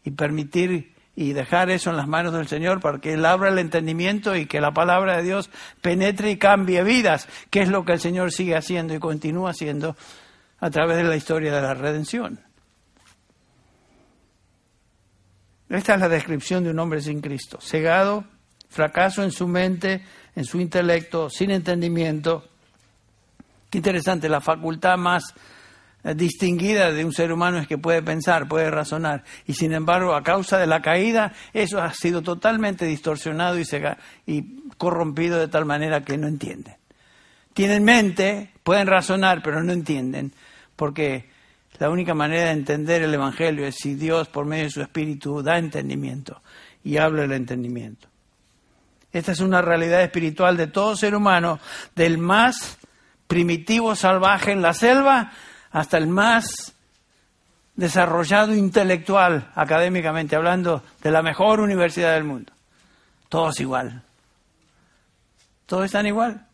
Y 0.05 0.11
permitir 0.11 0.95
y 1.17 1.33
dejar 1.33 1.71
eso 1.71 1.91
en 1.91 1.97
las 1.97 2.07
manos 2.07 2.33
del 2.33 2.47
Señor 2.47 2.81
para 2.81 2.99
que 2.99 3.15
Él 3.15 3.25
abra 3.25 3.49
el 3.49 3.59
entendimiento 3.59 4.37
y 4.37 4.47
que 4.47 4.61
la 4.61 4.73
palabra 4.73 5.17
de 5.17 5.25
Dios 5.25 5.51
penetre 5.81 6.31
y 6.31 6.37
cambie 6.37 6.85
vidas, 6.85 7.27
que 7.51 7.61
es 7.61 7.69
lo 7.69 7.85
que 7.85 7.93
el 7.93 8.01
Señor 8.01 8.31
sigue 8.31 8.55
haciendo 8.55 8.95
y 8.95 9.01
continúa 9.01 9.51
haciendo 9.51 9.97
a 10.61 10.71
través 10.71 10.99
de 10.99 11.05
la 11.05 11.17
historia 11.17 11.53
de 11.53 11.63
la 11.63 11.75
redención. 11.75 12.41
Esta 15.69 15.95
es 15.95 16.01
la 16.01 16.09
descripción 16.09 16.65
de 16.65 16.71
un 16.71 16.79
hombre 16.79 17.01
sin 17.01 17.21
Cristo, 17.21 17.59
cegado, 17.61 18.25
fracaso 18.69 19.23
en 19.23 19.33
su 19.33 19.49
mente, 19.49 20.05
en 20.37 20.45
su 20.45 20.61
intelecto, 20.61 21.31
sin 21.31 21.51
entendimiento. 21.51 22.45
Qué 23.71 23.79
interesante, 23.79 24.29
la 24.29 24.41
facultad 24.41 24.97
más 24.97 25.35
distinguida 26.03 26.93
de 26.93 27.05
un 27.05 27.13
ser 27.13 27.33
humano 27.33 27.59
es 27.59 27.67
que 27.67 27.79
puede 27.79 28.03
pensar, 28.03 28.49
puede 28.49 28.71
razonar. 28.71 29.25
Y 29.47 29.55
sin 29.55 29.73
embargo, 29.73 30.15
a 30.15 30.23
causa 30.23 30.59
de 30.59 30.67
la 30.67 30.81
caída, 30.81 31.33
eso 31.53 31.81
ha 31.81 31.93
sido 31.93 32.23
totalmente 32.23 32.85
distorsionado 32.85 33.59
y, 33.59 33.65
y 34.27 34.61
corrompido 34.77 35.39
de 35.39 35.49
tal 35.49 35.65
manera 35.65 36.03
que 36.03 36.17
no 36.17 36.29
entienden. 36.29 36.77
Tienen 37.53 37.85
mente, 37.85 38.53
pueden 38.63 38.87
razonar, 38.87 39.43
pero 39.43 39.63
no 39.63 39.73
entienden, 39.73 40.33
porque 40.77 41.29
la 41.79 41.91
única 41.91 42.15
manera 42.15 42.47
de 42.47 42.53
entender 42.53 43.03
el 43.03 43.15
Evangelio 43.15 43.67
es 43.67 43.77
si 43.77 43.95
Dios, 43.95 44.29
por 44.29 44.47
medio 44.47 44.65
de 44.65 44.71
su 44.71 44.81
Espíritu, 44.81 45.43
da 45.43 45.59
entendimiento 45.59 46.41
y 46.85 46.97
habla 46.99 47.25
el 47.25 47.33
entendimiento. 47.33 48.09
Esta 49.13 49.33
es 49.33 49.41
una 49.41 49.63
realidad 49.63 50.03
espiritual 50.03 50.57
de 50.57 50.67
todo 50.69 50.95
ser 50.95 51.15
humano, 51.15 51.59
del 51.97 52.19
más 52.19 52.79
primitivo 53.27 53.95
salvaje 53.97 54.53
en 54.53 54.63
la 54.63 54.75
selva 54.75 55.33
hasta 55.71 55.99
el 55.99 56.07
más 56.07 56.75
desarrollado 57.77 58.55
intelectual, 58.55 59.51
académicamente 59.55 60.35
hablando, 60.35 60.83
de 61.03 61.11
la 61.11 61.23
mejor 61.23 61.61
universidad 61.61 62.15
del 62.15 62.25
mundo. 62.25 62.53
Todos 63.29 63.61
igual. 63.61 64.03
Todos 65.67 65.85
están 65.85 66.07
igual. 66.07 66.45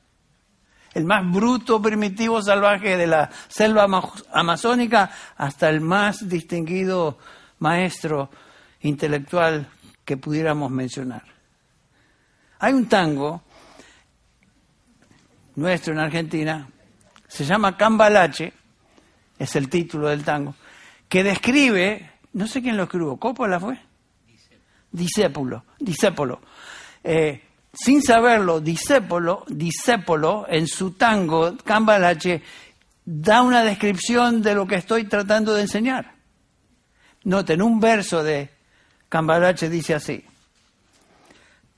El 0.93 1.05
más 1.05 1.29
bruto, 1.31 1.81
primitivo, 1.81 2.43
salvaje 2.43 2.97
de 2.97 3.07
la 3.07 3.31
selva 3.49 3.87
amazónica 4.33 5.11
hasta 5.37 5.69
el 5.69 5.81
más 5.81 6.29
distinguido 6.29 7.19
maestro 7.59 8.31
intelectual 8.81 9.67
que 10.05 10.17
pudiéramos 10.17 10.71
mencionar. 10.71 11.23
Hay 12.59 12.73
un 12.73 12.87
tango 12.87 13.43
nuestro 15.57 15.93
en 15.95 16.01
Argentina, 16.01 16.69
se 17.29 17.45
llama 17.45 17.77
Cambalache, 17.77 18.53
es 19.39 19.57
el 19.57 19.69
título 19.69 20.09
del 20.09 20.25
tango, 20.25 20.55
que 21.09 21.23
describe, 21.23 22.11
no 22.33 22.47
sé 22.47 22.63
quién 22.63 22.77
lo 22.77 22.85
escribió, 22.85 23.17
¿Coppola 23.17 23.61
fue? 23.61 23.79
Discépolo, 24.91 25.65
discépolo. 25.79 26.41
Eh, 27.03 27.43
sin 27.73 28.03
saberlo, 28.03 28.61
discépolo, 28.61 29.45
discépolo, 29.49 30.47
en 30.49 30.67
su 30.67 30.93
tango, 30.93 31.57
Cambalache, 31.65 32.43
da 33.05 33.43
una 33.43 33.63
descripción 33.65 34.43
de 34.43 34.55
lo 34.55 34.67
que 34.67 34.77
estoy 34.77 35.05
tratando 35.05 35.55
de 35.55 35.63
enseñar. 35.63 36.15
Noten, 37.25 37.63
un 37.63 37.81
verso 37.81 38.23
de 38.23 38.51
Cambalache 39.09 39.69
dice 39.69 39.95
así, 39.95 40.25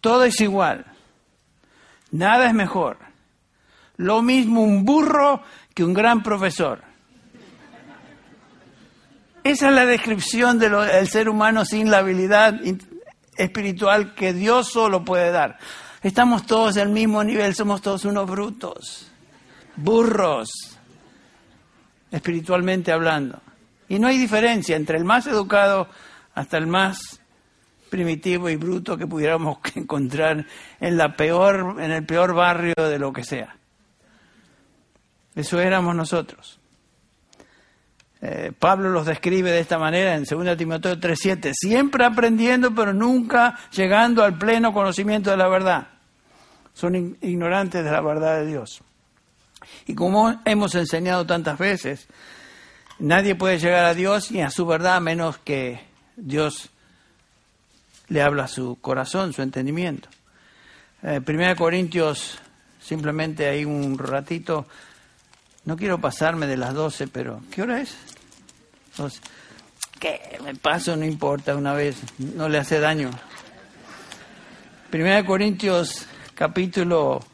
todo 0.01 0.25
es 0.25 0.41
igual, 0.41 0.85
nada 2.11 2.47
es 2.47 2.55
mejor, 2.55 2.99
lo 3.97 4.23
mismo 4.23 4.63
un 4.63 4.85
burro 4.85 5.43
que 5.75 5.85
un 5.85 5.95
gran 5.95 6.23
profesor. 6.23 6.83
Esa 9.47 9.69
es 9.69 9.75
la 9.77 9.87
descripción 9.87 10.59
del 10.59 11.07
ser 11.07 11.29
humano 11.29 11.65
sin 11.65 11.89
la 11.89 11.99
habilidad 11.99 12.61
espiritual 13.37 14.13
que 14.13 14.33
Dios 14.33 14.73
solo 14.73 15.05
puede 15.05 15.31
dar. 15.31 15.57
Estamos 16.03 16.47
todos 16.47 16.75
del 16.75 16.89
mismo 16.89 17.23
nivel, 17.23 17.55
somos 17.55 17.81
todos 17.81 18.05
unos 18.07 18.29
brutos, 18.29 19.09
burros, 19.77 20.51
espiritualmente 22.11 22.91
hablando. 22.91 23.41
Y 23.89 24.01
no 24.01 24.09
hay 24.09 24.19
diferencia 24.19 24.75
entre 24.75 24.99
el 24.99 25.05
más 25.05 25.29
educado 25.29 25.87
hasta 26.35 26.59
el 26.59 26.67
más 26.67 27.21
primitivo 27.89 28.51
y 28.51 28.57
bruto 28.57 28.99
que 28.99 29.07
pudiéramos 29.07 29.59
encontrar 29.77 30.45
en, 30.81 30.97
la 30.97 31.15
peor, 31.15 31.77
en 31.79 31.93
el 31.93 32.05
peor 32.05 32.35
barrio 32.35 32.75
de 32.77 32.99
lo 32.99 33.13
que 33.13 33.23
sea. 33.23 33.57
Eso 35.37 35.61
éramos 35.61 35.95
nosotros. 35.95 36.59
Eh, 38.29 38.51
Pablo 38.59 38.91
los 38.91 39.07
describe 39.07 39.53
de 39.53 39.61
esta 39.61 39.79
manera 39.79 40.17
en 40.17 40.25
2 40.25 40.57
Timoteo 40.57 40.99
3:7, 40.99 41.53
siempre 41.55 42.05
aprendiendo 42.05 42.75
pero 42.75 42.93
nunca 42.93 43.57
llegando 43.71 44.25
al 44.25 44.37
pleno 44.37 44.73
conocimiento 44.73 45.31
de 45.31 45.37
la 45.37 45.47
verdad. 45.47 45.87
Son 46.75 47.17
ignorantes 47.21 47.85
de 47.85 47.91
la 47.93 48.01
verdad 48.01 48.41
de 48.41 48.47
Dios. 48.47 48.83
Y 49.87 49.95
como 49.95 50.41
hemos 50.45 50.75
enseñado 50.75 51.25
tantas 51.25 51.57
veces, 51.57 52.09
nadie 52.99 53.37
puede 53.37 53.61
llegar 53.61 53.85
a 53.85 53.95
Dios 53.95 54.33
ni 54.33 54.43
a 54.43 54.51
su 54.51 54.67
verdad 54.67 54.97
a 54.97 55.01
menos 55.01 55.39
que 55.39 55.85
Dios 56.17 56.71
le 58.09 58.23
habla 58.23 58.45
a 58.45 58.49
su 58.49 58.77
corazón, 58.81 59.35
su 59.35 59.43
entendimiento. 59.43 60.09
Eh, 61.05 61.55
Corintios, 61.57 62.41
simplemente 62.83 63.49
hay 63.49 63.65
un 63.65 63.97
ratito, 63.97 64.67
no 65.65 65.77
quiero 65.77 66.01
pasarme 66.01 66.49
de 66.49 66.57
las 66.57 66.75
12, 66.75 67.07
pero 67.07 67.41
¿qué 67.53 67.63
hora 67.63 67.81
es? 67.81 68.16
¿Qué? 69.99 70.39
Me 70.43 70.55
paso, 70.55 70.97
no 70.97 71.05
importa, 71.05 71.57
una 71.57 71.73
vez, 71.73 71.97
no 72.19 72.49
le 72.49 72.59
hace 72.59 72.81
daño. 72.81 73.11
Primera 74.91 75.25
Corintios, 75.25 76.07
capítulo 76.35 77.25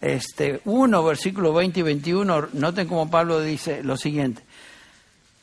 este, 0.00 0.60
1, 0.64 1.04
versículo 1.04 1.52
20 1.52 1.80
y 1.80 1.82
21, 1.82 2.48
noten 2.52 2.88
cómo 2.88 3.10
Pablo 3.10 3.40
dice 3.40 3.82
lo 3.82 3.96
siguiente. 3.96 4.42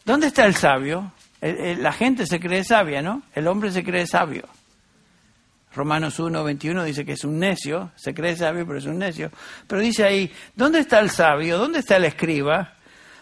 ¿Dónde 0.05 0.27
está 0.27 0.45
el 0.45 0.55
sabio? 0.55 1.11
La 1.41 1.91
gente 1.91 2.25
se 2.25 2.39
cree 2.39 2.63
sabia, 2.63 3.01
¿no? 3.01 3.23
El 3.35 3.47
hombre 3.47 3.71
se 3.71 3.83
cree 3.83 4.07
sabio. 4.07 4.47
Romanos 5.75 6.17
1, 6.19 6.43
21 6.43 6.83
dice 6.85 7.05
que 7.05 7.11
es 7.11 7.23
un 7.23 7.37
necio, 7.37 7.91
se 7.95 8.13
cree 8.13 8.35
sabio, 8.35 8.65
pero 8.65 8.79
es 8.79 8.85
un 8.85 8.97
necio. 8.97 9.31
Pero 9.67 9.81
dice 9.81 10.05
ahí, 10.05 10.31
¿dónde 10.55 10.79
está 10.79 10.99
el 10.99 11.11
sabio? 11.11 11.59
¿Dónde 11.59 11.79
está 11.79 11.97
el 11.97 12.05
escriba? 12.05 12.76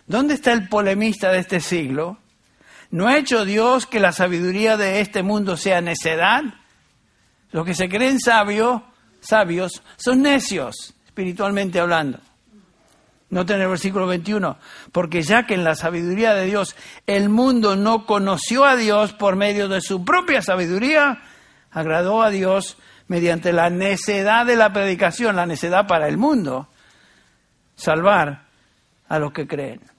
¿Dónde 0.07 0.35
está 0.35 0.53
el 0.53 0.69
polemista 0.69 1.31
de 1.31 1.39
este 1.39 1.59
siglo? 1.59 2.17
¿No 2.91 3.07
ha 3.07 3.17
hecho 3.17 3.43
Dios 3.43 3.87
que 3.87 3.99
la 3.99 4.11
sabiduría 4.11 4.77
de 4.77 5.01
este 5.01 5.23
mundo 5.23 5.57
sea 5.57 5.81
necedad? 5.81 6.43
Los 7.51 7.65
que 7.65 7.73
se 7.73 7.89
creen 7.89 8.19
sabios, 8.19 8.81
sabios 9.19 9.81
son 9.97 10.21
necios, 10.21 10.93
espiritualmente 11.05 11.79
hablando. 11.79 12.19
Noten 13.29 13.59
el 13.59 13.67
versículo 13.67 14.05
21, 14.05 14.57
porque 14.91 15.23
ya 15.23 15.47
que 15.47 15.55
en 15.55 15.63
la 15.63 15.75
sabiduría 15.75 16.35
de 16.35 16.45
Dios 16.45 16.75
el 17.07 17.29
mundo 17.29 17.75
no 17.75 18.05
conoció 18.05 18.65
a 18.65 18.75
Dios 18.75 19.13
por 19.13 19.35
medio 19.35 19.67
de 19.67 19.81
su 19.81 20.05
propia 20.05 20.43
sabiduría, 20.43 21.23
agradó 21.71 22.21
a 22.21 22.29
Dios 22.29 22.77
mediante 23.07 23.51
la 23.51 23.71
necedad 23.71 24.45
de 24.45 24.55
la 24.55 24.71
predicación, 24.71 25.35
la 25.35 25.47
necedad 25.47 25.87
para 25.87 26.07
el 26.07 26.17
mundo, 26.17 26.67
salvar 27.75 28.45
a 29.09 29.19
los 29.19 29.33
que 29.33 29.47
creen. 29.47 29.94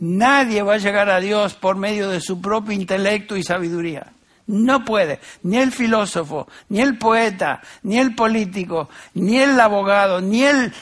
Nadie 0.00 0.62
va 0.62 0.74
a 0.74 0.78
llegar 0.78 1.10
a 1.10 1.20
Dios 1.20 1.54
por 1.54 1.76
medio 1.76 2.08
de 2.08 2.20
su 2.20 2.40
propio 2.40 2.72
intelecto 2.72 3.36
y 3.36 3.42
sabiduría. 3.42 4.12
No 4.46 4.84
puede, 4.84 5.20
ni 5.42 5.58
el 5.58 5.70
filósofo, 5.70 6.48
ni 6.70 6.80
el 6.80 6.98
poeta, 6.98 7.60
ni 7.82 7.98
el 7.98 8.14
político, 8.14 8.88
ni 9.14 9.38
el 9.38 9.60
abogado, 9.60 10.20
ni 10.20 10.42
el 10.42 10.72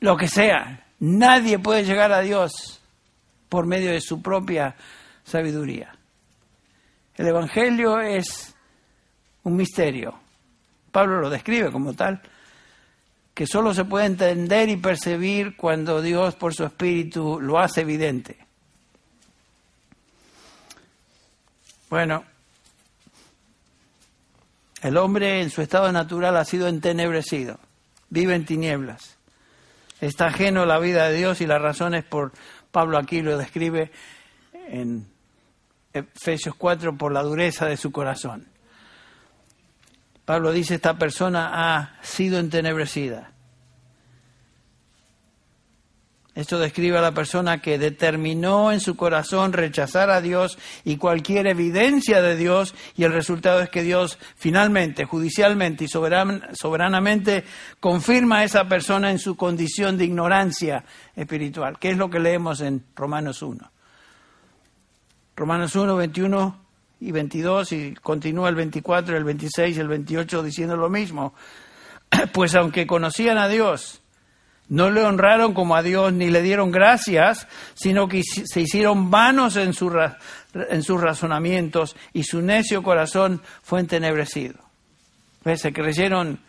lo 0.00 0.16
que 0.16 0.28
sea. 0.28 0.86
Nadie 1.00 1.58
puede 1.58 1.84
llegar 1.84 2.12
a 2.12 2.20
Dios 2.20 2.80
por 3.48 3.66
medio 3.66 3.90
de 3.90 4.00
su 4.00 4.22
propia 4.22 4.74
sabiduría. 5.24 5.94
El 7.16 7.26
Evangelio 7.26 8.00
es 8.00 8.54
un 9.42 9.56
misterio. 9.56 10.14
Pablo 10.92 11.20
lo 11.20 11.28
describe 11.28 11.70
como 11.72 11.92
tal, 11.94 12.22
que 13.38 13.46
solo 13.46 13.72
se 13.72 13.84
puede 13.84 14.06
entender 14.06 14.68
y 14.68 14.76
percibir 14.78 15.54
cuando 15.56 16.02
Dios 16.02 16.34
por 16.34 16.54
su 16.54 16.64
Espíritu 16.64 17.40
lo 17.40 17.60
hace 17.60 17.82
evidente. 17.82 18.36
Bueno, 21.88 22.24
el 24.82 24.96
hombre 24.96 25.40
en 25.40 25.50
su 25.50 25.62
estado 25.62 25.92
natural 25.92 26.36
ha 26.36 26.44
sido 26.44 26.66
entenebrecido, 26.66 27.60
vive 28.10 28.34
en 28.34 28.44
tinieblas. 28.44 29.16
Está 30.00 30.26
ajeno 30.26 30.62
a 30.62 30.66
la 30.66 30.80
vida 30.80 31.08
de 31.08 31.18
Dios 31.18 31.40
y 31.40 31.46
la 31.46 31.60
razón 31.60 31.94
es 31.94 32.02
por, 32.02 32.32
Pablo 32.72 32.98
aquí 32.98 33.22
lo 33.22 33.38
describe 33.38 33.92
en 34.66 35.06
Efesios 35.92 36.56
4, 36.56 36.98
por 36.98 37.12
la 37.12 37.22
dureza 37.22 37.66
de 37.66 37.76
su 37.76 37.92
corazón. 37.92 38.48
Pablo 40.28 40.52
dice, 40.52 40.74
esta 40.74 40.98
persona 40.98 41.52
ha 41.54 42.02
sido 42.02 42.38
entenebrecida. 42.38 43.30
Esto 46.34 46.58
describe 46.58 46.98
a 46.98 47.00
la 47.00 47.12
persona 47.12 47.62
que 47.62 47.78
determinó 47.78 48.70
en 48.70 48.80
su 48.80 48.94
corazón 48.94 49.54
rechazar 49.54 50.10
a 50.10 50.20
Dios 50.20 50.58
y 50.84 50.98
cualquier 50.98 51.46
evidencia 51.46 52.20
de 52.20 52.36
Dios 52.36 52.74
y 52.94 53.04
el 53.04 53.14
resultado 53.14 53.62
es 53.62 53.70
que 53.70 53.82
Dios 53.82 54.18
finalmente, 54.36 55.06
judicialmente 55.06 55.84
y 55.84 55.88
soberanamente 55.88 57.44
confirma 57.80 58.40
a 58.40 58.44
esa 58.44 58.68
persona 58.68 59.10
en 59.10 59.18
su 59.18 59.34
condición 59.34 59.96
de 59.96 60.04
ignorancia 60.04 60.84
espiritual, 61.16 61.78
que 61.78 61.92
es 61.92 61.96
lo 61.96 62.10
que 62.10 62.20
leemos 62.20 62.60
en 62.60 62.84
Romanos 62.94 63.40
1. 63.40 63.72
Romanos 65.36 65.74
1, 65.74 65.96
21 65.96 66.67
y 67.00 67.12
22 67.12 67.72
y 67.72 67.94
continúa 67.94 68.48
el 68.48 68.54
24, 68.54 69.16
el 69.16 69.24
26 69.24 69.76
y 69.76 69.80
el 69.80 69.88
28 69.88 70.42
diciendo 70.42 70.76
lo 70.76 70.88
mismo. 70.88 71.34
Pues 72.32 72.54
aunque 72.54 72.86
conocían 72.86 73.36
a 73.36 73.48
Dios, 73.48 74.00
no 74.68 74.90
le 74.90 75.02
honraron 75.02 75.54
como 75.54 75.76
a 75.76 75.82
Dios 75.82 76.12
ni 76.12 76.30
le 76.30 76.42
dieron 76.42 76.70
gracias, 76.70 77.46
sino 77.74 78.08
que 78.08 78.22
se 78.22 78.60
hicieron 78.60 79.10
vanos 79.10 79.56
en, 79.56 79.72
en 80.70 80.82
sus 80.82 81.00
razonamientos 81.00 81.96
y 82.12 82.24
su 82.24 82.40
necio 82.40 82.82
corazón 82.82 83.42
fue 83.62 83.80
entenebrecido. 83.80 84.56
¿Ves? 85.44 85.60
Se 85.60 85.72
creyeron 85.72 86.40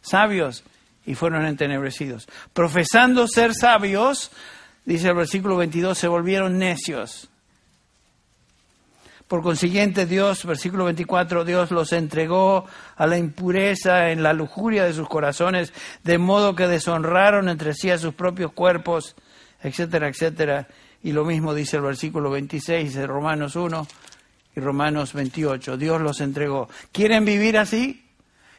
sabios 0.00 0.64
y 1.06 1.14
fueron 1.14 1.46
entenebrecidos. 1.46 2.26
Profesando 2.52 3.26
ser 3.28 3.54
sabios, 3.54 4.30
dice 4.84 5.08
el 5.08 5.16
versículo 5.16 5.56
22, 5.56 5.96
se 5.96 6.08
volvieron 6.08 6.58
necios 6.58 7.28
por 9.32 9.42
consiguiente, 9.42 10.04
Dios, 10.04 10.44
versículo 10.44 10.84
24, 10.84 11.46
Dios 11.46 11.70
los 11.70 11.94
entregó 11.94 12.66
a 12.96 13.06
la 13.06 13.16
impureza 13.16 14.10
en 14.10 14.22
la 14.22 14.34
lujuria 14.34 14.84
de 14.84 14.92
sus 14.92 15.08
corazones, 15.08 15.72
de 16.04 16.18
modo 16.18 16.54
que 16.54 16.68
deshonraron 16.68 17.48
entre 17.48 17.72
sí 17.72 17.88
a 17.88 17.96
sus 17.96 18.12
propios 18.12 18.52
cuerpos, 18.52 19.16
etcétera, 19.62 20.08
etcétera. 20.08 20.68
Y 21.02 21.12
lo 21.12 21.24
mismo 21.24 21.54
dice 21.54 21.78
el 21.78 21.82
versículo 21.82 22.28
26 22.28 22.92
de 22.92 23.06
Romanos 23.06 23.56
1 23.56 23.86
y 24.54 24.60
Romanos 24.60 25.14
28. 25.14 25.78
Dios 25.78 26.02
los 26.02 26.20
entregó. 26.20 26.68
¿Quieren 26.92 27.24
vivir 27.24 27.56
así? 27.56 28.04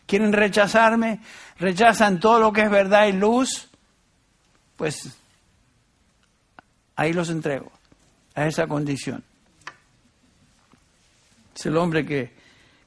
¿Quieren 0.08 0.34
rechazarme? 0.34 1.20
¿Rechazan 1.60 2.20
todo 2.20 2.40
lo 2.40 2.52
que 2.52 2.64
es 2.64 2.72
verdad 2.72 3.06
y 3.06 3.12
luz? 3.12 3.70
Pues 4.76 5.16
ahí 6.96 7.14
los 7.14 7.30
entrego, 7.30 7.72
a 8.34 8.48
esa 8.48 8.66
condición. 8.66 9.24
Es 11.56 11.66
el 11.66 11.78
hombre 11.78 12.06
que, 12.06 12.34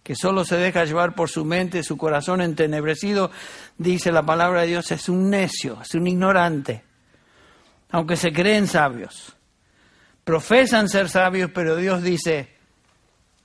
que 0.07 0.15
solo 0.15 0.45
se 0.45 0.57
deja 0.57 0.85
llevar 0.85 1.17
por 1.17 1.29
su 1.29 1.45
mente, 1.45 1.83
su 1.83 1.97
corazón 1.97 2.41
entenebrecido, 2.41 3.33
dice 3.77 4.13
la 4.13 4.25
palabra 4.25 4.61
de 4.61 4.69
Dios, 4.69 4.93
es 4.93 5.09
un 5.09 5.31
necio, 5.31 5.81
es 5.83 5.95
un 5.97 6.07
ignorante, 6.07 6.85
aunque 7.91 8.17
se 8.17 8.33
creen 8.33 8.69
sabios. 8.69 9.35
Profesan 10.23 10.89
ser 10.89 11.09
sabios, 11.09 11.51
pero 11.53 11.75
Dios 11.75 12.05
dice, 12.05 12.51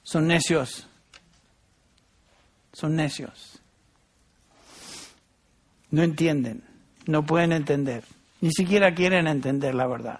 son 0.03 0.27
necios, 0.27 0.87
son 2.73 2.95
necios. 2.95 3.59
No 5.89 6.03
entienden, 6.03 6.63
no 7.07 7.25
pueden 7.25 7.53
entender, 7.53 8.03
ni 8.39 8.51
siquiera 8.51 8.93
quieren 8.93 9.27
entender 9.27 9.73
la 9.73 9.87
verdad. 9.87 10.19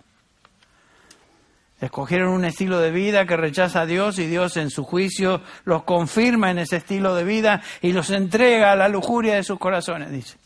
Escogieron 1.82 2.30
un 2.30 2.46
estilo 2.46 2.80
de 2.80 2.92
vida 2.92 3.26
que 3.26 3.36
rechaza 3.36 3.82
a 3.82 3.86
Dios 3.88 4.20
y 4.20 4.28
Dios 4.28 4.56
en 4.56 4.70
su 4.70 4.84
juicio 4.84 5.42
los 5.66 5.84
confirma 5.84 6.52
en 6.52 6.60
ese 6.60 6.78
estilo 6.78 7.16
de 7.16 7.24
vida 7.24 7.64
y 7.82 7.92
los 7.92 8.12
entrega 8.12 8.72
a 8.72 8.76
la 8.76 8.88
lujuria 8.88 9.34
de 9.34 9.44
sus 9.44 9.58
corazones, 9.58 10.12
dice. 10.12 10.38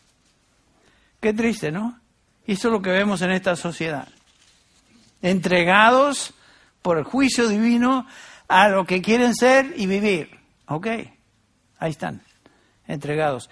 Qué 1.20 1.34
triste, 1.34 1.70
¿no? 1.70 2.00
Y 2.46 2.52
eso 2.52 2.68
es 2.68 2.72
lo 2.72 2.80
que 2.80 2.90
vemos 2.90 3.20
en 3.20 3.32
esta 3.32 3.54
sociedad. 3.54 4.08
Entregados 5.20 6.32
por 6.80 6.96
el 6.96 7.04
juicio 7.04 7.48
divino 7.48 8.06
a 8.48 8.68
lo 8.68 8.86
que 8.86 9.02
quieren 9.02 9.34
ser 9.34 9.74
y 9.76 9.86
vivir. 9.86 10.38
¿Ok? 10.68 10.86
Ahí 11.78 11.90
están, 11.90 12.22
entregados. 12.86 13.50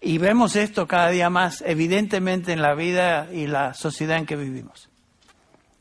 Y 0.00 0.18
vemos 0.18 0.54
esto 0.54 0.86
cada 0.86 1.08
día 1.08 1.30
más 1.30 1.64
evidentemente 1.66 2.52
en 2.52 2.62
la 2.62 2.74
vida 2.74 3.28
y 3.32 3.48
la 3.48 3.74
sociedad 3.74 4.18
en 4.18 4.26
que 4.26 4.36
vivimos. 4.36 4.88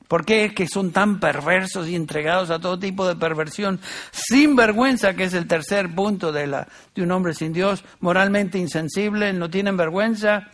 ¿Por 0.07 0.25
qué 0.25 0.45
es 0.45 0.53
que 0.53 0.67
son 0.67 0.91
tan 0.91 1.19
perversos 1.19 1.87
y 1.87 1.95
entregados 1.95 2.49
a 2.49 2.59
todo 2.59 2.77
tipo 2.77 3.07
de 3.07 3.15
perversión? 3.15 3.79
Sin 4.11 4.55
vergüenza, 4.55 5.13
que 5.15 5.23
es 5.23 5.33
el 5.33 5.47
tercer 5.47 5.93
punto 5.93 6.31
de, 6.31 6.47
la, 6.47 6.67
de 6.93 7.03
un 7.03 7.11
hombre 7.11 7.33
sin 7.33 7.53
Dios, 7.53 7.83
moralmente 7.99 8.57
insensible, 8.57 9.33
no 9.33 9.49
tienen 9.49 9.77
vergüenza. 9.77 10.49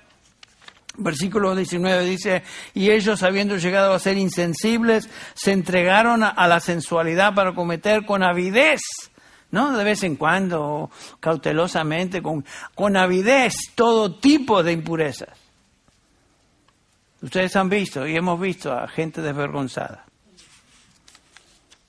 Versículo 0.98 1.56
19 1.56 2.04
dice, 2.06 2.44
y 2.74 2.92
ellos 2.92 3.24
habiendo 3.24 3.58
llegado 3.58 3.94
a 3.94 4.00
ser 4.00 4.18
insensibles, 4.18 5.10
se 5.34 5.52
entregaron 5.52 6.24
a, 6.24 6.48
la 6.48 6.60
sensualidad 6.60 7.34
para 7.34 7.54
cometer 7.54 8.06
con 8.06 8.22
avidez, 8.22 8.82
¿no? 9.52 9.76
De 9.78 9.84
vez 9.84 10.04
en 10.04 10.18
cuando, 10.18 10.92
cautelosamente, 11.20 12.22
con, 12.22 12.44
con 12.76 12.98
avidez, 12.98 13.54
todo 13.76 14.16
tipo 14.16 14.62
de 14.62 14.74
impurezas. 14.74 15.49
Ustedes 17.22 17.56
han 17.56 17.70
visto 17.70 18.08
y 18.08 18.16
hemos 18.16 18.40
visto 18.40 18.72
a 18.72 18.88
gente 18.88 19.22
desvergonzada, 19.22 20.06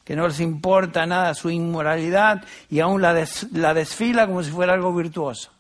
que 0.05 0.17
no 0.17 0.27
les 0.27 0.41
importa 0.41 1.07
nada 1.07 1.35
su 1.35 1.51
inmoralidad 1.51 2.45
y 2.69 2.81
aún 2.81 3.01
la, 3.01 3.27
la 3.53 3.75
desfila 3.75 4.27
como 4.27 4.43
si 4.43 4.51
fuera 4.51 4.75
algo 4.75 4.93
virtuoso. 4.95 5.53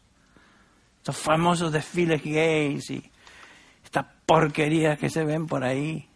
Estos 0.98 1.16
famosos 1.16 1.72
desfiles 1.72 2.22
gays 2.22 2.90
y 2.90 3.10
estas 3.84 4.06
porquerías 4.26 4.98
que 4.98 5.08
se 5.08 5.24
ven 5.24 5.46
por 5.46 5.64
ahí. 5.64 6.06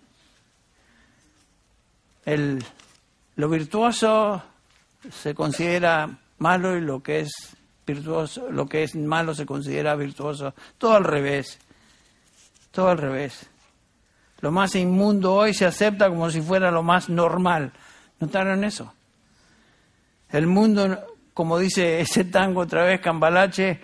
El, 2.24 2.64
lo 3.36 3.48
virtuoso 3.48 4.42
se 5.10 5.34
considera 5.34 6.08
malo 6.38 6.76
y 6.76 6.80
lo 6.80 7.02
que 7.02 7.20
es 7.20 7.56
virtuoso, 7.86 8.50
lo 8.50 8.66
que 8.66 8.82
es 8.82 8.94
malo 8.94 9.34
se 9.34 9.46
considera 9.46 9.94
virtuoso. 9.94 10.54
Todo 10.78 10.94
al 10.94 11.04
revés. 11.04 11.58
Todo 12.74 12.88
al 12.88 12.98
revés. 12.98 13.46
Lo 14.40 14.50
más 14.50 14.74
inmundo 14.74 15.32
hoy 15.32 15.54
se 15.54 15.64
acepta 15.64 16.08
como 16.08 16.28
si 16.28 16.40
fuera 16.40 16.70
lo 16.70 16.82
más 16.82 17.08
normal. 17.08 17.72
¿Notaron 18.18 18.64
eso? 18.64 18.92
El 20.28 20.48
mundo, 20.48 20.98
como 21.32 21.58
dice 21.58 22.00
ese 22.00 22.24
tango 22.24 22.62
otra 22.62 22.84
vez, 22.84 23.00
Cambalache, 23.00 23.80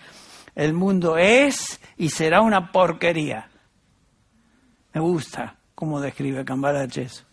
el 0.56 0.72
mundo 0.72 1.16
es 1.16 1.80
y 1.96 2.08
será 2.08 2.40
una 2.40 2.72
porquería. 2.72 3.48
Me 4.92 5.00
gusta 5.00 5.54
cómo 5.74 6.00
describe 6.00 6.44
Cambalache 6.44 7.02
eso. 7.02 7.24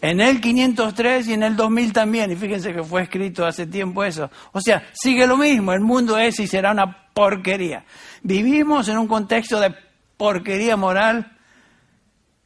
En 0.00 0.20
el 0.20 0.40
503 0.40 1.28
y 1.28 1.32
en 1.34 1.42
el 1.42 1.56
2000 1.56 1.92
también, 1.92 2.30
y 2.32 2.36
fíjense 2.36 2.72
que 2.72 2.82
fue 2.82 3.02
escrito 3.02 3.44
hace 3.44 3.66
tiempo 3.66 4.02
eso. 4.04 4.30
O 4.52 4.60
sea, 4.60 4.88
sigue 4.92 5.26
lo 5.26 5.36
mismo, 5.36 5.72
el 5.72 5.80
mundo 5.80 6.16
es 6.18 6.38
y 6.40 6.46
será 6.46 6.70
una 6.70 7.08
porquería. 7.12 7.84
Vivimos 8.22 8.88
en 8.88 8.98
un 8.98 9.06
contexto 9.06 9.60
de 9.60 9.74
porquería 10.16 10.76
moral, 10.76 11.36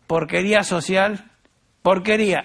porquería 0.06 0.62
social, 0.62 1.30
porquería. 1.82 2.44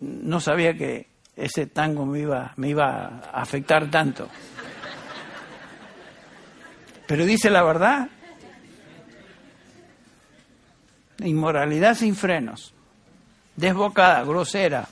No 0.00 0.40
sabía 0.40 0.74
que 0.74 1.08
ese 1.36 1.66
tango 1.66 2.06
me 2.06 2.20
iba, 2.20 2.52
me 2.56 2.68
iba 2.68 3.20
a 3.32 3.42
afectar 3.42 3.90
tanto. 3.90 4.28
Pero 7.06 7.24
dice 7.26 7.50
la 7.50 7.62
verdad. 7.62 8.08
Inmoralidad 11.18 11.94
sin 11.94 12.14
frenos. 12.14 12.72
Desbocada, 13.56 14.22
grosera, 14.22 14.88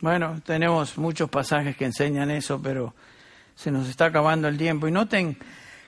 bueno, 0.00 0.40
tenemos 0.44 0.96
muchos 0.96 1.28
pasajes 1.28 1.76
que 1.76 1.84
enseñan 1.84 2.30
eso, 2.30 2.60
pero 2.62 2.94
se 3.56 3.70
nos 3.70 3.88
está 3.88 4.06
acabando 4.06 4.46
el 4.46 4.56
tiempo. 4.56 4.86
Y 4.86 4.92
noten 4.92 5.36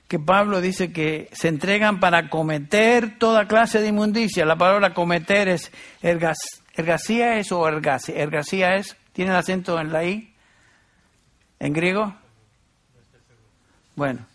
que 0.07 0.19
Pablo 0.19 0.59
dice 0.59 0.91
que 0.91 1.29
se 1.31 1.47
entregan 1.47 2.01
para 2.01 2.29
cometer 2.29 3.17
toda 3.17 3.47
clase 3.47 3.79
de 3.79 3.87
inmundicia. 3.87 4.45
La 4.45 4.57
palabra 4.57 4.93
cometer 4.93 5.47
es 5.47 5.71
ergas, 6.01 6.37
ergasía 6.75 7.37
es 7.37 7.53
o 7.53 7.65
ergasia. 7.65 8.15
Ergasía 8.15 8.75
es, 8.75 8.97
¿tiene 9.13 9.31
el 9.31 9.37
acento 9.37 9.79
en 9.79 9.93
la 9.93 10.03
I? 10.03 10.33
¿En 11.59 11.71
griego? 11.71 12.13
Bueno, 13.95 14.25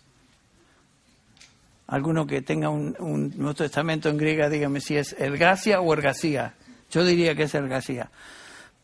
alguno 1.88 2.26
que 2.26 2.40
tenga 2.40 2.70
un, 2.70 2.96
un 2.98 3.34
Nuevo 3.36 3.54
Testamento 3.54 4.08
en 4.08 4.16
griega, 4.16 4.48
dígame 4.48 4.80
si 4.80 4.96
es 4.96 5.14
ergasia 5.18 5.80
o 5.82 5.92
ergasía. 5.92 6.54
Yo 6.90 7.04
diría 7.04 7.34
que 7.34 7.42
es 7.42 7.54
ergasía 7.54 8.10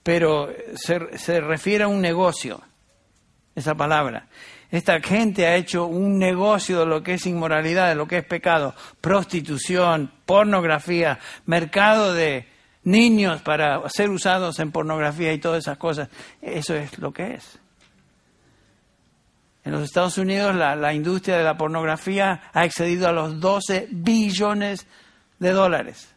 pero 0.02 0.52
se, 0.74 1.18
se 1.18 1.40
refiere 1.40 1.84
a 1.84 1.88
un 1.88 2.00
negocio, 2.00 2.60
esa 3.54 3.74
palabra. 3.74 4.28
Esta 4.70 5.00
gente 5.00 5.46
ha 5.46 5.54
hecho 5.56 5.86
un 5.86 6.18
negocio 6.18 6.80
de 6.80 6.86
lo 6.86 7.02
que 7.02 7.14
es 7.14 7.26
inmoralidad, 7.26 7.90
de 7.90 7.94
lo 7.94 8.06
que 8.06 8.18
es 8.18 8.24
pecado, 8.24 8.74
prostitución, 9.00 10.10
pornografía, 10.24 11.18
mercado 11.44 12.14
de 12.14 12.48
niños 12.84 13.42
para 13.42 13.86
ser 13.90 14.08
usados 14.08 14.58
en 14.58 14.72
pornografía 14.72 15.32
y 15.32 15.38
todas 15.38 15.64
esas 15.64 15.76
cosas. 15.76 16.08
Eso 16.40 16.74
es 16.74 16.98
lo 16.98 17.12
que 17.12 17.34
es. 17.34 17.58
En 19.64 19.72
los 19.72 19.82
Estados 19.82 20.18
Unidos 20.18 20.56
la, 20.56 20.74
la 20.74 20.94
industria 20.94 21.36
de 21.36 21.44
la 21.44 21.56
pornografía 21.56 22.50
ha 22.52 22.64
excedido 22.64 23.08
a 23.08 23.12
los 23.12 23.38
12 23.38 23.88
billones 23.90 24.86
de 25.38 25.52
dólares. 25.52 26.14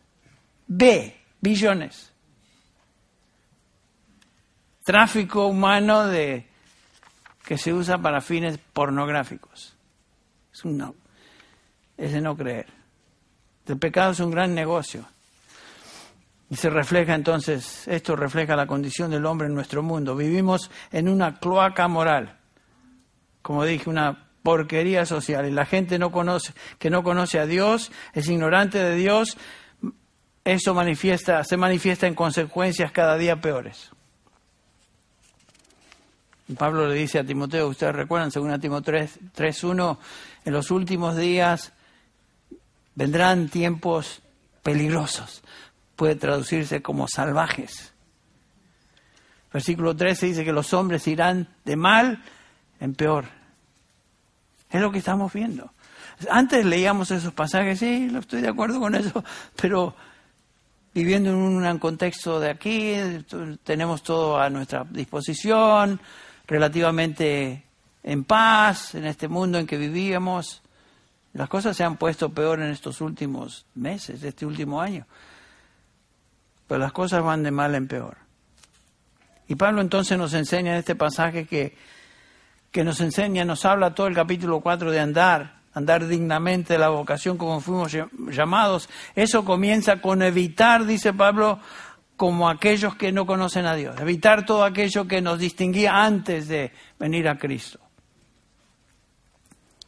B, 0.66 1.16
billones 1.42 2.15
tráfico 4.86 5.48
humano 5.48 6.06
de, 6.06 6.46
que 7.44 7.58
se 7.58 7.74
usa 7.74 7.98
para 7.98 8.22
fines 8.22 8.60
pornográficos. 8.72 9.76
Es 10.54 10.64
un 10.64 10.78
no. 10.78 10.96
Es 11.98 12.14
de 12.14 12.22
no 12.22 12.38
creer. 12.38 12.68
El 13.66 13.78
pecado 13.80 14.12
es 14.12 14.20
un 14.20 14.30
gran 14.30 14.54
negocio. 14.54 15.04
Y 16.52 16.56
se 16.56 16.70
refleja 16.70 17.16
entonces, 17.16 17.88
esto 17.88 18.16
refleja 18.16 18.56
la 18.56 18.68
condición 18.68 19.10
del 19.10 19.26
hombre 19.26 19.48
en 19.48 19.56
nuestro 19.56 19.82
mundo. 19.82 20.16
Vivimos 20.16 20.70
en 20.92 21.10
una 21.10 21.40
cloaca 21.40 21.88
moral, 21.88 22.38
como 23.42 23.66
dije, 23.66 23.90
una 23.90 24.30
porquería 24.44 25.08
social. 25.08 25.48
Y 25.48 25.52
la 25.52 25.66
gente 25.66 25.98
no 25.98 26.12
conoce, 26.12 26.54
que 26.78 26.92
no 26.92 27.02
conoce 27.02 27.40
a 27.40 27.48
Dios, 27.48 27.92
es 28.14 28.30
ignorante 28.30 28.78
de 28.78 28.96
Dios, 28.96 29.36
eso 30.44 30.76
manifiesta, 30.76 31.44
se 31.44 31.58
manifiesta 31.58 32.06
en 32.06 32.14
consecuencias 32.14 32.92
cada 32.92 33.18
día 33.18 33.42
peores. 33.42 33.95
Pablo 36.54 36.88
le 36.88 36.96
dice 36.96 37.18
a 37.18 37.24
Timoteo, 37.24 37.68
ustedes 37.68 37.96
recuerdan, 37.96 38.32
según 38.32 38.60
Timoteo 38.60 38.94
3.1, 38.94 39.98
en 40.46 40.54
los 40.54 40.70
últimos 40.70 41.18
días 41.18 41.74
vendrán 42.94 43.50
tiempos 43.50 44.22
peligrosos. 44.62 45.42
Puede 45.96 46.16
traducirse 46.16 46.82
como 46.82 47.08
salvajes. 47.08 47.94
Versículo 49.52 49.96
13 49.96 50.26
dice 50.28 50.46
que 50.46 50.52
los 50.52 50.74
hombres 50.74 51.08
irán 51.08 51.48
de 51.64 51.76
mal 51.76 52.22
en 52.80 52.94
peor. 52.94 53.26
Es 54.70 54.82
lo 54.82 54.92
que 54.92 55.00
estamos 55.00 55.32
viendo. 55.34 55.72
Antes 56.30 56.66
leíamos 56.66 57.10
esos 57.12 57.34
pasajes, 57.34 57.80
sí, 57.80 58.12
estoy 58.18 58.42
de 58.42 58.50
acuerdo 58.50 58.80
con 58.80 58.96
eso, 58.96 59.24
pero 59.56 59.96
viviendo 60.94 61.30
en 61.30 61.36
un 61.36 61.80
contexto 61.80 62.40
de 62.40 62.50
aquí, 62.50 62.96
tenemos 63.64 64.04
todo 64.04 64.40
a 64.40 64.50
nuestra 64.50 64.86
disposición, 64.90 66.00
relativamente 66.48 67.66
en 68.04 68.24
paz 68.24 68.96
en 68.96 69.06
este 69.06 69.28
mundo 69.28 69.58
en 69.58 69.68
que 69.68 69.78
vivíamos. 69.78 70.62
Las 71.34 71.50
cosas 71.50 71.76
se 71.76 71.84
han 71.84 71.98
puesto 71.98 72.30
peor 72.30 72.62
en 72.62 72.70
estos 72.70 73.02
últimos 73.02 73.66
meses, 73.76 74.24
este 74.24 74.46
último 74.46 74.80
año. 74.80 75.06
Pero 76.68 76.80
las 76.80 76.94
cosas 76.94 77.24
van 77.24 77.44
de 77.44 77.52
mal 77.52 77.76
en 77.76 77.88
peor. 77.88 78.18
Y 79.48 79.56
Pablo 79.56 79.82
entonces 79.82 80.18
nos 80.18 80.34
enseña 80.34 80.72
en 80.72 80.80
este 80.80 80.96
pasaje 80.96 81.46
que, 81.46 81.76
que 82.72 82.84
nos 82.84 83.02
enseña, 83.02 83.44
nos 83.44 83.66
habla 83.66 83.94
todo 83.94 84.08
el 84.08 84.16
capítulo 84.16 84.62
4 84.62 84.92
de 84.92 85.00
andar, 85.00 85.56
andar 85.74 86.08
dignamente 86.08 86.78
la 86.78 86.90
vocación 86.90 87.38
como 87.38 87.60
fuimos 87.60 87.96
llamados. 88.32 88.90
Eso 89.16 89.46
comienza 89.46 90.02
con 90.02 90.22
evitar, 90.22 90.86
dice 90.86 91.14
Pablo, 91.14 91.60
como 92.18 92.50
aquellos 92.50 92.96
que 92.96 93.12
no 93.12 93.26
conocen 93.26 93.66
a 93.66 93.76
Dios, 93.76 94.00
evitar 94.00 94.46
todo 94.46 94.64
aquello 94.64 95.08
que 95.08 95.22
nos 95.22 95.40
distinguía 95.40 96.04
antes 96.04 96.48
de 96.48 96.72
venir 96.98 97.28
a 97.28 97.38
Cristo, 97.38 97.80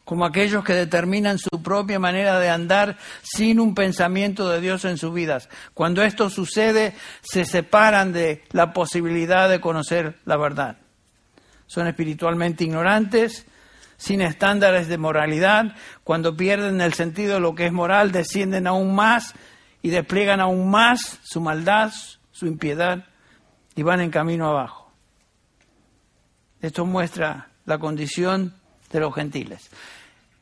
como 0.04 0.24
aquellos 0.24 0.64
que 0.64 0.74
determinan 0.74 1.38
su 1.38 1.62
propia 1.62 1.98
manera 1.98 2.38
de 2.38 2.50
andar 2.50 2.96
sin 3.22 3.60
un 3.60 3.74
pensamiento 3.74 4.48
de 4.48 4.60
Dios 4.60 4.84
en 4.84 4.98
sus 4.98 5.12
vidas. 5.12 5.48
Cuando 5.74 6.02
esto 6.02 6.30
sucede, 6.30 6.94
se 7.22 7.44
separan 7.44 8.12
de 8.12 8.44
la 8.50 8.72
posibilidad 8.72 9.48
de 9.48 9.60
conocer 9.60 10.18
la 10.24 10.36
verdad. 10.36 10.78
Son 11.66 11.86
espiritualmente 11.86 12.64
ignorantes, 12.64 13.46
sin 13.98 14.22
estándares 14.22 14.88
de 14.88 14.96
moralidad, 14.96 15.74
cuando 16.04 16.36
pierden 16.36 16.80
el 16.80 16.94
sentido 16.94 17.34
de 17.34 17.40
lo 17.40 17.54
que 17.54 17.66
es 17.66 17.72
moral, 17.72 18.12
descienden 18.12 18.66
aún 18.66 18.94
más 18.94 19.34
y 19.82 19.90
despliegan 19.90 20.40
aún 20.40 20.70
más 20.70 21.18
su 21.22 21.40
maldad, 21.40 21.92
su 22.38 22.46
impiedad 22.46 23.04
y 23.74 23.82
van 23.82 24.00
en 24.00 24.12
camino 24.12 24.48
abajo. 24.48 24.92
Esto 26.62 26.86
muestra 26.86 27.48
la 27.66 27.78
condición 27.78 28.54
de 28.92 29.00
los 29.00 29.12
gentiles. 29.12 29.68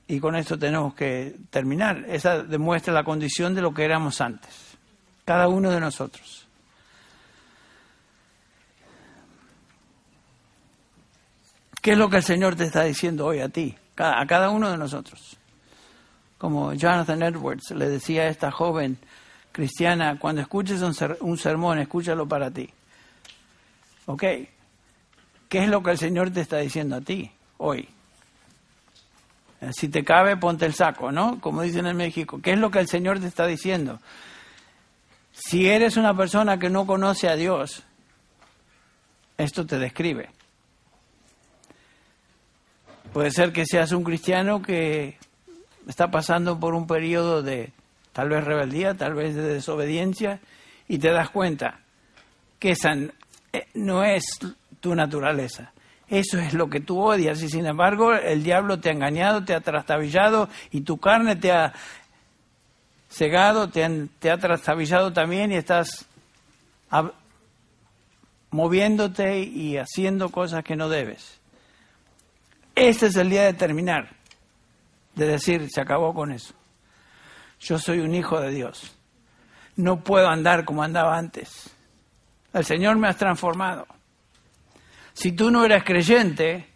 Y 0.06 0.20
con 0.20 0.36
esto 0.36 0.58
tenemos 0.58 0.94
que 0.94 1.36
terminar. 1.48 2.04
Esa 2.06 2.42
demuestra 2.42 2.92
la 2.92 3.02
condición 3.02 3.54
de 3.54 3.62
lo 3.62 3.72
que 3.72 3.84
éramos 3.84 4.20
antes, 4.20 4.76
cada 5.24 5.48
uno 5.48 5.70
de 5.70 5.80
nosotros. 5.80 6.46
¿Qué 11.80 11.92
es 11.92 11.98
lo 11.98 12.10
que 12.10 12.18
el 12.18 12.24
Señor 12.24 12.56
te 12.56 12.64
está 12.64 12.82
diciendo 12.82 13.24
hoy 13.24 13.40
a 13.40 13.48
ti, 13.48 13.74
a 13.96 14.26
cada 14.26 14.50
uno 14.50 14.70
de 14.70 14.76
nosotros? 14.76 15.38
Como 16.36 16.74
Jonathan 16.74 17.22
Edwards 17.22 17.70
le 17.70 17.88
decía 17.88 18.22
a 18.22 18.28
esta 18.28 18.50
joven 18.50 18.98
cristiana, 19.56 20.18
cuando 20.18 20.42
escuches 20.42 20.82
un 20.82 21.38
sermón, 21.38 21.78
escúchalo 21.78 22.28
para 22.28 22.50
ti. 22.50 22.68
¿Ok? 24.04 24.22
¿Qué 25.48 25.64
es 25.64 25.68
lo 25.68 25.82
que 25.82 25.92
el 25.92 25.98
Señor 25.98 26.30
te 26.30 26.42
está 26.42 26.58
diciendo 26.58 26.96
a 26.96 27.00
ti 27.00 27.30
hoy? 27.56 27.88
Eh, 29.62 29.70
si 29.72 29.88
te 29.88 30.04
cabe, 30.04 30.36
ponte 30.36 30.66
el 30.66 30.74
saco, 30.74 31.10
¿no? 31.10 31.40
Como 31.40 31.62
dicen 31.62 31.86
en 31.86 31.96
México. 31.96 32.38
¿Qué 32.42 32.52
es 32.52 32.58
lo 32.58 32.70
que 32.70 32.80
el 32.80 32.86
Señor 32.86 33.18
te 33.18 33.28
está 33.28 33.46
diciendo? 33.46 33.98
Si 35.32 35.66
eres 35.66 35.96
una 35.96 36.14
persona 36.14 36.58
que 36.58 36.68
no 36.68 36.86
conoce 36.86 37.26
a 37.26 37.36
Dios, 37.36 37.82
esto 39.38 39.64
te 39.64 39.78
describe. 39.78 40.28
Puede 43.14 43.30
ser 43.30 43.54
que 43.54 43.64
seas 43.64 43.92
un 43.92 44.04
cristiano 44.04 44.60
que 44.60 45.16
está 45.88 46.10
pasando 46.10 46.60
por 46.60 46.74
un 46.74 46.86
periodo 46.86 47.42
de 47.42 47.72
tal 48.16 48.30
vez 48.30 48.42
rebeldía, 48.42 48.94
tal 48.94 49.12
vez 49.12 49.34
de 49.34 49.42
desobediencia, 49.42 50.40
y 50.88 50.96
te 50.96 51.10
das 51.10 51.28
cuenta 51.28 51.80
que 52.58 52.70
esa 52.70 52.94
eh, 52.94 53.66
no 53.74 54.04
es 54.04 54.24
tu 54.80 54.94
naturaleza. 54.94 55.74
Eso 56.08 56.38
es 56.38 56.54
lo 56.54 56.70
que 56.70 56.80
tú 56.80 56.98
odias 56.98 57.42
y 57.42 57.50
sin 57.50 57.66
embargo 57.66 58.14
el 58.14 58.42
diablo 58.42 58.80
te 58.80 58.88
ha 58.88 58.92
engañado, 58.92 59.44
te 59.44 59.52
ha 59.52 59.60
trastabillado 59.60 60.48
y 60.70 60.80
tu 60.80 60.96
carne 60.96 61.36
te 61.36 61.52
ha 61.52 61.74
cegado, 63.10 63.68
te, 63.68 64.30
ha 64.30 64.38
trastabillado 64.38 65.12
también 65.12 65.52
y 65.52 65.56
estás 65.56 66.06
moviéndote 68.50 69.40
y 69.40 69.76
haciendo 69.76 70.30
cosas 70.30 70.64
que 70.64 70.74
no 70.74 70.88
debes. 70.88 71.38
Este 72.74 73.08
es 73.08 73.16
el 73.16 73.28
día 73.28 73.42
de 73.42 73.52
terminar, 73.52 74.08
de 75.16 75.26
decir, 75.26 75.68
se 75.68 75.82
acabó 75.82 76.14
con 76.14 76.32
eso. 76.32 76.54
Yo 77.60 77.78
soy 77.78 78.00
un 78.00 78.14
hijo 78.14 78.40
de 78.40 78.50
Dios. 78.50 78.96
No 79.76 80.02
puedo 80.02 80.28
andar 80.28 80.64
como 80.64 80.82
andaba 80.82 81.16
antes. 81.16 81.70
El 82.52 82.64
Señor 82.64 82.96
me 82.96 83.08
ha 83.08 83.14
transformado. 83.14 83.86
Si 85.12 85.32
tú 85.32 85.50
no 85.50 85.64
eres 85.64 85.84
creyente, 85.84 86.66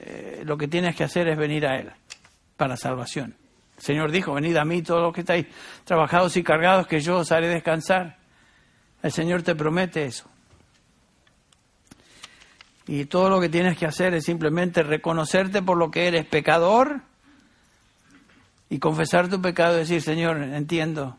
eh, 0.00 0.42
lo 0.44 0.56
que 0.56 0.68
tienes 0.68 0.96
que 0.96 1.04
hacer 1.04 1.28
es 1.28 1.36
venir 1.36 1.66
a 1.66 1.78
Él 1.78 1.92
para 2.56 2.76
salvación. 2.76 3.36
El 3.76 3.82
Señor 3.82 4.10
dijo, 4.10 4.32
venid 4.34 4.56
a 4.56 4.64
mí 4.64 4.82
todos 4.82 5.02
los 5.02 5.12
que 5.12 5.20
estáis 5.20 5.46
trabajados 5.84 6.36
y 6.36 6.42
cargados, 6.42 6.86
que 6.86 7.00
yo 7.00 7.18
os 7.18 7.30
haré 7.30 7.48
descansar. 7.48 8.16
El 9.02 9.12
Señor 9.12 9.42
te 9.42 9.54
promete 9.54 10.04
eso. 10.04 10.28
Y 12.86 13.04
todo 13.06 13.28
lo 13.28 13.40
que 13.40 13.48
tienes 13.48 13.76
que 13.76 13.86
hacer 13.86 14.14
es 14.14 14.24
simplemente 14.24 14.82
reconocerte 14.82 15.60
por 15.60 15.76
lo 15.76 15.90
que 15.90 16.06
eres 16.06 16.24
pecador 16.24 17.02
y 18.68 18.78
confesar 18.78 19.28
tu 19.28 19.40
pecado 19.40 19.76
y 19.76 19.80
decir, 19.80 20.02
Señor, 20.02 20.42
entiendo, 20.42 21.16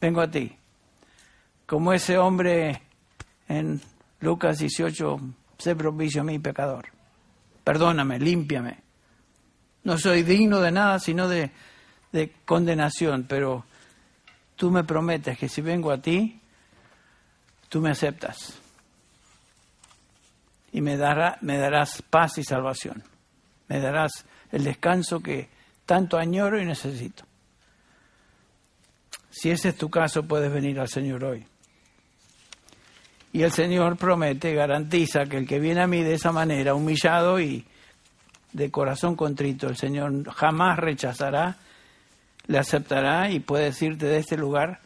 vengo 0.00 0.20
a 0.20 0.30
ti. 0.30 0.56
Como 1.66 1.92
ese 1.92 2.18
hombre 2.18 2.82
en 3.48 3.80
Lucas 4.20 4.58
18, 4.58 5.20
sé 5.58 5.76
propicio 5.76 6.22
a 6.22 6.24
mi 6.24 6.38
pecador. 6.38 6.86
Perdóname, 7.62 8.18
límpiame. 8.18 8.78
No 9.84 9.98
soy 9.98 10.22
digno 10.22 10.60
de 10.60 10.72
nada 10.72 10.98
sino 10.98 11.28
de, 11.28 11.50
de 12.12 12.32
condenación, 12.44 13.26
pero 13.28 13.64
tú 14.56 14.70
me 14.70 14.84
prometes 14.84 15.38
que 15.38 15.48
si 15.48 15.60
vengo 15.60 15.90
a 15.90 15.98
ti, 15.98 16.40
tú 17.68 17.80
me 17.80 17.90
aceptas 17.90 18.58
y 20.72 20.80
me, 20.80 20.96
dará, 20.96 21.38
me 21.40 21.58
darás 21.58 22.02
paz 22.02 22.38
y 22.38 22.44
salvación. 22.44 23.02
Me 23.68 23.80
darás 23.80 24.24
el 24.50 24.64
descanso 24.64 25.20
que 25.20 25.48
tanto 25.88 26.18
añoro 26.18 26.60
y 26.60 26.66
necesito. 26.66 27.24
Si 29.30 29.50
ese 29.50 29.70
es 29.70 29.76
tu 29.76 29.88
caso, 29.88 30.22
puedes 30.22 30.52
venir 30.52 30.78
al 30.78 30.88
Señor 30.88 31.24
hoy. 31.24 31.46
Y 33.32 33.42
el 33.42 33.50
Señor 33.52 33.96
promete, 33.96 34.52
garantiza 34.52 35.24
que 35.24 35.38
el 35.38 35.46
que 35.46 35.58
viene 35.58 35.80
a 35.80 35.86
mí 35.86 36.02
de 36.02 36.12
esa 36.12 36.30
manera, 36.30 36.74
humillado 36.74 37.40
y 37.40 37.66
de 38.52 38.70
corazón 38.70 39.16
contrito, 39.16 39.66
el 39.66 39.78
Señor 39.78 40.30
jamás 40.30 40.78
rechazará, 40.78 41.56
le 42.46 42.58
aceptará 42.58 43.30
y 43.30 43.40
puede 43.40 43.64
decirte 43.64 44.04
de 44.04 44.18
este 44.18 44.36
lugar, 44.36 44.80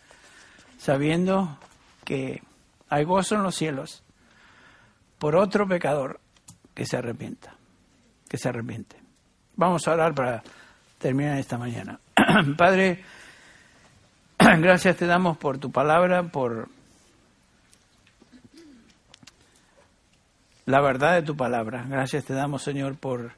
sabiendo 0.78 1.58
que 2.04 2.44
hay 2.88 3.02
gozo 3.02 3.34
en 3.34 3.42
los 3.42 3.56
cielos 3.56 4.04
por 5.18 5.34
otro 5.34 5.66
pecador 5.66 6.20
que 6.74 6.86
se 6.86 6.96
arrepienta, 6.96 7.56
que 8.28 8.38
se 8.38 8.50
arrepiente. 8.50 9.02
Vamos 9.56 9.88
a 9.88 9.94
orar 9.94 10.14
para 10.14 10.44
terminar 11.02 11.36
esta 11.36 11.58
mañana. 11.58 11.98
Padre, 12.56 13.02
gracias 14.38 14.96
te 14.96 15.06
damos 15.06 15.36
por 15.36 15.58
tu 15.58 15.70
palabra, 15.70 16.22
por 16.22 16.68
la 20.64 20.80
verdad 20.80 21.14
de 21.14 21.22
tu 21.22 21.36
palabra. 21.36 21.84
Gracias 21.88 22.24
te 22.24 22.34
damos, 22.34 22.62
Señor, 22.62 22.96
por 22.96 23.32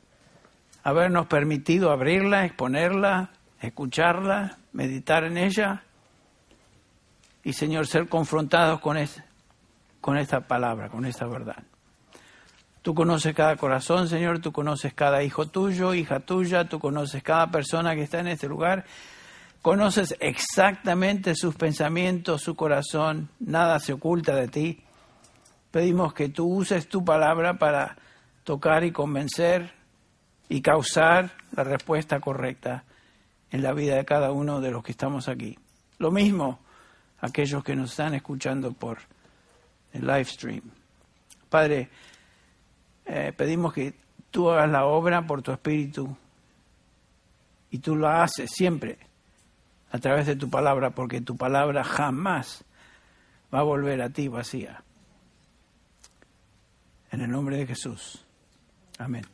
habernos 0.83 1.27
permitido 1.27 1.91
abrirla, 1.91 2.45
exponerla, 2.45 3.31
escucharla, 3.61 4.59
meditar 4.73 5.25
en 5.25 5.39
ella 5.39 5.83
y, 7.43 7.55
Señor, 7.55 7.87
ser 7.87 8.09
confrontados 8.09 8.81
con, 8.81 8.99
con 10.03 10.19
esta 10.19 10.43
palabra, 10.43 10.91
con 10.91 11.07
esta 11.07 11.27
verdad. 11.27 11.65
Tú 12.85 12.95
conoces 12.95 13.35
cada 13.35 13.57
corazón, 13.57 14.11
Señor, 14.11 14.41
tú 14.41 14.53
conoces 14.53 14.93
cada 14.93 15.23
hijo 15.23 15.47
tuyo, 15.47 15.95
hija 15.95 16.21
tuya, 16.21 16.69
tú 16.69 16.79
conoces 16.79 17.23
cada 17.23 17.51
persona 17.51 17.95
que 17.95 18.03
está 18.03 18.21
en 18.21 18.27
este 18.27 18.47
lugar, 18.47 18.85
conoces 19.63 20.15
exactamente 20.21 21.35
sus 21.35 21.55
pensamientos, 21.55 22.43
su 22.43 22.55
corazón, 22.55 23.31
nada 23.41 23.81
se 23.81 23.95
oculta 23.95 24.37
de 24.37 24.49
ti. 24.49 24.85
Pedimos 25.71 26.13
que 26.13 26.29
tú 26.29 26.45
uses 26.45 26.87
tu 26.87 27.03
palabra 27.03 27.55
para 27.55 27.97
tocar 28.45 28.85
y 28.85 28.93
convencer 28.93 29.73
y 30.51 30.61
causar 30.61 31.31
la 31.53 31.65
respuesta 31.65 32.21
correcta 32.21 32.85
en 33.51 33.63
la 33.63 33.73
vida 33.73 33.97
de 33.97 34.05
cada 34.05 34.31
uno 34.31 34.61
de 34.61 34.71
los 34.71 34.85
que 34.85 34.93
estamos 34.93 35.29
aquí. 35.29 35.59
Lo 35.99 36.11
mismo 36.11 36.59
aquellos 37.23 37.65
que 37.65 37.77
nos 37.77 37.93
están 37.93 38.13
escuchando 38.13 38.73
por 38.73 38.99
el 39.95 40.03
live 40.03 40.27
stream. 40.27 40.61
Padre, 41.49 41.89
eh, 43.07 43.33
pedimos 43.37 43.73
que 43.73 43.95
tú 44.31 44.51
hagas 44.51 44.71
la 44.71 44.85
obra 44.87 45.27
por 45.27 45.43
tu 45.43 45.53
espíritu 45.53 46.17
y 47.71 47.79
tú 47.79 47.97
la 47.97 48.23
haces 48.23 48.51
siempre 48.51 48.99
a 49.91 49.99
través 49.99 50.27
de 50.27 50.37
tu 50.37 50.51
palabra, 50.51 50.91
porque 50.91 51.21
tu 51.21 51.37
palabra 51.37 51.85
jamás 51.85 52.65
va 53.53 53.61
a 53.61 53.63
volver 53.63 54.03
a 54.03 54.11
ti 54.11 54.29
vacía. 54.29 54.83
En 57.11 57.21
el 57.21 57.31
nombre 57.31 57.57
de 57.59 57.67
Jesús. 57.67 58.25
Amén. 58.99 59.25